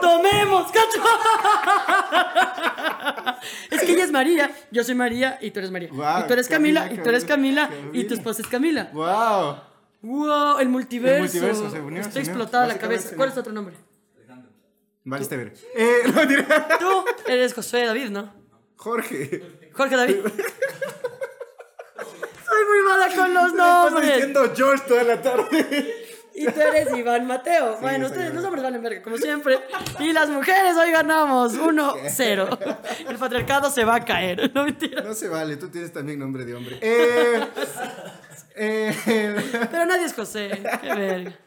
Tomemos, 0.00 0.72
cacho. 0.72 1.00
es 3.70 3.80
que 3.82 3.92
ella 3.92 4.02
es 4.04 4.10
María, 4.10 4.50
yo 4.72 4.82
soy 4.82 4.96
María 4.96 5.38
y 5.40 5.52
tú 5.52 5.60
eres 5.60 5.70
María. 5.70 5.88
Guau, 5.92 6.24
y 6.24 6.26
tú 6.26 6.32
eres 6.32 6.48
Camila, 6.48 6.80
Camila, 6.80 7.00
y 7.00 7.04
tú 7.04 7.08
eres 7.10 7.24
Camila, 7.24 7.68
Camila. 7.68 7.90
y 7.96 8.04
tu 8.04 8.14
esposa 8.14 8.42
es 8.42 8.48
Camila. 8.48 8.90
¡Wow! 8.92 9.56
Wow, 10.02 10.58
el 10.58 10.68
multiverso. 10.68 11.14
El 11.16 11.22
multiverso 11.22 11.70
se 11.70 11.80
unió, 11.80 12.00
Estoy 12.00 12.24
se 12.24 12.30
unió. 12.30 12.42
explotada 12.42 12.66
la 12.66 12.76
cabeza. 12.78 13.10
se 13.10 13.14
¿Cuál 13.16 13.28
es 13.28 13.34
tu 13.34 13.40
otro 13.40 13.52
nombre? 13.52 13.76
Valiste 15.04 15.36
ver. 15.36 15.54
Eh, 15.76 15.98
no, 16.12 16.22
diré- 16.22 16.44
Tú 16.80 17.04
eres 17.28 17.54
Josué 17.54 17.86
David, 17.86 18.10
¿no? 18.10 18.32
Jorge. 18.76 19.70
Jorge 19.72 19.96
David. 19.96 20.16
Soy 22.64 22.82
muy 22.82 22.88
mala 22.88 23.14
con 23.14 23.34
los 23.34 23.46
Estás 23.52 23.92
nombres. 23.92 24.14
diciendo 24.14 24.52
George 24.56 24.84
toda 24.88 25.02
la 25.04 25.20
tarde. 25.22 25.94
Y 26.36 26.46
tú 26.46 26.60
eres 26.60 26.96
Iván 26.96 27.26
Mateo. 27.26 27.76
bueno, 27.80 27.98
yo 27.98 28.08
soy 28.08 28.16
ustedes, 28.18 28.34
los 28.34 28.44
hombres 28.44 28.64
valen 28.64 28.82
verga, 28.82 29.02
como 29.02 29.16
siempre. 29.18 29.58
Y 30.00 30.12
las 30.12 30.28
mujeres 30.28 30.76
hoy 30.76 30.90
ganamos 30.90 31.54
1-0. 31.56 32.76
El 33.08 33.16
patriarcado 33.18 33.70
se 33.70 33.84
va 33.84 33.96
a 33.96 34.04
caer. 34.04 34.50
No 34.54 34.64
mentira. 34.64 35.02
No 35.02 35.14
se 35.14 35.28
vale, 35.28 35.56
tú 35.56 35.68
tienes 35.68 35.92
también 35.92 36.18
nombre 36.18 36.44
de 36.44 36.54
hombre. 36.54 36.78
Eh, 36.80 37.46
eh, 38.56 39.66
Pero 39.70 39.86
nadie 39.86 40.06
es 40.06 40.14
José. 40.14 40.60
Qué 40.82 40.94
verga. 40.94 41.38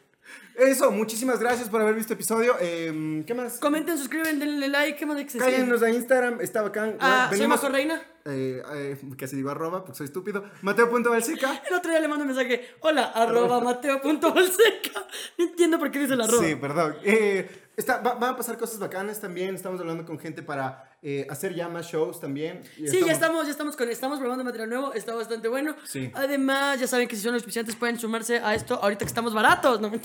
Eso, 0.58 0.90
muchísimas 0.90 1.40
gracias 1.40 1.68
por 1.68 1.80
haber 1.80 1.94
visto 1.94 2.12
el 2.12 2.18
episodio. 2.18 2.56
Eh, 2.60 3.22
¿Qué 3.26 3.34
más? 3.34 3.58
Comenten, 3.58 3.96
suscriben, 3.96 4.38
denle 4.38 4.68
like. 4.68 4.96
¿Qué 4.98 5.06
más? 5.06 5.16
Cállenos 5.36 5.82
a 5.82 5.90
Instagram, 5.90 6.40
está 6.40 6.62
bacán. 6.62 6.96
Ah, 7.00 7.26
soy 7.30 7.38
Venimos- 7.38 7.62
Majo 7.62 7.72
Reina. 7.72 8.02
Eh, 8.24 8.62
eh, 8.74 8.98
casi 9.16 9.36
digo 9.36 9.50
arroba, 9.50 9.84
porque 9.84 9.96
soy 9.98 10.04
estúpido. 10.06 10.44
Mateo.balseca. 10.62 11.62
El 11.68 11.74
otro 11.74 11.90
día 11.90 12.00
le 12.00 12.08
mando 12.08 12.22
un 12.24 12.28
mensaje. 12.28 12.74
Hola, 12.80 13.04
arroba 13.14 13.60
mateo.bolseca. 13.60 15.06
No 15.38 15.44
entiendo 15.46 15.78
por 15.78 15.90
qué 15.90 16.00
dice 16.00 16.14
el 16.14 16.20
arroba. 16.20 16.44
Sí, 16.44 16.54
perdón. 16.56 16.96
Eh, 17.04 17.48
está, 17.76 17.98
va- 18.00 18.14
van 18.14 18.34
a 18.34 18.36
pasar 18.36 18.58
cosas 18.58 18.78
bacanas 18.78 19.20
también. 19.20 19.54
Estamos 19.54 19.80
hablando 19.80 20.04
con 20.04 20.18
gente 20.18 20.42
para 20.42 20.87
eh, 21.00 21.26
hacer 21.30 21.54
ya 21.54 21.68
más 21.68 21.86
shows 21.86 22.18
también. 22.20 22.62
Sí, 22.76 23.00
ya 23.06 23.12
estamos, 23.12 23.44
ya 23.46 23.52
estamos 23.52 23.76
con, 23.76 23.88
estamos 23.88 24.18
probando 24.18 24.42
material 24.42 24.68
nuevo, 24.68 24.92
está 24.94 25.14
bastante 25.14 25.46
bueno. 25.48 25.76
Sí. 25.84 26.10
Además, 26.14 26.80
ya 26.80 26.88
saben 26.88 27.06
que 27.06 27.14
si 27.14 27.22
son 27.22 27.32
los 27.32 27.40
auspiciantes 27.42 27.76
pueden 27.76 27.98
sumarse 27.98 28.38
a 28.38 28.54
esto 28.54 28.74
ahorita 28.82 29.04
que 29.04 29.08
estamos 29.08 29.32
baratos, 29.32 29.80
no. 29.80 29.92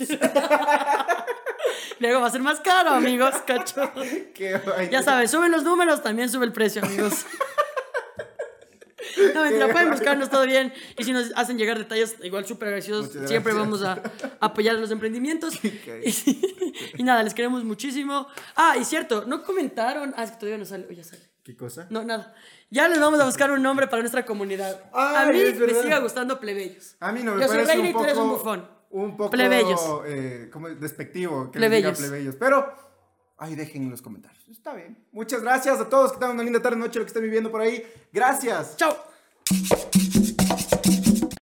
Luego 2.00 2.22
va 2.22 2.28
a 2.28 2.30
ser 2.30 2.42
más 2.42 2.60
caro, 2.60 2.92
amigos, 2.92 3.34
cacho. 3.46 3.92
Qué. 4.34 4.60
Ya 4.92 5.02
saben, 5.02 5.28
suben 5.28 5.52
los 5.52 5.64
números, 5.64 6.04
también 6.04 6.30
sube 6.30 6.46
el 6.46 6.52
precio, 6.52 6.84
amigos. 6.84 7.26
No, 9.34 9.42
mentira, 9.44 9.68
pueden 9.70 9.92
buscarnos 9.92 10.30
todo 10.30 10.46
bien. 10.46 10.74
Y 10.98 11.04
si 11.04 11.12
nos 11.14 11.32
hacen 11.36 11.58
llegar 11.58 11.78
detalles, 11.78 12.16
igual 12.24 12.46
súper 12.46 12.70
graciosos, 12.72 13.14
Muchas 13.14 13.30
siempre 13.30 13.54
vamos 13.54 13.84
a 13.84 14.02
apoyar 14.40 14.76
los 14.76 14.92
emprendimientos. 14.92 15.54
Y, 15.64 16.42
y 16.98 17.04
nada, 17.04 17.24
les 17.24 17.34
queremos 17.34 17.64
muchísimo. 17.64 18.28
Ah, 18.56 18.76
y 18.80 18.84
cierto, 18.86 19.26
no 19.28 19.44
comentaron. 19.44 20.14
Ah, 20.18 20.24
es 20.24 20.32
que 20.32 20.38
todavía 20.38 20.58
no 20.58 20.66
sale. 20.66 20.88
Oh, 20.90 20.94
ya 20.94 21.04
sale. 21.04 21.22
¿Qué 21.44 21.56
cosa? 21.56 21.88
No, 21.90 22.04
nada. 22.04 22.34
Ya 22.70 22.88
les 22.88 23.00
vamos 23.00 23.20
a 23.20 23.26
buscar 23.26 23.52
un 23.52 23.62
nombre 23.62 23.88
para 23.88 24.02
nuestra 24.02 24.26
comunidad. 24.26 24.82
Ay, 24.94 25.30
a 25.30 25.32
mí 25.32 25.40
me 25.40 25.74
sigue 25.82 26.00
gustando 26.00 26.40
plebeyos. 26.40 26.96
A 27.00 27.12
mí 27.12 27.22
no 27.22 27.36
me 27.36 27.42
Yo 27.42 27.48
soy 27.48 27.58
parece 27.58 27.74
reina 27.74 27.84
un 27.84 27.90
y 27.90 27.92
tú 27.92 27.98
poco, 27.98 28.06
eres 28.06 28.18
un 28.18 28.30
bufón. 28.30 28.70
Un 28.90 29.18
poco 29.18 29.30
Plebeyos. 29.32 29.82
eh, 30.08 30.50
como 30.52 30.70
despectivo 30.70 31.52
que 31.52 31.58
Plebeyos. 31.60 31.98
plebeyos. 31.98 31.98
diga 31.98 32.10
plebeyos. 32.10 32.36
Pero 32.40 32.93
ahí 33.38 33.56
dejen 33.56 33.84
en 33.84 33.92
los 33.92 34.02
comentarios. 34.02 34.44
Está 34.50 34.74
bien. 34.74 34.98
Muchas 35.12 35.42
gracias 35.42 35.80
a 35.80 35.90
todos 35.90 36.14
que 36.14 36.20
tengan 36.20 36.36
una 36.36 36.44
linda 36.44 36.62
tarde, 36.62 36.78
noche, 36.78 37.00
lo 37.00 37.06
que 37.06 37.10
estén 37.10 37.24
viviendo 37.24 37.52
por 37.52 37.62
ahí. 37.62 37.84
Gracias. 38.12 38.78
Chao. 38.78 38.96